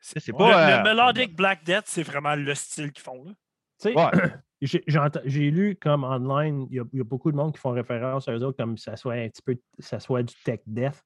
[0.00, 0.68] C'est Le, pas.
[0.68, 3.24] le euh, Melodic Black Death, c'est vraiment le style qu'ils font.
[3.24, 3.32] Là.
[3.84, 4.32] Ouais.
[5.24, 7.70] j'ai lu comme online, il y, a, il y a beaucoup de monde qui font
[7.70, 11.02] référence à eux autres comme ça soit un petit peu, ça soit du tech death.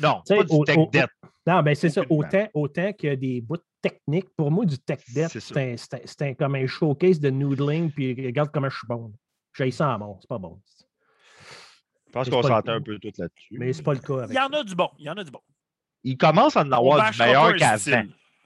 [0.00, 1.10] Non, pas du au- Tech au- Death.
[1.46, 2.02] Non, ben c'est ça.
[2.10, 4.28] Autant, autant qu'il y a des bouts techniques.
[4.36, 8.76] Pour moi, du tech death, C'est comme un showcase de noodling, puis regarde comment je
[8.76, 9.12] suis bon.
[9.56, 10.60] J'ai ça à mort, c'est pas bon.
[12.06, 13.56] Je pense qu'on s'entend un peu tout là-dessus.
[13.58, 14.90] Mais c'est pas le cas avec Il y en a du bon.
[14.98, 15.40] Il y en a du bon.
[16.02, 18.02] Il commence à en avoir du meilleur qu'avant.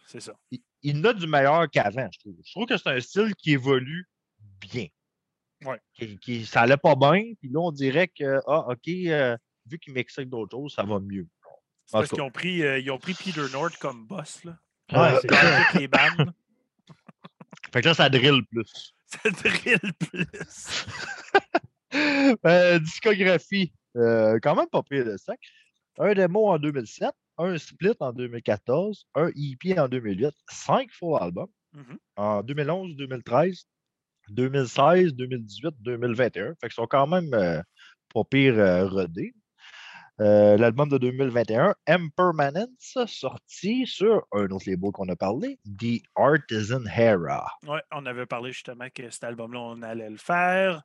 [0.07, 0.35] C'est ça.
[0.51, 2.35] Il, il en a du meilleur qu'avant, je trouve.
[2.45, 4.07] Je trouve que c'est un style qui évolue
[4.61, 4.87] bien.
[5.65, 5.81] Ouais.
[5.95, 9.37] Qui, qui- ça allait pas bien, puis là, on dirait que, ah, OK, euh,
[9.67, 11.27] vu qu'il mixe avec d'autres choses, ça va mieux.
[11.87, 14.43] C'est parce qu'ils ont pris, euh, ils ont pris Peter North comme boss.
[14.45, 14.59] Là.
[14.93, 15.65] Ouais, c'est ça.
[15.71, 16.33] toutes les bandes.
[17.73, 18.95] Fait que là, ça drill plus.
[19.07, 20.87] Ça drill plus.
[22.45, 25.39] Euh, discographie, euh, quand même pas pire de sac.
[25.99, 31.47] Un démo en 2007, un split en 2014, un EP en 2008, cinq full albums
[31.73, 31.99] Mhm.
[32.17, 33.65] en 2011, 2013,
[34.29, 36.55] 2016, 2018, 2021.
[36.61, 37.61] Fait qu'ils sont quand même euh,
[38.13, 39.35] pas pire euh, rodés.
[40.21, 46.85] Euh, L'album de 2021, Impermanence, sorti sur un autre label qu'on a parlé, The Artisan
[46.87, 47.47] Era.
[47.67, 50.83] Ouais, on avait parlé justement que cet album-là, on allait le faire.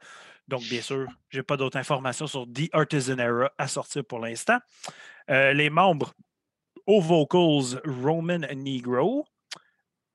[0.47, 4.19] Donc, bien sûr, je n'ai pas d'autres informations sur The Artisan Era à sortir pour
[4.19, 4.57] l'instant.
[5.29, 6.11] Euh, les membres
[6.87, 9.25] aux vocals, Roman Negro.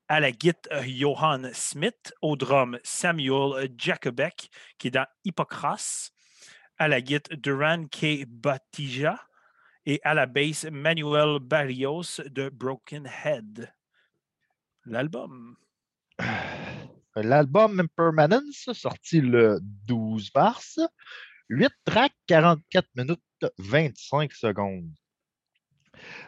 [0.09, 2.13] À la guitare, Johan Smith.
[2.21, 6.11] Au drum, Samuel Jacobek, qui est dans Hippocras.
[6.77, 8.25] À la guitare, Duran K.
[8.27, 9.19] Batija.
[9.85, 13.71] Et à la basse, Manuel Barrios de Broken Head.
[14.85, 15.55] L'album.
[17.15, 20.79] L'album Impermanence, sorti le 12 mars.
[21.49, 23.21] 8 tracks, 44 minutes,
[23.59, 24.91] 25 secondes.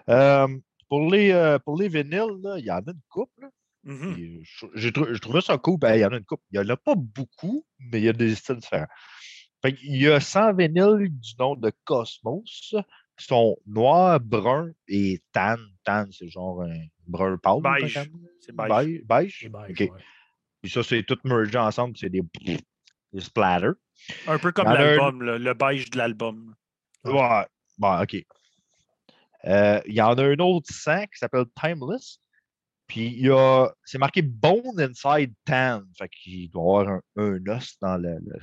[0.07, 0.47] Euh,
[0.87, 3.31] pour, les, euh, pour les vinyles, il y en a une coupe.
[3.39, 3.49] là,
[3.83, 4.13] Mhm.
[4.13, 5.77] puis je- trouvais ça cool.
[5.79, 6.41] Ben, il y en a une coupe.
[6.51, 8.87] Il n'y en a pas beaucoup, mais il y a des styles différents.
[9.65, 12.75] Il y a 100 vinyles du nom de Cosmos
[13.17, 15.57] qui sont noirs, bruns et tan.
[15.83, 17.61] Tan, c'est genre un brun pâle.
[17.61, 17.93] Beige.
[18.39, 19.01] C'est beige.
[19.05, 19.49] Beige.
[19.49, 19.81] beige?
[19.89, 19.99] Ouais.
[20.61, 23.73] Puis ça, c'est tout mergé ensemble, c'est des, des splatters.
[24.27, 26.53] Un peu comme un- l'album, le beige de l'album.
[27.03, 27.13] Ouais.
[27.13, 27.45] Ouais.
[27.77, 28.15] Bon, OK.
[29.45, 32.19] Euh, Il y en a un autre 100 qui s'appelle Timeless.
[32.87, 33.67] Puis il y a.
[33.83, 35.83] C'est marqué Bone Inside Tan.
[35.97, 38.39] Fait qu'il doit y avoir un, un os dans, le, le-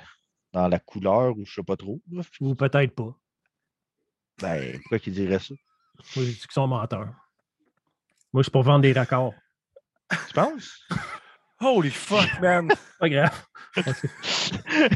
[0.54, 2.00] dans la couleur ou je sais pas trop.
[2.10, 2.22] là.
[2.40, 3.14] Ou peut-être pas.
[4.40, 5.54] Ben, pourquoi qu'il dirait ça?
[6.16, 7.12] Moi, j'ai dit qu'ils sont menteurs.
[8.32, 9.34] Moi, je suis pour vendre des raccords.
[10.28, 10.80] Tu penses?
[11.60, 12.68] Holy fuck, man!
[12.74, 13.46] C'est pas grave.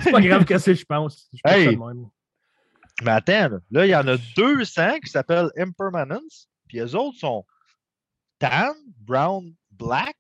[0.03, 1.29] C'est pas grave que c'est, je pense.
[1.33, 1.65] Je pense Hey!
[1.65, 2.09] ça même.
[3.03, 6.49] Mais attends, là, là, il y en a 200 qui s'appellent Impermanence.
[6.69, 7.45] Puis les autres sont
[8.39, 10.17] tan, brown, black,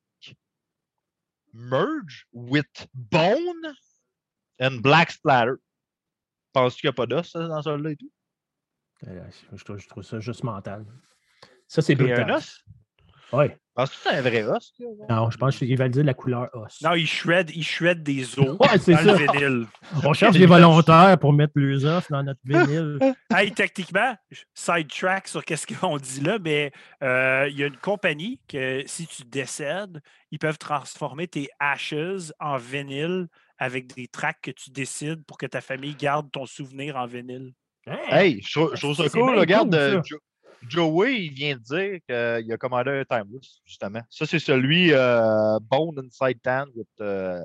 [1.52, 3.74] merge with bone
[4.60, 5.52] and black splatter.
[6.52, 8.10] Penses-tu qu'il n'y a pas d'os dans celui-là et tout?
[9.06, 9.20] Euh,
[9.54, 10.84] Je trouve, je trouve ça juste mental.
[11.66, 12.64] Ça, c'est a un os?
[13.32, 13.46] Oui.
[13.74, 14.72] Penses-tu que c'est un vrai os?
[15.08, 16.80] Non, je pense qu'il va dire la couleur os.
[16.82, 19.12] Non, il shred, il shred des os Ouais, c'est dans ça.
[19.12, 19.66] le vinyle.
[20.02, 22.98] On cherche des volontaires pour mettre les os dans notre vinyle.
[23.30, 24.16] Hey, techniquement,
[24.54, 26.72] sidetrack sur qu'est-ce qu'on dit là, mais
[27.02, 32.32] euh, il y a une compagnie que si tu décèdes, ils peuvent transformer tes ashes
[32.40, 33.28] en vinyle
[33.58, 37.52] avec des tracks que tu décides pour que ta famille garde ton souvenir en vinyle?
[38.10, 39.38] Hey, je trouve je trouve ça cool.
[39.38, 40.02] Regarde, cool, euh,
[40.68, 44.00] Joey, il vient de dire qu'il a commandé un Timeless, justement.
[44.10, 47.42] Ça, c'est celui euh, Bone Inside Tan with euh,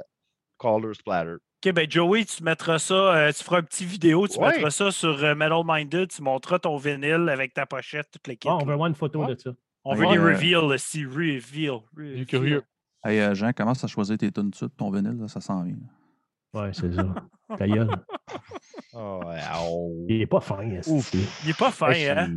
[0.57, 1.35] Color Splatter.
[1.65, 4.49] OK, ben Joey, tu mettras ça, euh, tu feras un petit vidéo, tu Ouais.
[4.55, 8.49] mettras ça sur euh, Metal Minded, tu montreras ton vinyle avec ta pochette, toute l'équipe.
[8.51, 9.35] Bon, on veut voir une photo Ouais.
[9.35, 9.51] de ça.
[9.85, 11.39] on veut des reveals, si reveal.
[11.53, 12.25] Il est reveal.
[12.25, 12.63] curieux.
[13.05, 15.63] Hey, euh, Jean, commence à choisir tes tunes dessus de ton vinyle, là, ça s'en
[15.63, 15.75] vient.
[16.53, 17.13] Ouais, c'est ça.
[17.57, 17.89] Ta gueule.
[18.93, 19.21] Oh,
[19.59, 20.05] oh.
[20.07, 20.69] Il est pas fin.
[20.87, 21.11] Ouf.
[21.43, 22.29] Il est pas fin, hein?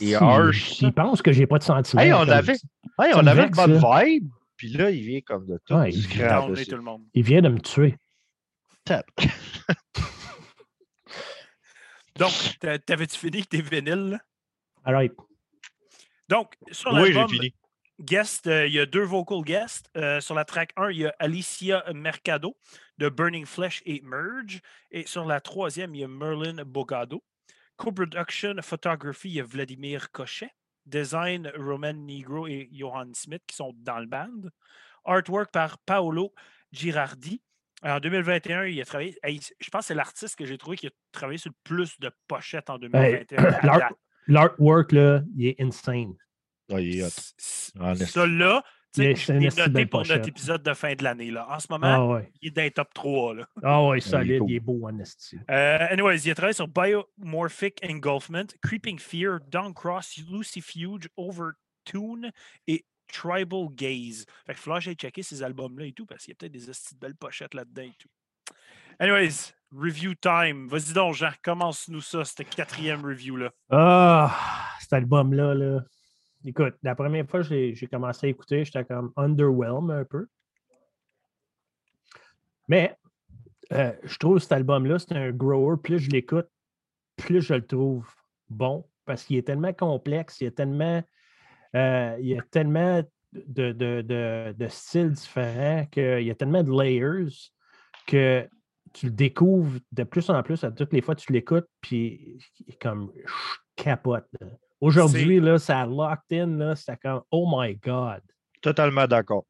[0.00, 0.80] Il est harsh.
[0.82, 2.02] Il pense que j'ai pas de sentiments.
[2.02, 2.52] Hey, on avait,
[3.00, 4.02] hey, on avait une bonne ça.
[4.04, 7.02] vibe, puis là, il vient comme de tout Ouais, il là, tout le monde.
[7.14, 7.96] Il vient de me tuer.
[8.86, 9.04] c'est-
[12.16, 14.10] Donc, t'a- t'avais-tu fini avec tes vinyles?
[14.10, 14.18] là?
[14.84, 15.12] All right.
[16.28, 17.54] Donc, sur Oui, j'ai l'album fini.
[18.00, 19.90] Guest, euh, il y a deux vocal guests.
[19.96, 22.56] Euh, sur la track 1, il y a Alicia Mercado
[22.98, 24.60] de Burning Flesh et Merge.
[24.90, 27.22] Et sur la troisième, il y a Merlin Bogado.
[27.76, 30.50] Co-production photography, il y a Vladimir Cochet.
[30.86, 34.48] Design, Roman Negro et Johan Smith qui sont dans le band.
[35.04, 36.32] Artwork par Paolo
[36.72, 37.40] Girardi.
[37.82, 39.16] En 2021, il a travaillé.
[39.22, 41.98] hey, je pense que c'est l'artiste que j'ai trouvé qui a travaillé sur le plus
[42.00, 43.44] de pochettes en 2021.
[43.44, 43.92] à l'art- date.
[44.26, 46.14] L'artwork, là, il est insane.
[46.70, 47.08] Ouais, il est hot.
[47.10, 48.06] C- c- En esti.
[48.06, 50.74] Ça là, tu sais, Mais je c'est une l'ai esti noté pour notre épisode de
[50.74, 51.30] fin de l'année.
[51.30, 51.46] là.
[51.50, 52.32] En ce moment, Ah ouais.
[52.42, 53.34] il est dans les top 3.
[53.34, 53.46] Là.
[53.62, 54.38] Ah ouais, il est solide.
[54.40, 54.50] cool.
[54.50, 55.38] Il est beau, en esti.
[55.50, 62.32] Euh, anyways, il a travaillé sur Biomorphic Engulfment, Creeping Fear, Downcross, Lucifuge, Overtune
[62.66, 64.24] et Tribal Gaze.
[64.46, 66.96] Fait que Flash, j'ai checké ces albums-là et tout, parce qu'il y a peut-être des
[67.00, 68.08] belles pochettes là-dedans et tout.
[68.98, 70.68] Anyways, review time.
[70.68, 73.50] Vas-y donc, Jean, commence-nous ça, cette quatrième review-là.
[73.70, 74.36] Ah,
[74.80, 75.80] cet album-là, là.
[76.44, 80.26] Écoute, la première fois que j'ai commencé à écouter, j'étais comme underwhelmed un peu.
[82.68, 82.96] Mais
[83.72, 85.76] euh, je trouve cet album-là, c'est un grower.
[85.82, 86.48] Plus je l'écoute,
[87.16, 88.08] plus je le trouve
[88.48, 91.02] bon parce qu'il est tellement complexe, il y a tellement,
[91.76, 93.02] euh, il y a tellement
[93.32, 97.50] de, de, de- de styles différents, qu'il y a tellement de layers
[98.06, 98.48] que
[98.92, 102.38] tu le découvres de plus en plus à toutes les fois que tu l'écoutes, puis
[102.80, 103.34] comme je
[103.76, 104.26] capote.
[104.40, 104.46] là.
[104.80, 108.20] Aujourd'hui, là, ça a locked in, là, c'est comme Oh my God.
[108.62, 109.44] Totalement d'accord.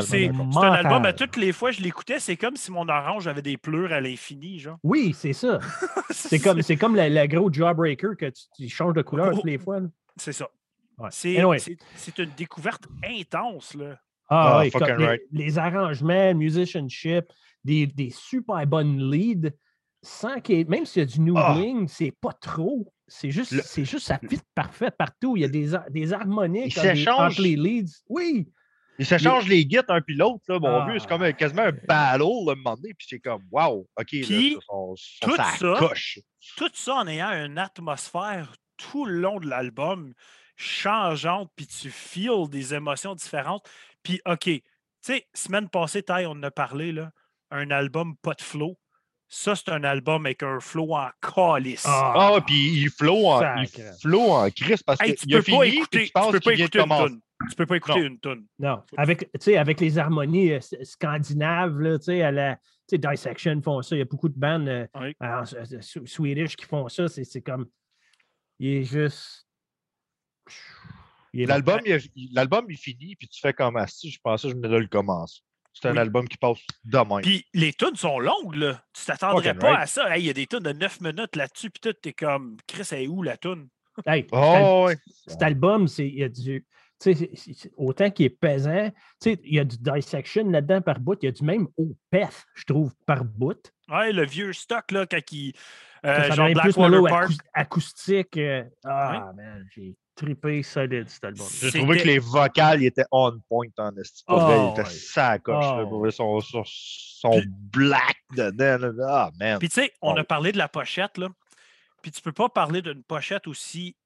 [0.00, 3.28] C'est un album, à toutes les fois que je l'écoutais, c'est comme si mon orange
[3.28, 4.76] avait des pleurs à l'infini, genre.
[4.82, 5.60] Oui, c'est ça.
[6.10, 9.44] C'est comme, c'est comme le, le gros Jawbreaker que tu, tu changes de couleur toutes
[9.44, 9.80] les fois.
[9.80, 9.86] là.
[10.16, 10.48] C'est ça.
[10.98, 11.08] Ouais.
[11.12, 11.58] C'est Anyway.
[12.18, 13.98] une découverte intense, là.
[14.28, 15.22] Ah, Ah, comme les, right.
[15.30, 17.24] les arrangements, le musicianship,
[17.64, 19.50] des, des super bonnes leads,
[20.02, 21.54] sans qu'il même s'il y a du new Ah.
[21.54, 22.92] bling, c'est pas trop.
[23.06, 25.36] C'est juste, Le- c'est juste, ça fit parfait partout.
[25.36, 28.02] Il y a des, des harmoniques entre les- les leads.
[28.08, 28.48] Oui,
[28.98, 30.86] Ils s'échangent les guides un puis l'autre, là, mon Ah.
[30.88, 30.98] vieux.
[30.98, 34.06] C'est comme un- quasiment un battle, là, un moment donné, puis c'est comme, wow, OK,
[34.06, 34.58] Puis, là,
[35.22, 36.18] tout ça- coche.
[36.56, 40.12] Tout ça en ayant une atmosphère tout le long de l'album
[40.56, 43.66] changeante, puis tu feels des émotions différentes.
[44.02, 44.62] Puis, OK, tu
[45.00, 47.10] sais, semaine passée, Ty, on en a parlé, là,
[47.50, 48.78] un album pas de flow.
[49.34, 51.84] Ça, c'est un album avec un flow en calice.
[51.86, 53.66] Ah, ouais, puis il flow en, il
[53.98, 56.40] flow en crise parce Hey, qu'il tu a peux fini, écouter, tu tu penses peux
[56.40, 57.08] pas qu'il vient de écouter une commencer.
[57.12, 57.20] toune.
[57.48, 58.06] Tu peux pas écouter Non.
[58.08, 58.46] une toune.
[58.58, 62.60] Non, avec, tu sais, avec les harmonies euh, scandinaves, là, tu sais, à la tu
[62.90, 63.96] sais, Dissection font ça.
[63.96, 65.14] Il y a beaucoup de bandes euh, Oui.
[65.22, 67.08] euh, euh, Sw- Swedish qui font ça.
[67.08, 67.66] C'est comme.
[68.58, 69.46] Il est juste.
[71.32, 71.98] L'album, il,
[72.68, 74.88] il finit, puis tu fais comme ah, si, je pensais que je venais de le
[74.88, 75.40] commencer.
[75.72, 75.98] C'est un Oui.
[75.98, 77.22] album qui passe de même.
[77.22, 78.82] Puis les tunes sont longues, là.
[78.92, 79.82] Tu t'attendrais pas right.
[79.82, 80.14] à ça.
[80.16, 82.86] Hey, Il y a des tunes de 9 minutes là-dessus, puis tout, t'es comme, Chris,
[82.92, 83.68] elle est où la tune?
[84.06, 84.96] Hey, cet al- Oh, ouais.
[85.26, 86.64] cet album, c'est il y a du.
[87.76, 88.90] autant qu'il est pesant,
[89.20, 91.66] tu sais, il y a du dissection là-dedans par bout, il y a du même
[91.76, 93.72] Opeth, je trouve, par bout.
[93.88, 95.52] Ouais, le vieux stock, là, quand il.
[96.04, 97.30] Euh, ça genre donne plus Park.
[97.30, 98.36] acous- acoustique.
[98.36, 101.46] euh, ah, man, j'ai trippé solide cet album.
[101.60, 104.24] J'ai trouvé que les vocales ils étaient on point en esti.
[104.26, 104.94] Oh, vrai, ils étaient ouais.
[104.94, 105.64] sacoche.
[105.64, 108.78] Oh, Pour vrai, Ils sont, sont, sont Puis- black dedans.
[108.92, 109.06] là.
[109.08, 109.58] Ah, man.
[109.60, 111.28] Puis, tu sais, on a parlé de la pochette, là.
[112.02, 113.96] Puis, tu peux pas parler d'une pochette aussi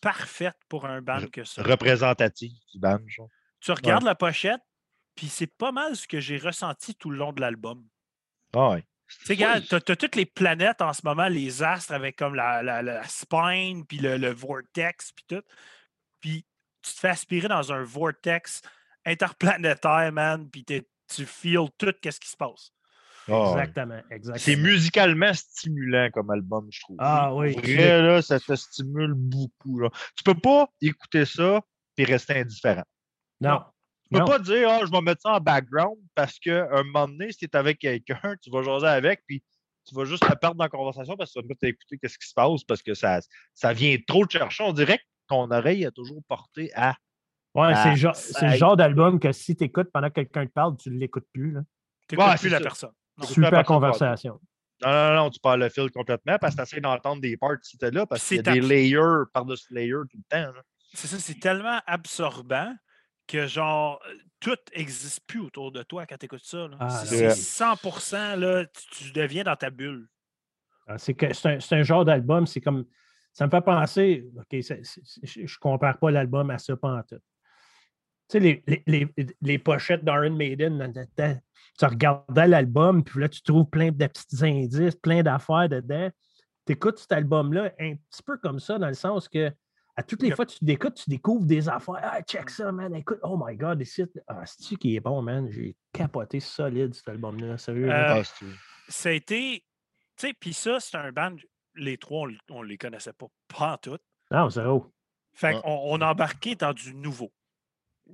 [0.00, 1.62] parfaite pour un band que ça.
[1.62, 2.98] Représentatif du band.
[3.06, 3.28] genre.
[3.60, 4.60] Tu regardes la pochette,
[5.14, 7.82] puis c'est pas mal ce que j'ai ressenti tout le long de l'album.
[8.54, 8.84] Ah ouais.
[9.08, 12.34] Tu sais, gars, t'as t'as toutes les planètes en ce moment, les astres avec comme
[12.34, 15.42] la, la- la spine, puis le, le vortex, puis tout.
[16.20, 16.46] Puis
[16.82, 18.62] tu te fais aspirer dans un vortex
[19.04, 22.70] interplanétaire, man, puis t'es- tu feels tout qu'est-ce qui se passe.
[23.28, 23.52] Ah.
[23.52, 24.38] Exactement, exactement.
[24.38, 26.96] C'est musicalement stimulant comme album, je trouve.
[26.98, 27.54] Ah oui.
[27.54, 29.80] Vrai, là, ça te stimule beaucoup.
[29.80, 29.88] là.
[30.16, 31.60] Tu peux pas écouter ça
[31.96, 32.84] et rester indifférent.
[33.40, 33.62] Non.
[34.14, 34.30] Tu peux Non.
[34.30, 37.38] pas dire, ah, je vais mettre ça en background parce qu'à un moment donné, si
[37.38, 39.42] tu es avec quelqu'un, tu vas jaser avec, puis
[39.86, 42.18] tu vas juste te perdre dans la conversation parce que tu vas pas t'écouter qu'est-ce
[42.18, 43.18] qui se passe parce que ça,
[43.54, 44.62] ça vient trop te chercher.
[44.64, 46.94] On dirait que ton oreille a toujours porté à.
[47.54, 47.72] Ouais,
[48.14, 50.98] c'est le genre- d'album que si tu écoutes pendant que quelqu'un te parle, tu ne
[50.98, 51.52] l'écoutes plus.
[51.52, 51.60] Là.
[52.08, 52.62] T'écoutes Ouais, plus la ça.
[52.62, 52.90] personne.
[53.18, 53.22] Non.
[53.22, 54.40] La Super personne conversation.
[54.82, 57.52] Non, non, non, tu perds le fil complètement parce que tu essaies d'entendre des parts
[57.62, 60.52] si tu là parce qu'il y a des layers par-dessus layers tout le temps.
[60.94, 62.74] C'est ça, c'est tellement absorbant
[63.26, 64.02] que genre
[64.40, 66.68] tout n'existe plus autour de toi quand tu écoutes ça.
[66.68, 66.76] là.
[66.80, 67.30] Ah, c'est non.
[67.34, 70.08] c'est 100% là, tu, tu deviens dans ta bulle.
[70.86, 72.84] Ah, C'est que c'est un, c'est un genre d'album, c'est comme.
[73.32, 74.26] Ça me fait penser.
[74.36, 77.16] OK, c'est- c'est- je ne compare pas l'album à ça en tout.
[78.28, 79.08] Tu sais, les, les, les,
[79.42, 81.38] les pochettes d'Iron Maiden, dans le temps,
[81.78, 86.10] tu regardais l'album, puis là, tu trouves plein de petits indices, plein d'affaires dedans.
[86.66, 89.50] Tu écoutes cet album-là un petit peu comme ça, dans le sens que
[89.96, 90.36] à toutes les Yep.
[90.36, 92.00] fois que tu l'écoutes, tu découvres des affaires.
[92.02, 92.94] Ah, check ça, man.
[92.94, 94.04] Écoute, oh my God, ici.
[94.26, 95.48] Ah, c'est-tu qui est bon, man?
[95.50, 97.90] J'ai capoté solide cet album-là, sérieux.
[97.90, 98.22] Euh, Ah,
[98.88, 99.64] Ça a été.
[100.16, 101.36] Tu sais, puis ça, c'est un band,
[101.76, 103.98] les trois, on ne les connaissait pas, pas en tout.
[104.30, 104.92] Non, zéro.
[105.32, 105.60] Fait Ouais.
[105.62, 107.32] qu'on on embarquait dans du nouveau.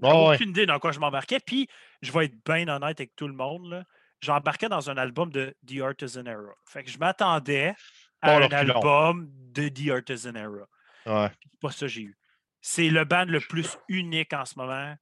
[0.03, 0.35] Ah J'avais ouais.
[0.37, 1.41] aucune idée dans quoi je m'embarquais.
[1.45, 1.67] Puis,
[2.03, 3.69] je vais être bien honnête avec tout le monde.
[3.71, 3.85] là,
[4.23, 6.53] J'embarquais dans un album de The Artisan Era.
[6.67, 7.75] Fait que je m'attendais
[8.21, 10.67] à un album de The Artisan Era.
[11.07, 12.17] Ouais, C'est pas ça que j'ai eu.
[12.61, 14.95] C'est le band le plus unique en ce moment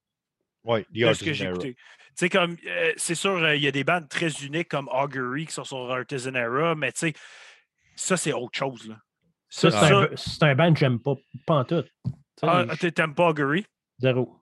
[0.64, 1.52] ouais, The de ce que j'ai Era.
[1.54, 1.74] écouté.
[1.74, 1.80] Tu
[2.14, 5.46] sais, comme, euh, c'est sûr, euh, il y a des bandes très uniques comme Augury
[5.46, 7.12] qui sont sur Artisan Era, mais tu sais,
[7.96, 8.88] ça, c'est autre chose.
[8.88, 9.00] Là.
[9.48, 11.14] Ça, Ça, c'est un, c'est un band que j'aime pas,
[11.46, 11.84] pas en tout.
[12.42, 13.66] Ah, je- t'a- t'aimes pas Augury?
[13.98, 14.40] Zéro.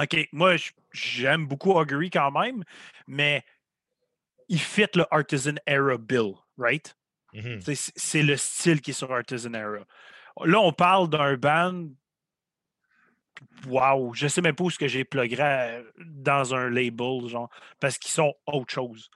[0.00, 0.56] OK, moi,
[0.92, 2.64] j'aime beaucoup Augury quand même,
[3.06, 3.44] mais
[4.48, 6.96] il fit le Artisan Era Bill, right?
[7.32, 9.84] C'est- C'est c'est le style qui est sur Artisan Era.
[10.44, 11.86] Là, on parle d'un band.
[13.66, 17.50] Wow, je sais même pas où ce que j'ai plugué dans un label, genre,
[17.80, 19.10] parce qu'ils sont autre chose.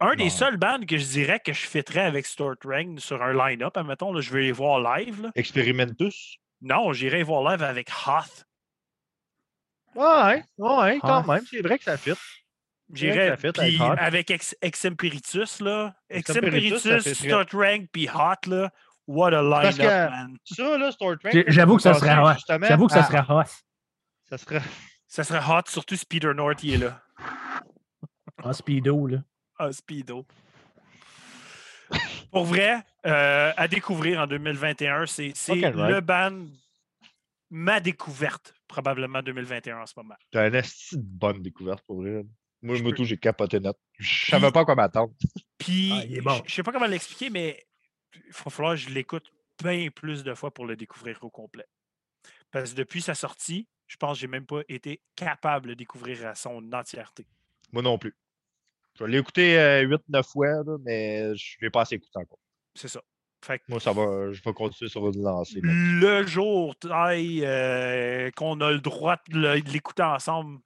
[0.00, 3.32] Un des seuls bands que je dirais que je fitterais avec Stuart Rain sur un
[3.32, 5.22] line-up, admettons, là, je vais les voir live.
[5.22, 5.32] là.
[5.34, 6.36] Experimentus?
[6.60, 8.44] Non, j'irai voir live avec Hoth.
[9.94, 11.24] Ouais, ouais, quand Ah.
[11.26, 11.44] même.
[11.48, 12.12] C'est vrai que ça fit.
[12.92, 15.94] J'irais avec avec Ex Exempiritus, là.
[16.08, 18.70] Exempiritus, Exempiritus, Rain, puis Hot, là.
[19.08, 20.36] What a Parce que- man.
[20.44, 21.44] Ça, là, Star Trek.
[21.48, 22.36] J'avoue que ça serait hot.
[22.68, 23.42] J'avoue que ça à- serait hot.
[24.28, 24.60] Ça serait.
[25.10, 27.00] Ça serait hot, surtout si Peter North il est là.
[28.44, 29.18] En speedo, là.
[29.58, 30.26] Ah, Speedo.
[32.30, 35.74] Pour vrai, euh, à découvrir en 2021, c'est right.
[35.74, 36.46] le band,
[37.50, 40.14] ma découverte, probablement 2021 en ce moment.
[40.30, 42.22] C'est une esti de bonne découverte pour vrai.
[42.60, 43.76] Moi, Je moi peux- tout, j'ai capoté net.
[43.98, 45.14] Je savais pas quoi m'attendre.
[45.56, 46.42] Puis, Ah, bon.
[46.46, 47.64] je sais pas comment l'expliquer, mais
[48.26, 49.30] il va falloir que je l'écoute
[49.62, 51.66] bien plus de fois pour le découvrir au complet.
[52.50, 55.76] Parce que depuis sa sortie, je pense que j'ai même pas été capable de le
[55.76, 57.26] découvrir à son entièreté.
[57.72, 58.14] Moi non plus.
[58.94, 62.40] Je vais l'écouter 8-9 fois, là, mais je ne l'ai pas assez écouté encore.
[62.74, 63.00] C'est ça.
[63.44, 65.60] Fait que Moi, ça va, je vais continuer sur le lancer.
[65.62, 65.70] là.
[65.72, 70.58] le jour taille, euh, qu'on a le droit de l'écouter ensemble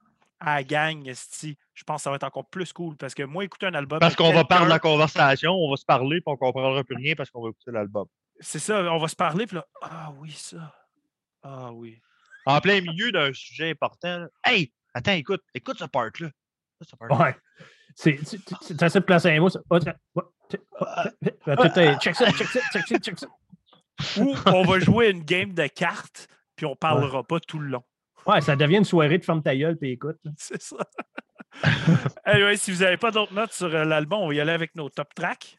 [0.44, 3.22] à la gang, esti, je pense que ça va être encore plus cool parce que
[3.22, 4.00] moi, écouter un album.
[4.00, 6.96] Parce qu'on va parler de la conversation, on va se parler, puis on comprendra plus
[6.96, 8.06] rien parce qu'on va écouter l'album.
[8.40, 10.74] C'est ça, on va se parler, puis là, ah oui, ça.
[11.42, 12.00] Ah oui.
[12.44, 14.18] En plein milieu d'un sujet important.
[14.18, 16.28] là, Hey, attends, écoute, écoute ce part-là.
[17.10, 17.36] Ouais.
[17.94, 19.48] C'est tu essaies de placer un mot.
[19.48, 19.62] Check
[22.16, 23.28] ça, check ça, check ça, check ça.
[24.18, 27.84] Ou on va jouer une game de cartes, puis on parlera pas tout le long.
[28.26, 30.18] Ouais, ça devient une soirée de ferme ta gueule, puis écoute.
[30.36, 30.76] C'est ça.
[32.24, 34.74] anyway, si vous n'avez pas d'autres notes sur euh, l'album, on va y aller avec
[34.74, 35.58] nos top tracks.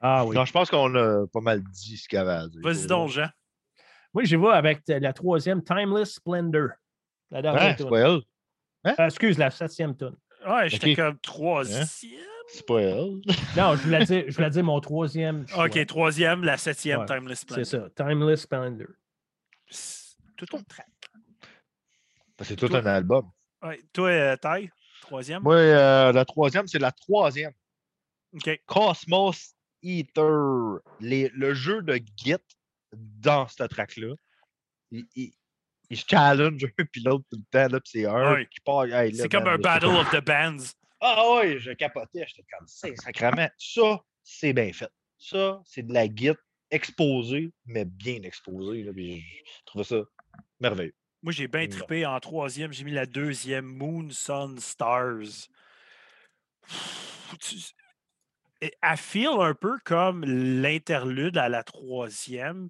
[0.00, 0.34] Ah oui.
[0.36, 2.60] Non, je pense qu'on a pas mal dit ce qu'il y avait à dire.
[2.62, 3.28] Vas-y donc, Jean.
[4.14, 6.68] Moi, j'y vais avec euh, la troisième, Timeless Splendor.
[7.30, 7.90] La dernière Hein, c'est tune.
[7.90, 8.20] pas elle.
[8.86, 10.16] Euh, excuse, la septième tune.
[10.48, 10.96] Ouais, j'étais Ok.
[10.96, 11.84] comme troisième?
[12.50, 13.16] C'est pas elle.
[13.56, 15.46] Non, je voulais dire, je voulais dire mon troisième.
[15.46, 15.66] choix.
[15.66, 17.90] Ok, troisième, la septième, Ouais, Timeless C'est Splendor.
[17.96, 18.86] ça, Timeless Splendor.
[19.68, 20.86] C'est Tout un track.
[22.40, 23.30] C'est tout Toi- un album.
[23.62, 23.80] Ouais.
[23.92, 24.70] Toi, euh, Ty,
[25.00, 25.42] troisième?
[25.42, 27.52] Moi, euh, la troisième, c'est la troisième.
[28.34, 28.60] Ok.
[28.66, 30.78] Cosmos Eater.
[31.00, 32.36] Les- le jeu de Git
[32.92, 34.14] dans ce track-là.
[34.90, 35.32] il, il-
[35.90, 38.46] il se challenge un puis l'autre tout le temps, là, puis c'est un Ouais.
[38.46, 38.84] qui part.
[38.86, 40.72] hey, C'est comme man, un battle of the bands.
[41.00, 43.48] Ah ouais, je capotais, j'étais comme c'est sacrement.
[43.58, 44.90] Ça, c'est bien fait.
[45.18, 46.38] Ça, c'est de la guite
[46.70, 48.82] exposée, mais bien exposée.
[48.82, 49.96] Là, puis je trouvais ça
[50.60, 50.94] merveilleux.
[51.22, 51.68] Moi, j'ai bien Non.
[51.68, 52.72] trippé en troisième.
[52.72, 55.48] J'ai mis la deuxième, Moon, Sun, Stars.
[58.60, 62.68] Elle feel un peu comme l'interlude à la troisième.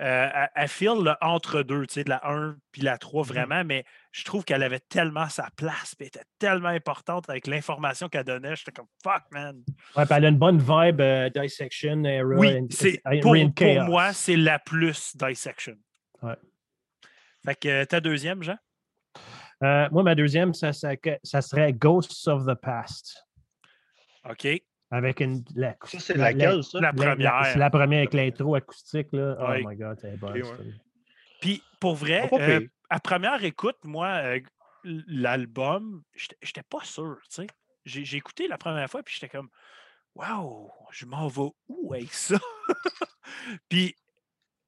[0.00, 3.84] Euh, elle- feel le entre-deux, tu sais, de la 1 puis la 3 vraiment, mais
[4.10, 8.24] je trouve qu'elle avait tellement sa place, puis elle était tellement importante avec l'information qu'elle
[8.24, 8.56] donnait.
[8.56, 9.62] J'étais comme fuck, man.
[9.96, 12.24] Ouais, puis elle a une bonne vibe euh, Dissection era.
[12.26, 15.76] Oui, and- c'est, and pour, pour moi, c'est la plus dissection.
[16.22, 16.34] Ouais.
[17.44, 18.56] Fait que euh, ta deuxième, Jean?
[19.62, 20.92] Euh, moi, ma deuxième, ça, ça,
[21.22, 23.24] ça serait Ghosts of the Past.
[24.28, 24.46] OK.
[24.90, 25.44] Avec une.
[25.54, 26.80] La, Ça, c'est la- laquelle, ça?
[26.80, 27.46] La première.
[27.46, 29.08] C'est la première avec l'intro acoustique.
[29.12, 29.36] Là.
[29.40, 30.28] Oh my god, c'est bon.
[30.28, 30.42] Ok, ouais.
[30.44, 30.56] ça.
[31.40, 34.40] Puis pour vrai, euh, à première écoute, moi, euh,
[34.84, 37.46] l'album, j'étais pas sûr, tu sais.
[37.84, 39.48] J'ai j'ai écouté la première fois, puis j'étais comme,
[40.14, 42.38] waouh, je m'en vais où avec ça?
[43.68, 43.94] puis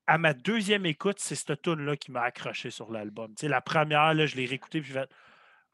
[0.07, 3.35] à ma deuxième écoute, c'est cette tune-là qui m'a accroché sur l'album.
[3.35, 5.11] Tu sais, la première, là, je l'ai réécoutée, puis je fait,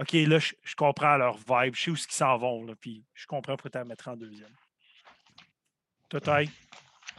[0.01, 3.05] OK, là, je, je comprends leur vibe, je sais où ils s'en vont, là, puis
[3.15, 4.53] je comprends pourquoi tu la mettrais en deuxième.
[6.09, 6.51] Ty?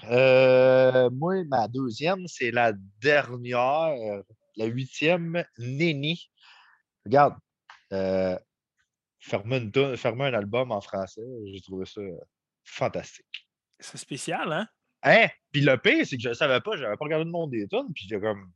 [0.05, 4.21] Euh, moi, ma deuxième, c'est la dernière,
[4.55, 6.29] la huitième, Néni.
[7.05, 7.35] Regarde,
[7.91, 8.37] euh,
[9.19, 12.17] fermer, une toune- fermer un album en français, j'ai trouvé ça euh,
[12.63, 13.47] fantastique.
[13.79, 14.67] C'est spécial, hein?
[15.03, 15.27] Hein?
[15.51, 17.67] Puis le pire, c'est que je ne savais pas, j'avais pas regardé le nom des
[17.67, 18.51] tunes, puis j'étais comme.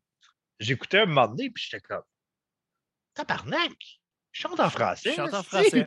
[0.60, 2.03] J'écoutais un moment donné, puis j'étais comme.
[3.14, 3.74] Tabarnak!
[4.32, 5.11] Je chante en français.
[5.11, 5.86] Je chante en français.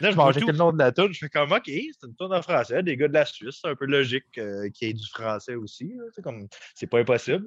[0.00, 2.32] Là, je mangeais le nom de la tune, je fais comme, OK, c'est une tune
[2.32, 4.94] en français, des gars de la Suisse, c'est un peu logique euh, qu'il y ait
[4.94, 5.94] du français aussi.
[6.14, 7.46] c'est comme, c'est pas impossible.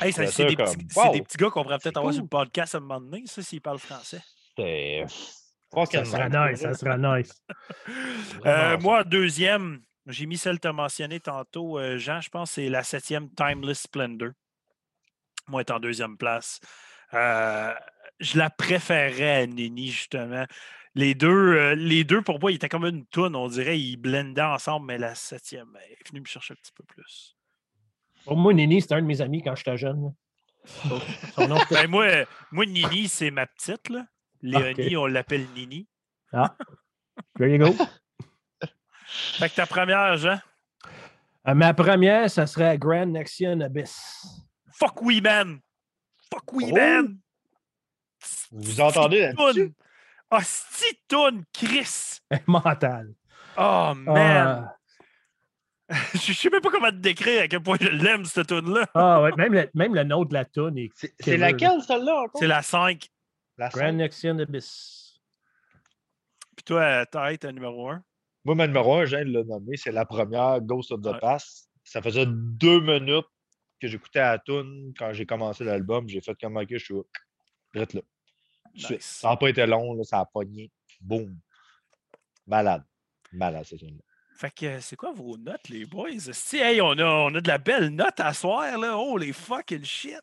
[0.00, 2.28] Hey, ça, c'est ça des, comme, petits- des gars qu'on pourrait peut-être avoir sur le
[2.28, 4.22] podcast à un moment donné, ça, s'ils parlent français.
[4.56, 4.64] Ça
[5.74, 7.44] fucking serait nice, nice, ça serait nice.
[8.46, 12.50] Euh, moi, deuxième, j'ai mis celle que tu as mentionnée tantôt, euh, Jean, je pense
[12.50, 14.30] que c'est la septième Timeless Splendor.
[15.48, 16.60] Moi, est en deuxième place.
[17.14, 17.74] Euh,
[18.20, 20.44] je la préférais à Nini, justement.
[20.94, 23.96] Les deux, euh, les deux, pour moi, ils étaient comme une toune, on dirait, ils
[23.96, 27.36] blendaient ensemble, mais la septième est venue me chercher un petit peu plus.
[28.24, 30.12] Pour moi, Nini, c'était un de mes amis quand j'étais jeune.
[30.64, 32.06] Son- nom, Ben, moi,
[32.52, 33.88] moi, Nini, c'est ma petite.
[33.88, 34.06] Là.
[34.42, 35.88] Léonie, on l'appelle Nini.
[36.32, 36.56] Ah,
[37.36, 37.74] there you go.
[39.10, 40.38] Fait que ta première, Jean,
[41.48, 44.42] Euh, ma première, ça serait Grand Nexion Abyss.
[44.72, 45.58] fuck oui, man!
[46.32, 46.74] Fuck oui, Oh!
[46.76, 47.18] man!
[48.52, 49.74] Vous entendez là-dessus?
[50.32, 50.42] Ah,
[51.52, 52.20] Chris!
[52.46, 53.08] Mental.
[53.58, 54.70] Oh, man!
[54.70, 54.76] Ah,
[56.14, 58.86] Je sais même pas comment te décrire à quel point je l'aime, cette tune-là.
[58.94, 62.26] ah, ouais, même, le, même le nom de la tune est C'est laquelle, celle-là?
[62.36, 63.08] C'est la 5.
[63.58, 63.90] La Grand?
[63.92, 65.20] Nexion Abyss.
[66.56, 68.00] Puis toi, ta tête numéro 1.
[68.44, 71.06] Moi, ma numéro un, je viens de le nommer, c'est la première, Ghost of the
[71.06, 71.18] Ouais.
[71.20, 71.68] Past.
[71.84, 73.26] Ça faisait deux minutes
[73.80, 76.08] que j'écoutais à la tune quand j'ai commencé l'album.
[76.08, 76.94] J'ai fait comme, OK, je suis.
[77.74, 78.00] Direct là.
[78.74, 78.96] Nice.
[79.00, 80.70] Ça n'a pas été long, là, ça a pogné.
[81.00, 81.38] Boum.
[82.46, 82.84] Malade.
[83.32, 84.02] Malade, cette tune-là.
[84.36, 86.32] Fait que c'est quoi vos notes, les boys?
[86.32, 88.96] Si, hey, on a, on a de la belle note à soir, là.
[88.96, 90.20] Oh, les fucking shit!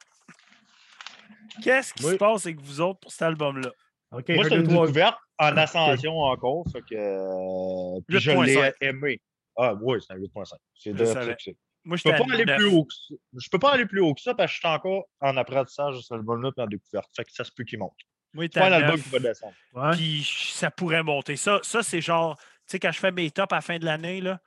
[1.61, 3.71] Qu'est-ce qui se passe avec vous autres pour cet album-là?
[4.11, 6.63] Moi, c'est une découverte en ascension encore.
[6.71, 8.45] Fait que, euh, puis je 8.5.
[8.45, 9.21] l'ai aimé.
[9.57, 10.53] Ah oui, c'est un 8.5.
[10.75, 11.25] C'est Je de savais.
[11.25, 11.57] ça que c'est.
[11.83, 12.57] Moi, Je peux pas aller 9.
[12.57, 13.15] plus haut que ça.
[13.37, 15.95] Je peux pas aller plus haut que ça parce que je suis encore en apprentissage
[15.95, 17.09] de cet album-là et en découverte.
[17.15, 17.95] Fait que ça se peut qu'il monte.
[18.33, 19.03] Moi, j'étais C'est pas un album 9.
[19.03, 19.53] qui va descendre.
[19.73, 19.91] Ouais.
[19.91, 21.35] Puis ça pourrait monter.
[21.37, 23.85] Ça, ça c'est genre, tu sais, quand je fais mes tops à la fin de
[23.85, 24.39] l'année, il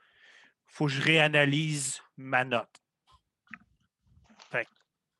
[0.67, 2.69] faut que je réanalyse ma note.
[4.51, 4.69] Fait que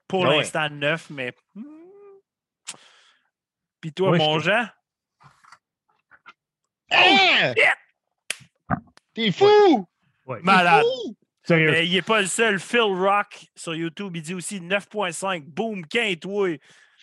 [0.07, 0.37] pour Ah ouais.
[0.37, 1.33] l'instant, 9, mais.
[1.55, 1.63] hmm.
[3.81, 4.65] Puis toi, Moi, mon je- Jean,
[6.91, 7.53] Hein?
[9.13, 9.87] T'es fou!
[10.25, 10.39] Ouais.
[10.43, 10.83] malade.
[11.43, 11.71] Sérieux.
[11.71, 12.59] Mais il n'est pas le seul.
[12.59, 15.43] Phil Rock sur YouTube, il dit aussi 9.5.
[15.45, 15.83] Boom,
[16.21, 16.49] toi.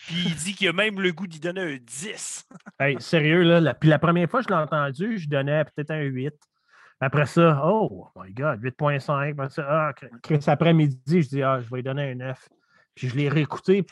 [0.06, 2.46] Puis il dit qu'il a même le goût d'y donner un 10.
[2.80, 3.60] Hey, sérieux, là.
[3.60, 6.32] la- puis la première fois que je l'ai entendu, je donnais peut-être un 8.
[7.00, 9.32] Après ça, oh my God, 8.5.
[9.32, 9.94] Après ça, ah,
[10.52, 12.48] après-midi, je dis, ah, je vais lui donner un 9.
[12.94, 13.84] Puis je l'ai réécouté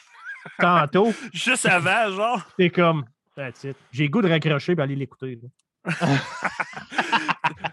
[0.58, 1.12] tantôt.
[1.32, 2.42] Juste avant, genre.
[2.58, 3.04] C'est comme,
[3.34, 3.76] that's it.
[3.92, 5.38] J'ai le goût de raccrocher et aller l'écouter.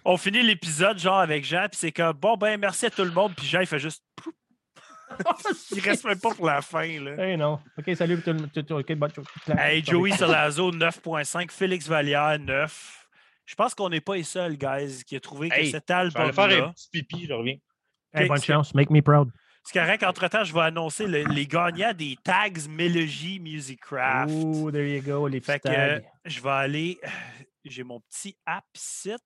[0.05, 3.11] On finit l'épisode, genre, avec Jean, puis c'est comme, bon, ben, merci à tout le
[3.11, 3.33] monde.
[3.35, 4.03] Puis Jean, il fait juste.
[5.71, 7.11] Il reste même pas pour la fin, là.
[7.23, 7.59] Hey, non.
[7.77, 8.19] OK, salut.
[8.21, 9.25] tout le- tout- tout- OK, bonne chose.
[9.59, 11.51] Hey, Joey Solazo, 9.5.
[11.51, 13.07] Félix Vallière, 9.
[13.45, 16.31] Je pense qu'on n'est pas les seuls, guys, qui a trouvé que cet Je vais
[16.33, 17.57] faire un petit pipi, je reviens.
[18.11, 18.73] Hey, bonne Ok, chance.
[18.73, 19.29] Make me proud.
[19.65, 20.03] C'est correct.
[20.03, 24.29] Entre-temps, je vais annoncer le- les gagnants des tags Mélogie Musicraft.
[24.33, 26.99] Oh, there you go, les Fait que euh, je vais aller.
[27.65, 29.21] J'ai mon petit app site.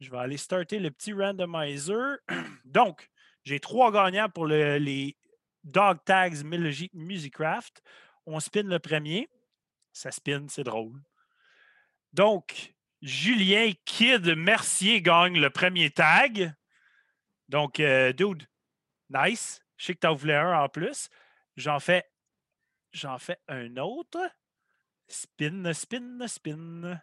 [0.00, 2.16] Je vais aller starter le petit randomizer.
[2.64, 3.10] Donc,
[3.44, 5.14] j'ai trois gagnants pour le- les
[5.62, 7.82] Dog Tags Mélogie Musicraft.
[8.24, 9.28] On spin le premier.
[9.92, 11.02] Ça spin, c'est drôle.
[12.14, 12.72] Donc,
[13.02, 16.54] Julien Kid Mercier gagne le premier tag.
[17.50, 18.46] Donc, euh, dude,
[19.10, 19.60] nice.
[19.76, 21.08] Je sais que tu en voulais un en plus.
[21.56, 22.04] J'en fais,
[22.92, 24.18] j'en fais un autre.
[25.06, 27.00] Spin, spin, spin.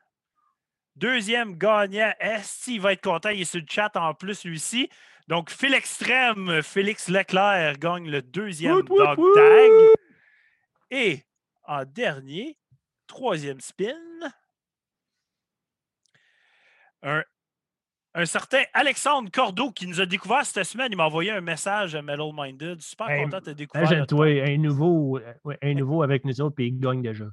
[0.95, 3.30] Deuxième gagnant, Esti, il va être content.
[3.30, 4.90] Il est sur le chat en plus, lui-ci.
[5.27, 9.34] Donc, Phil Extrême, Félix Leclerc gagne le deuxième Wout, dog wout!
[9.34, 9.72] tag.
[10.91, 11.23] Et
[11.64, 12.57] en dernier,
[13.07, 13.98] troisième spin,
[17.02, 17.23] un,
[18.18, 20.88] un certain Alexandre Cordeau qui nous a découvert cette semaine.
[20.92, 22.82] Il m'a envoyé un message à Metal Minded.
[22.82, 23.88] Super Hey, content de te découvrir.
[23.92, 27.26] Imagine-toi, un nouveau, euh, un nouveau avec nous autres, puis il gagne déjà.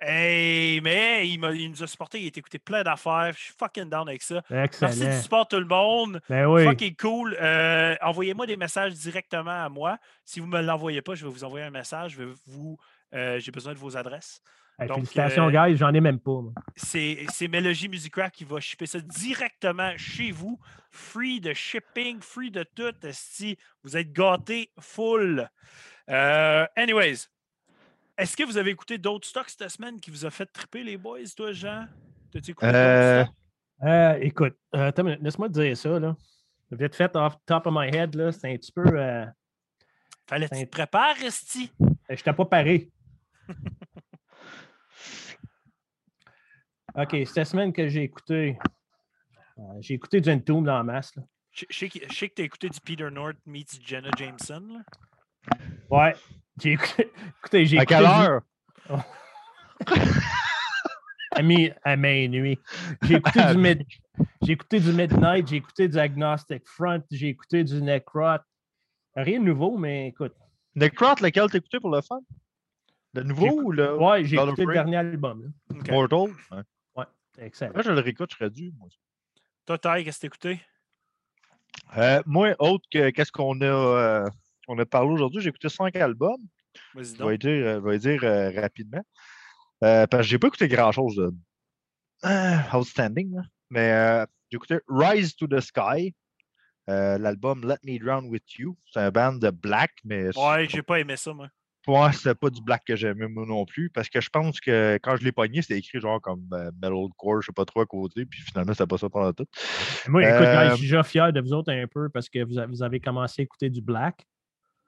[0.00, 3.32] Hey, mais il, m'a- il nous a supporté, il a écouté plein d'affaires.
[3.36, 4.42] Je suis fucking down avec ça.
[4.50, 5.20] Merci du Excellent.
[5.22, 6.20] support tout le monde.
[6.28, 6.64] Ben oui.
[6.64, 7.36] Fucking cool.
[7.40, 9.98] Euh, Envoyez-moi des messages directement à moi.
[10.24, 12.12] Si vous ne me l'envoyez pas, je vais vous envoyer un message.
[12.12, 12.78] Je vais vous.
[13.14, 14.40] euh, J'ai besoin de vos adresses.
[14.82, 16.40] Hey, donc, félicitations, euh, guys, j'en ai même pas.
[16.76, 20.58] C'est c'est Melody Musicraft qui va shipper ça directement chez vous.
[20.90, 22.94] Free de shipping, free de tout.
[23.12, 25.48] Si vous êtes gâtés full.
[26.10, 27.28] Euh, anyways,
[28.18, 30.96] est-ce que vous avez écouté d'autres stocks cette semaine qui vous a fait triper les
[30.96, 31.86] boys, toi, Jean?
[32.32, 33.24] T'as-tu écouté Euh?
[33.84, 35.98] Euh, écoute, euh, attends une minute, laisse-moi te dire ça.
[35.98, 36.16] Là.
[36.70, 38.84] Vite fait, off top of my head, là, c'est un petit peu.
[38.86, 39.26] Euh,
[40.26, 41.72] Fallait que tu te prépares, Resti.
[42.08, 42.90] je t'ai pas paré.
[46.96, 48.58] OK, cette semaine que j'ai écouté.
[49.58, 51.14] euh, j'ai écouté du Entomb dans la masse.
[51.16, 51.22] là.
[51.52, 54.62] Je je sais que je sais que t'as écouté du Peter North meets Jenna Jameson.
[54.68, 54.80] là.
[55.90, 56.14] Ouais.
[56.62, 57.10] J'ai écouté.
[57.40, 58.42] écoutez, j'ai À écouté quelle du- heure?
[61.32, 62.58] à, mi- à minuit.
[63.02, 63.86] J'ai écouté, du mid-
[64.42, 68.38] j'ai écouté du Midnight, j'ai écouté du Agnostic Front, j'ai écouté du Necrot.
[69.16, 70.34] Rien de nouveau, mais écoute.
[70.74, 72.20] Necrot, lequel t'as écouté pour le fun?
[73.14, 75.52] Le nouveau ou le Ouais, j'ai écouté le dernier album.
[75.70, 75.92] là.
[75.92, 76.34] Mortal?
[76.50, 76.62] Ouais.
[77.44, 77.72] Excellent.
[77.72, 78.72] Moi, je le réécoute, je serais dû.
[78.78, 78.88] moi?
[79.66, 80.60] Toi, qu'est-ce que écouté?
[81.96, 84.30] Euh, moi, autre que qu'est-ce qu'on a, euh,
[84.68, 86.40] on a parlé aujourd'hui, j'ai écouté cinq albums.
[86.94, 89.02] Vas-y Je vais dire, euh, je vais dire euh, rapidement.
[89.80, 91.32] Parce que j'ai pas écouté grand-chose de
[92.76, 93.42] outstanding, là.
[93.68, 96.14] mais j'ai écouté Rise to the Sky,
[96.86, 98.76] l'album Let Me Drown With You.
[98.92, 101.48] C'est un band de black, mais Ouais, j'ai pas aimé ça, moi.
[101.86, 104.98] Moi, c'était pas du black que j'aimais moi non plus, parce que je pense que
[105.02, 107.86] quand je l'ai pogné, c'était écrit genre comme euh, metalcore, je sais pas trop à
[107.86, 109.46] côté, puis finalement, c'était pas ça pendant tout.
[110.08, 112.44] Moi, écoute, Euh, guys, je suis déjà fier de vous autres un peu parce que
[112.44, 114.26] vous avez, vous avez commencé à écouter du Black.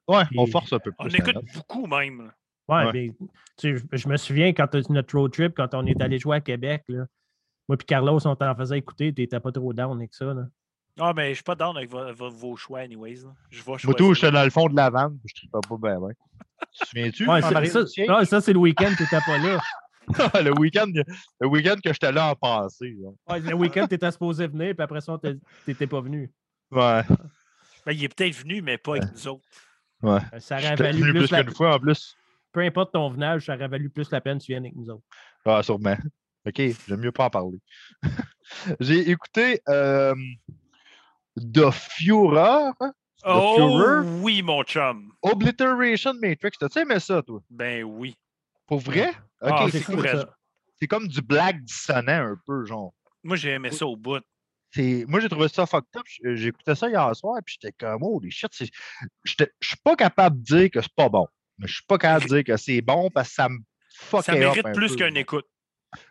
[0.06, 0.96] Ouais, on force un peu plus.
[0.98, 1.44] On la écoute note.
[1.54, 2.30] beaucoup même.
[2.68, 2.90] Ouais, Ouais.
[2.92, 3.10] mais,
[3.58, 6.36] tu sais, je, me souviens quand t'as- notre road trip, quand on est allé jouer
[6.36, 7.04] à Québec, là,
[7.68, 10.26] moi et Carlos, on t'en faisait écouter, t'étais pas trop down avec ça.
[10.26, 10.46] Là.
[10.98, 13.16] Ah, mais je suis pas down avec vo- vo- vos choix, anyways.
[13.24, 13.32] là.
[13.50, 13.96] Je vais Moi, choisir.
[13.96, 16.08] tout, j'étais dans le fond de la vanne, puis je trippais pas bien, bien.
[16.72, 17.28] Tu te souviens-tu?
[17.28, 19.60] Ouais, ça, c'est le week-end, t'étais pas là.
[20.42, 20.86] le week-end
[21.40, 22.66] le week-end que j'étais là en.
[22.68, 25.18] Ouais, le week-end, t'étais supposé venir, puis après ça,
[25.64, 26.30] t'étais pas venu.
[26.70, 27.02] Ouais.
[27.86, 29.44] Ben, il est peut-être venu, mais pas avec nous autres.
[30.02, 30.18] ouais.
[30.32, 31.42] Euh, Ça aurait valu venu plus, plus la...
[31.44, 32.16] qu'une fois en plus.
[32.52, 34.88] Peu importe ton venage, ça aurait valu plus la peine que tu viennes avec nous
[34.90, 35.02] autres.
[35.44, 35.96] Ah, sûrement.
[36.46, 37.58] OK, j'aime mieux pas en parler.
[38.80, 40.14] J'ai écouté euh,
[41.36, 42.92] The Führer, The
[43.24, 45.12] Oh Führer, oui, mon chum.
[45.22, 46.52] Obliteration Matrix.
[46.60, 47.40] T'as-tu aimé ça, toi?
[47.50, 48.14] Ben oui.
[48.66, 49.08] Pour vrai?
[49.40, 50.36] OK, Ah, c'est c'est comme, cool, ça.
[50.80, 52.92] c'est comme du black dissonant un peu, genre.
[53.22, 54.22] Moi, j'ai aimé ça au bout.
[54.70, 56.02] c'est- Moi, j'ai trouvé ça fucked up.
[56.06, 59.96] J- J'ai écouté ça hier soir, puis j'étais comme, oh, les shit, je suis pas
[59.96, 61.26] capable de dire que c'est pas bon.
[61.58, 63.58] Mais je suis pas capable de dire que c'est bon parce que ça me
[63.96, 65.16] fuck Ça up mérite un plus peu, qu'un genre.
[65.18, 65.46] écoute.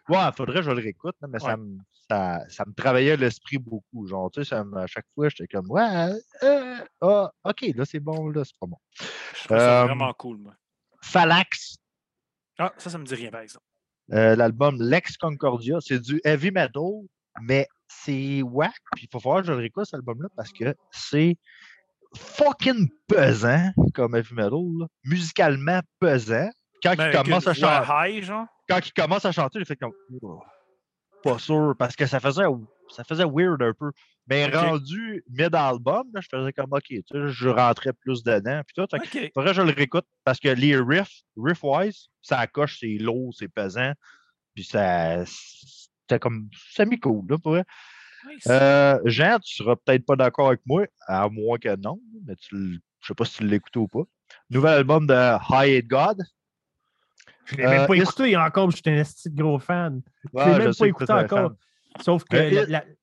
[0.07, 1.39] Ouais, faudrait que je le réécoute, mais Ouais.
[1.39, 1.77] ça, me,
[2.09, 4.05] ça, ça me travaillait l'esprit beaucoup.
[4.07, 6.09] Genre, tu sais, ça me- à chaque fois, j'étais comme, ouais,
[6.43, 8.77] euh, ah, ok, là, c'est bon, là, c'est pas bon.
[8.99, 10.53] Je trouve ça Euh, vraiment cool, moi.
[11.01, 11.77] Phalanx,
[12.59, 13.65] Ah, ça, ça me dit rien, par exemple.
[14.11, 16.83] euh, l'album Lex Concordia, c'est du heavy metal,
[17.41, 18.73] mais c'est whack.
[18.95, 21.35] Puis il faut falloir que je le réécoute, cet album-là, parce que c'est
[22.15, 24.85] fucking pesant comme heavy metal, là.
[25.05, 26.49] musicalement pesant.
[26.83, 27.85] Quand Ben, il avec commence à chanter.
[27.85, 28.45] voix high, genre.
[28.69, 30.41] quand il commence à chanter, j'ai fait comme Oh,
[31.23, 32.43] pas sûr parce que ça faisait
[32.89, 33.91] ça faisait weird un peu.
[34.27, 38.61] Mais rendu mid-album, là, je faisais comme OK, tu sais, je rentrais plus dedans.
[38.65, 39.31] Puis tout, fait que OK.
[39.33, 43.49] faudrait que je le réécoute parce que les riffs, riff-wise, ça coche, c'est lourd, c'est
[43.49, 43.93] pesant.
[44.53, 47.65] Puis ça c'était comme semi-cool, là, pour vrai.
[48.27, 48.47] Nice.
[48.47, 52.81] Euh, Jean, tu seras peut-être pas d'accord avec moi, à moins que non, mais tu,
[53.01, 54.03] Je sais pas si tu l'as écouté ou pas.
[54.49, 56.23] Nouvel album de High Hate God.
[57.45, 60.01] Je l'ai même Euh, pas écouté encore, j'étais un esti de gros fan.
[60.33, 61.51] Je l'ai je même pas écouté un encore.
[62.01, 62.37] Sauf que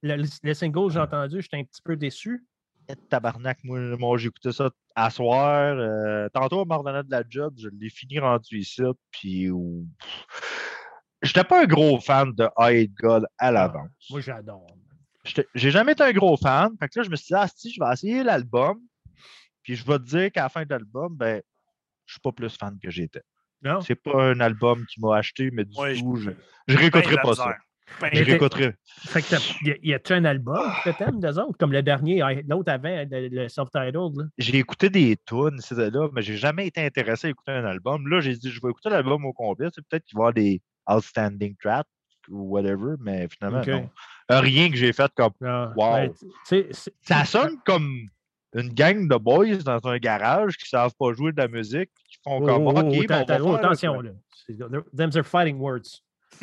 [0.03, 2.45] le, single que j'ai entendu, j'étais un petit peu déçu.
[2.89, 5.77] Eh, Tabarnak, moi, j'ai écouté ça à soir.
[5.79, 8.83] euh, tantôt, on m'a revenait de la job, je l'ai fini rendu ici.
[9.13, 9.49] Puis,
[11.23, 13.91] j'étais pas un gros fan de Hate God à l'avance.
[14.11, 14.67] Moi, j'adore.
[15.55, 16.73] J'ai jamais été un gros fan.
[16.81, 18.81] Fait que là, je me suis dit, ah, si, je vais essayer l'album.
[19.63, 21.43] Puis je vais te dire qu'à la fin de l'album, ben,
[22.07, 23.23] je suis pas plus fan que j'étais.
[23.63, 23.81] Non?
[23.81, 26.37] C'est pas un album qui m'a acheté, mais du Ouais, tout, je, Ben,
[26.69, 27.55] je réécouterai pas ça.
[28.01, 28.75] Ben Je réécouterai.
[29.09, 31.59] Fait que y a-tu un album que t'aimes des autres?
[31.59, 34.17] Comme le dernier, l'autre avant, le, le self-titled.
[34.17, 34.25] là.
[34.39, 38.07] J'ai écouté des tunes, et là, mais j'ai jamais été intéressé à écouter un album.
[38.07, 39.69] Là, j'ai dit, je vais écouter l'album au complet.
[39.75, 41.87] C'est peut-être qu'il va y avoir des outstanding tracks
[42.29, 43.91] ou whatever, mais finalement, non.
[44.31, 45.33] Euh, Rien que j'ai fait comme.
[45.45, 45.95] Ah, Wow.
[45.95, 46.13] ouais,
[46.45, 48.07] c'est- Ça sonne comme
[48.55, 52.19] une gang de boys dans un garage qui savent pas jouer de la musique, qui
[52.25, 54.11] font Oh, comme oh, OK, oh, on va attention, là.
[54.47, 56.03] C'est- they're- Them's are fighting words.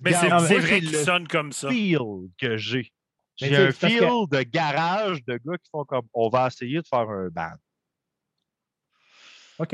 [0.00, 1.68] Mais c'est c'est vrai c'est qu'il le sonne comme ça.
[1.70, 2.92] feel que j'ai.
[3.36, 6.78] J'ai un c'est que- feel de garage de gars qui font comme on va essayer
[6.80, 7.56] de faire un band.
[9.58, 9.72] OK.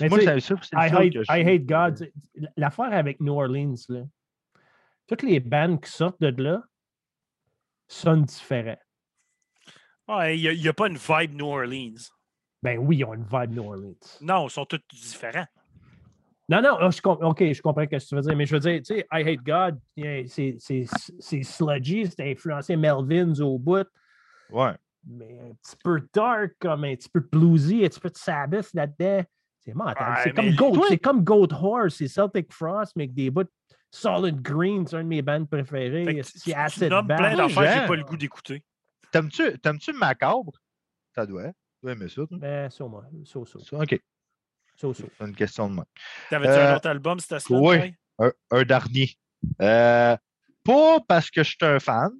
[0.00, 2.10] Mais Moi, c'est ça, c'est le I hate, que I hate God.
[2.56, 4.02] L'affaire avec New Orleans, là,
[5.06, 6.62] toutes les bandes qui sortent de là
[7.86, 8.78] sonnent différents.
[10.08, 12.10] Ouais, Il n'y a, pas une vibe New Orleans.
[12.62, 13.94] Ben oui, ils ont une vibe New Orleans.
[14.20, 15.46] Non, ils sont tous différents.
[16.50, 18.60] Non, non, ah, je OK, je comprends ce que tu veux dire, mais je veux
[18.60, 19.78] dire, tu sais, I Hate God,
[20.26, 23.86] c'est sludgy, c'est influencé Melvins au bout,
[24.50, 24.72] Ouais.
[25.06, 28.72] mais un petit peu dark, comme un petit peu bluesy, un petit peu de Sabbath
[28.72, 29.24] là-dedans.
[29.60, 30.10] C'est mental.
[30.10, 33.44] Ouais, c'est comme Goat, c'est comme Goat Horse, c'est Celtic Frost, mais avec des bouts
[33.90, 36.22] Solid Green, c'est un de mes bands Fait préférées.
[36.22, 38.62] C'est Acid nommes plein d'affaires que j'ai pas le goût d'écouter.
[39.12, 40.52] T'aimes-tu t'aimes-tu Macabre?
[41.14, 41.48] Ça doit.
[41.52, 41.52] Tu
[41.82, 42.38] dois aimer ça, toi?
[42.38, 44.00] Ben, so, moi, so, OK.
[44.76, 45.04] so, so.
[45.18, 45.86] C'est une question de moi.
[46.30, 47.62] T'avais-tu Euh, un autre album cette semaine?
[47.62, 47.94] oui.
[48.20, 49.16] Un, un dernier.
[49.62, 50.16] Euh,
[50.64, 52.10] pas parce que je suis un fan.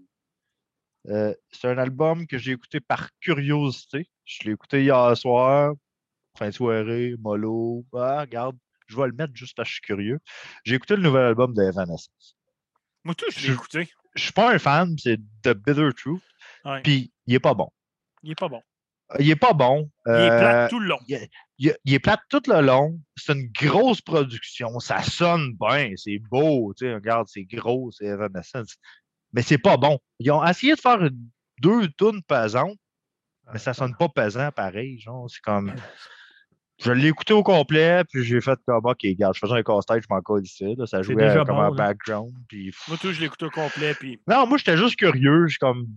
[1.09, 4.09] Euh, c'est un album que j'ai écouté par curiosité.
[4.25, 5.75] Je l'ai écouté hier soir,
[6.37, 7.85] fin de soirée, mollo.
[7.95, 8.57] Ah, regarde,
[8.87, 10.19] je vais le mettre juste parce que je suis curieux.
[10.65, 12.37] J'ai écouté le nouvel album de Evanescence.
[13.05, 13.89] Moi, tout, je l'ai Je- écouté.
[14.15, 16.23] Je suis pas un fan, c'est The Bitter Truth.
[16.69, 16.83] Ouais.
[16.83, 17.69] Puis, il est pas bon.
[18.23, 18.63] Il est pas bon.
[19.19, 19.91] Il est pas bon.
[20.07, 20.99] Il est Euh, plate tout le long.
[21.09, 23.01] il, est- il est plate tout le long.
[23.17, 24.79] C'est une grosse production.
[24.81, 25.93] Ça sonne bien.
[25.97, 26.75] C'est beau.
[26.77, 28.77] Tu sais, regarde, c'est gros, c'est Evanescence.
[29.33, 29.99] Mais c'est pas bon.
[30.19, 31.29] Ils ont essayé de faire une-
[31.63, 32.77] deux tunes pesantes,
[33.53, 35.01] mais ça sonne pas pesant pareil.
[35.01, 35.73] Genre, c'est comme.
[36.81, 40.03] Je l'ai écouté au complet, puis j'ai fait comme OK, regarde, je faisais un casse-tête,
[40.03, 40.77] je m'en colle ici.
[40.77, 40.87] là.
[40.87, 42.33] Ça jouait déjà euh, comme bon, un background.
[42.47, 42.73] Puis...
[42.87, 43.95] Moi, tout, je l'ai écouté au complet.
[43.95, 45.49] Puis Non, moi, j'étais juste curieux.
[45.49, 45.89] Je, comme...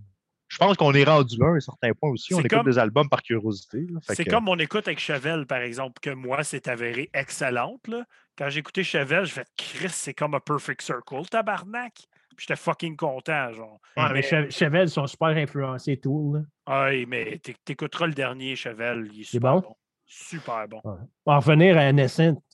[0.51, 2.33] je pense qu'on est rendu là à un certain point aussi.
[2.33, 3.85] On C'est écoute comme- des albums par curiosité.
[4.05, 7.87] Fait c'est que- comme mon écoute avec Chevelle, par exemple, que moi, c'est avéré excellente.
[7.87, 8.03] Là.
[8.37, 11.93] Quand j'ai écouté Chevelle, je fais Chris, c'est comme un perfect circle, tabarnak.
[12.35, 13.79] Puis j'étais fucking content, genre.
[13.95, 16.33] Ouais, mais Mais- Che- Chevelle sont super influencés, tout.
[16.67, 16.83] Là.
[16.87, 19.59] Ouais, mais t'é- t'écouteras le dernier Chevelle, il est C'est super bon?
[19.61, 19.75] bon.
[20.05, 20.81] Super bon.
[20.83, 20.97] Ouais.
[21.23, 21.83] Pour en revenir à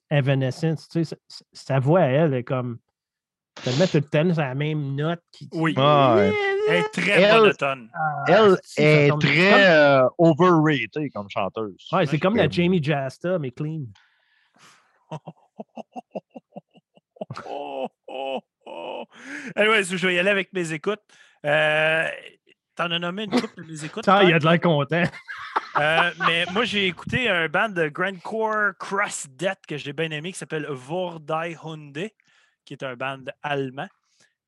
[0.10, 2.78] Evanescence, tu sais, sa- sa voix, elle, est comme.
[3.64, 5.22] Tellement tout le temps, c'est la même note.
[5.32, 5.74] Qui, Oui.
[5.78, 6.32] Ah, ouais.
[6.70, 7.90] Elle est très Elle- monotone.
[7.94, 11.88] Ah, Elle est très euh, overrated comme chanteuse.
[11.92, 13.86] Ouais, c'est comme la Jamie Jasta, mais clean.
[17.50, 19.04] Oh, oh, oh.
[19.56, 21.02] Anyway, je vais y aller avec mes écoutes.
[21.46, 22.08] Euh,
[22.76, 24.06] T'en as nommé une couple de mes écoutes.
[24.08, 24.32] Il Todd?
[24.34, 25.04] a de l'air content.
[25.80, 30.32] Euh, mais moi, j'ai écouté un band de grindcore Cross Death que j'ai bien aimé
[30.32, 32.10] qui s'appelle Vordai Hunde,
[32.68, 33.88] qui est un band allemand.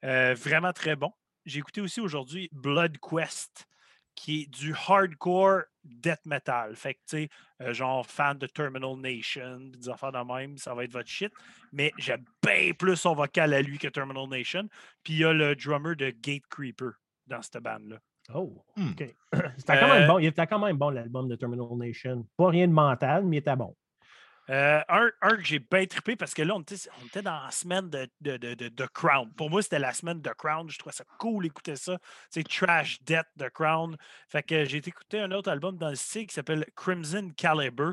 [0.04, 1.12] Euh, vraiment très bon.
[1.46, 3.66] J'ai écouté aussi aujourd'hui Blood Quest,
[4.14, 6.76] qui est du hardcore death metal.
[6.76, 7.30] Fait que, tu sais,
[7.62, 11.32] euh, genre fan de Terminal Nation, des affaires de même, ça va être votre shit.
[11.72, 14.68] Mais j'aime bien plus son vocal à lui que Terminal Nation.
[15.04, 16.92] Puis il y a le drummer de Gate Creeper
[17.28, 17.98] dans cette bande-là.
[18.34, 18.90] Oh, Hmm.
[18.92, 19.16] OK.
[19.58, 20.20] C'était quand même Euh, bon.
[20.20, 22.28] Il était quand même bon, l'album de Terminal Nation.
[22.38, 23.76] Pas rien de mental, mais il était bon.
[24.50, 27.88] Euh, un, un que j'ai bien trippé parce que là, on était, dans la semaine
[27.90, 29.32] de, de, de, de- Crown.
[29.36, 30.68] Pour moi, c'était la semaine de Crown.
[30.70, 32.00] Je trouvais ça cool d'écouter ça.
[32.32, 33.96] C'est Trash Death de Crown.
[34.28, 37.92] Fait que j'ai écouté un autre album dans le style qui s'appelle Crimson Caliber,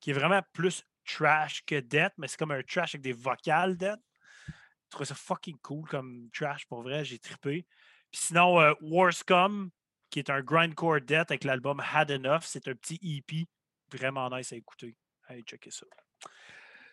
[0.00, 3.76] qui est vraiment plus trash que Death, mais c'est comme un trash avec des vocales
[3.78, 4.00] Death.
[4.48, 7.06] Je trouvais ça fucking cool comme trash pour vrai.
[7.06, 7.64] J'ai trippé.
[8.10, 9.70] Puis sinon, euh, Warscom,
[10.10, 12.42] qui est un grindcore Death avec l'album Had Enough.
[12.42, 13.46] C'est un petit EP
[13.90, 14.94] vraiment nice à écouter.
[15.28, 15.86] Allez, checker ça.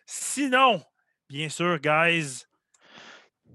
[0.06, 0.82] Sinon,
[1.28, 2.44] bien sûr, guys,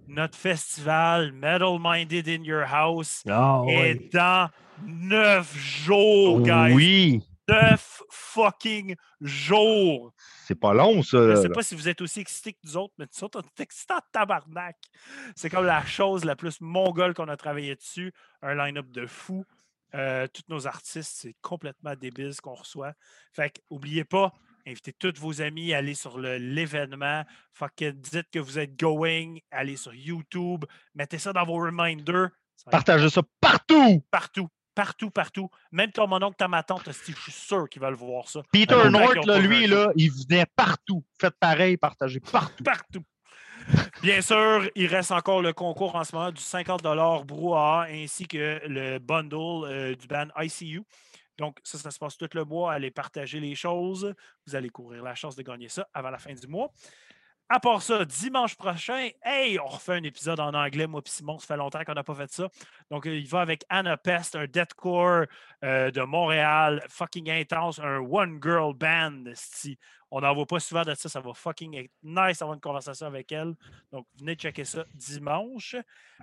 [0.08, 4.50] notre festival Metal Minded in Your House Ah, est dans
[4.86, 6.74] neuf jours, guys.
[6.74, 10.14] Oui, Neuf fucking jours.
[10.46, 11.32] c'est pas long, ça.
[11.36, 13.42] Je sais pas si vous êtes aussi excités que nous autres, mais nous autres, on
[13.42, 14.78] est excités en tabarnak.
[15.36, 18.14] C'est comme la chose la plus mongole qu'on a travaillé dessus.
[18.44, 19.46] Un line-up de fou.
[19.96, 22.94] Euh, tous nos artistes, c'est complètement débile ce qu'on reçoit.
[23.34, 24.32] Fait que, oubliez pas,
[24.68, 27.24] invitez tous vos amis, allez sur le- l'événement.
[27.80, 30.66] Dites que vous êtes going, allez sur YouTube,
[30.96, 32.30] mettez ça dans vos reminders.
[32.56, 34.04] Ça va être Partagez ça partout.
[34.12, 35.50] partout, partout, partout.
[35.72, 38.42] Même ton mon oncle, ta ma tante, je suis sûr qu'ils veulent voir ça.
[38.52, 41.04] Peter North, là, lui, là, il venait partout.
[41.20, 42.64] Faites pareil, partagez partout.
[42.64, 43.04] partout.
[44.02, 46.82] Bien sûr, il reste encore le concours en ce moment du 50
[47.26, 50.82] brouhaha ainsi que le bundle euh, du band ICU.
[51.40, 52.74] Donc, ça, ça se passe tout le mois.
[52.74, 54.14] Allez partager les choses.
[54.46, 56.72] Vous allez courir la chance de gagner ça avant la fin du mois.
[57.52, 61.40] À part ça, dimanche prochain, hey, on refait un épisode en anglais, moi et Simon,
[61.40, 62.48] ça fait longtemps qu'on n'a pas fait ça.
[62.92, 65.26] Donc, euh, il va avec Anna Pest, un deathcore
[65.64, 69.34] euh, de Montréal, fucking intense, un one girl band.
[70.12, 73.06] On n'en voit pas souvent de ça, ça va fucking être nice d'avoir une conversation
[73.06, 73.54] avec elle.
[73.92, 75.76] Donc, venez checker ça dimanche.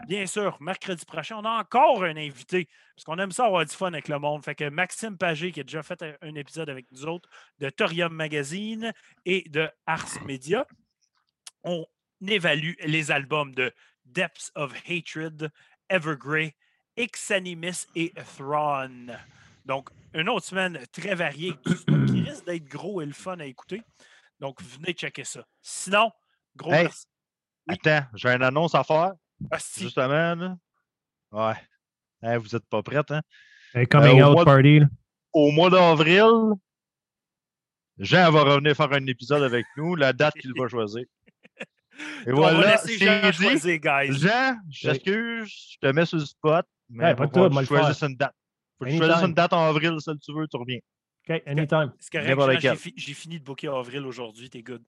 [0.08, 3.74] Bien sûr, mercredi prochain, on a encore un invité, parce qu'on aime ça avoir du
[3.74, 4.44] fun avec le monde.
[4.44, 7.28] Fait que Maxime Pagé, qui a déjà fait un, épisode avec nous autres
[7.60, 8.92] de Thorium Magazine
[9.24, 10.66] et de Ars Media,
[11.62, 11.86] on
[12.26, 13.72] évalue les albums de
[14.04, 15.50] Depths of Hatred,
[15.88, 16.54] Evergrey,
[16.98, 19.16] Xanimus et Thrawn.
[19.66, 21.54] Donc, une autre semaine très variée
[22.06, 23.82] qui risque d'être gros et le fun à écouter.
[24.40, 25.44] Donc, venez checker ça.
[25.60, 26.10] Sinon,
[26.56, 26.84] gros Hey.
[26.84, 27.06] merci.
[27.68, 27.74] Oui.
[27.84, 29.12] Attends, j'ai une annonce à faire,
[29.76, 30.34] justement.
[30.36, 30.56] Là.
[31.32, 31.54] Ouais.
[32.22, 33.20] Hey, vous n'êtes pas prêts, hein?
[33.74, 34.80] Un coming Euh, au out de- party.
[35.32, 36.30] Au mois d'avril,
[37.98, 41.04] Jean va revenir faire un épisode avec nous, la date qu'il va choisir.
[41.58, 41.64] Et
[42.32, 43.42] On va voilà, laisser Jean c'est dit.
[43.42, 44.18] choisir, guys.
[44.18, 47.66] Jean, je t'excuse, je te mets sur le spot, mais Ouais, pas moi faire.
[47.66, 48.34] choisisses une date?
[48.78, 49.06] Faut que tu Anytime.
[49.08, 50.78] choisisses une date en avril, celle que tu veux, tu reviens.
[51.28, 51.92] OK, anytime.
[51.98, 54.82] C'est correct, j'ai fi- fini de booker avril aujourd'hui, t'es good.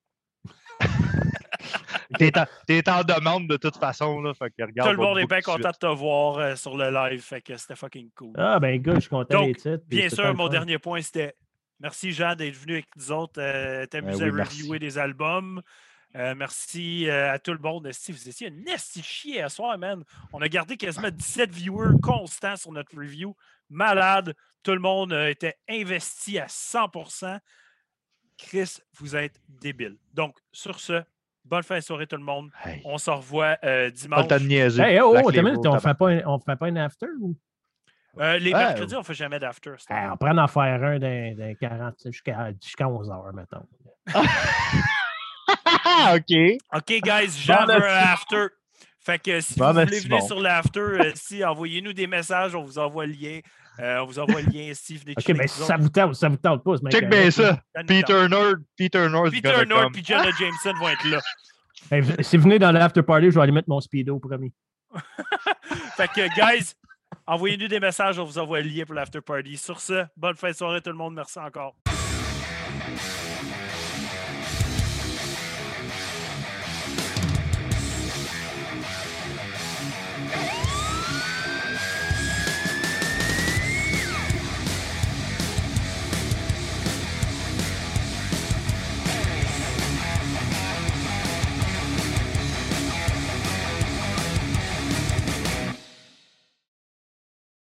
[2.19, 4.91] T'es en, demande de toute façon, là, fait que regarde.
[4.91, 7.43] Tout le on monde est bien content de te voir euh, sur le live, fait
[7.43, 8.33] que c'était fucking cool.
[8.39, 9.85] Ah, ben, gars, je suis content Donc, des titres.
[9.87, 10.51] Bien sûr, mon fun.
[10.51, 11.35] dernier point, c'était
[11.81, 14.61] merci Jean d'être venu avec nous autres, euh, t'amuser Ben oui, à merci.
[14.63, 15.61] reviewer des albums.
[16.17, 17.87] Euh, merci euh, à tout le monde.
[17.87, 20.03] Esti, Vous étiez un esti chier à soir, man.
[20.33, 23.37] On a gardé quasiment 17 viewers constants sur notre review.
[23.71, 24.35] Malade.
[24.63, 27.39] Tout le monde euh, était investi à 100%.
[28.37, 29.97] Chris, vous êtes débile.
[30.13, 31.03] Donc, sur ce,
[31.45, 32.51] bonne fin de soirée tout le monde.
[32.65, 34.23] Hey, On se revoit euh, pas dimanche.
[34.23, 34.83] le temps de niaiser.
[34.83, 35.81] Hey, oh, oh, minute, on tabac.
[35.81, 37.35] fait pas un, on fait pas un after ou?
[38.21, 38.59] Euh, les Ouais.
[38.59, 39.71] mercredis, on ne fait jamais d'after.
[39.89, 43.67] Hey, on prend en faire un d'un d'un 40 jusqu'à jusqu'à 11 heures, mettons.
[45.91, 46.59] Ah, OK.
[46.75, 48.47] OK, guys, Jean Bon, veut un after.
[49.09, 50.27] Fait que si Bon, vous voulez merci, venir bon.
[50.27, 53.41] sur l'after, euh, si, envoyez-nous des messages, on vous envoie le lien.
[53.81, 54.99] Euh, on vous envoie le lien ici.
[54.99, 56.77] Venez OK, mais ça vous tente, ça vous tente pas.
[56.91, 57.59] Check bien ça.
[57.87, 59.93] Peter North, Peter North, Peter come.
[59.97, 61.21] et Jenna Jameson vont être là.
[61.91, 64.53] Hey, v- si vous venez dans l'after party, je vais aller mettre mon speedo promis.
[65.97, 66.73] Fait que, guys,
[67.27, 69.57] envoyez-nous des messages, on vous envoie le lien pour l'after party.
[69.57, 71.15] Sur ce, bonne fin de soirée tout le monde.
[71.15, 71.75] Merci encore.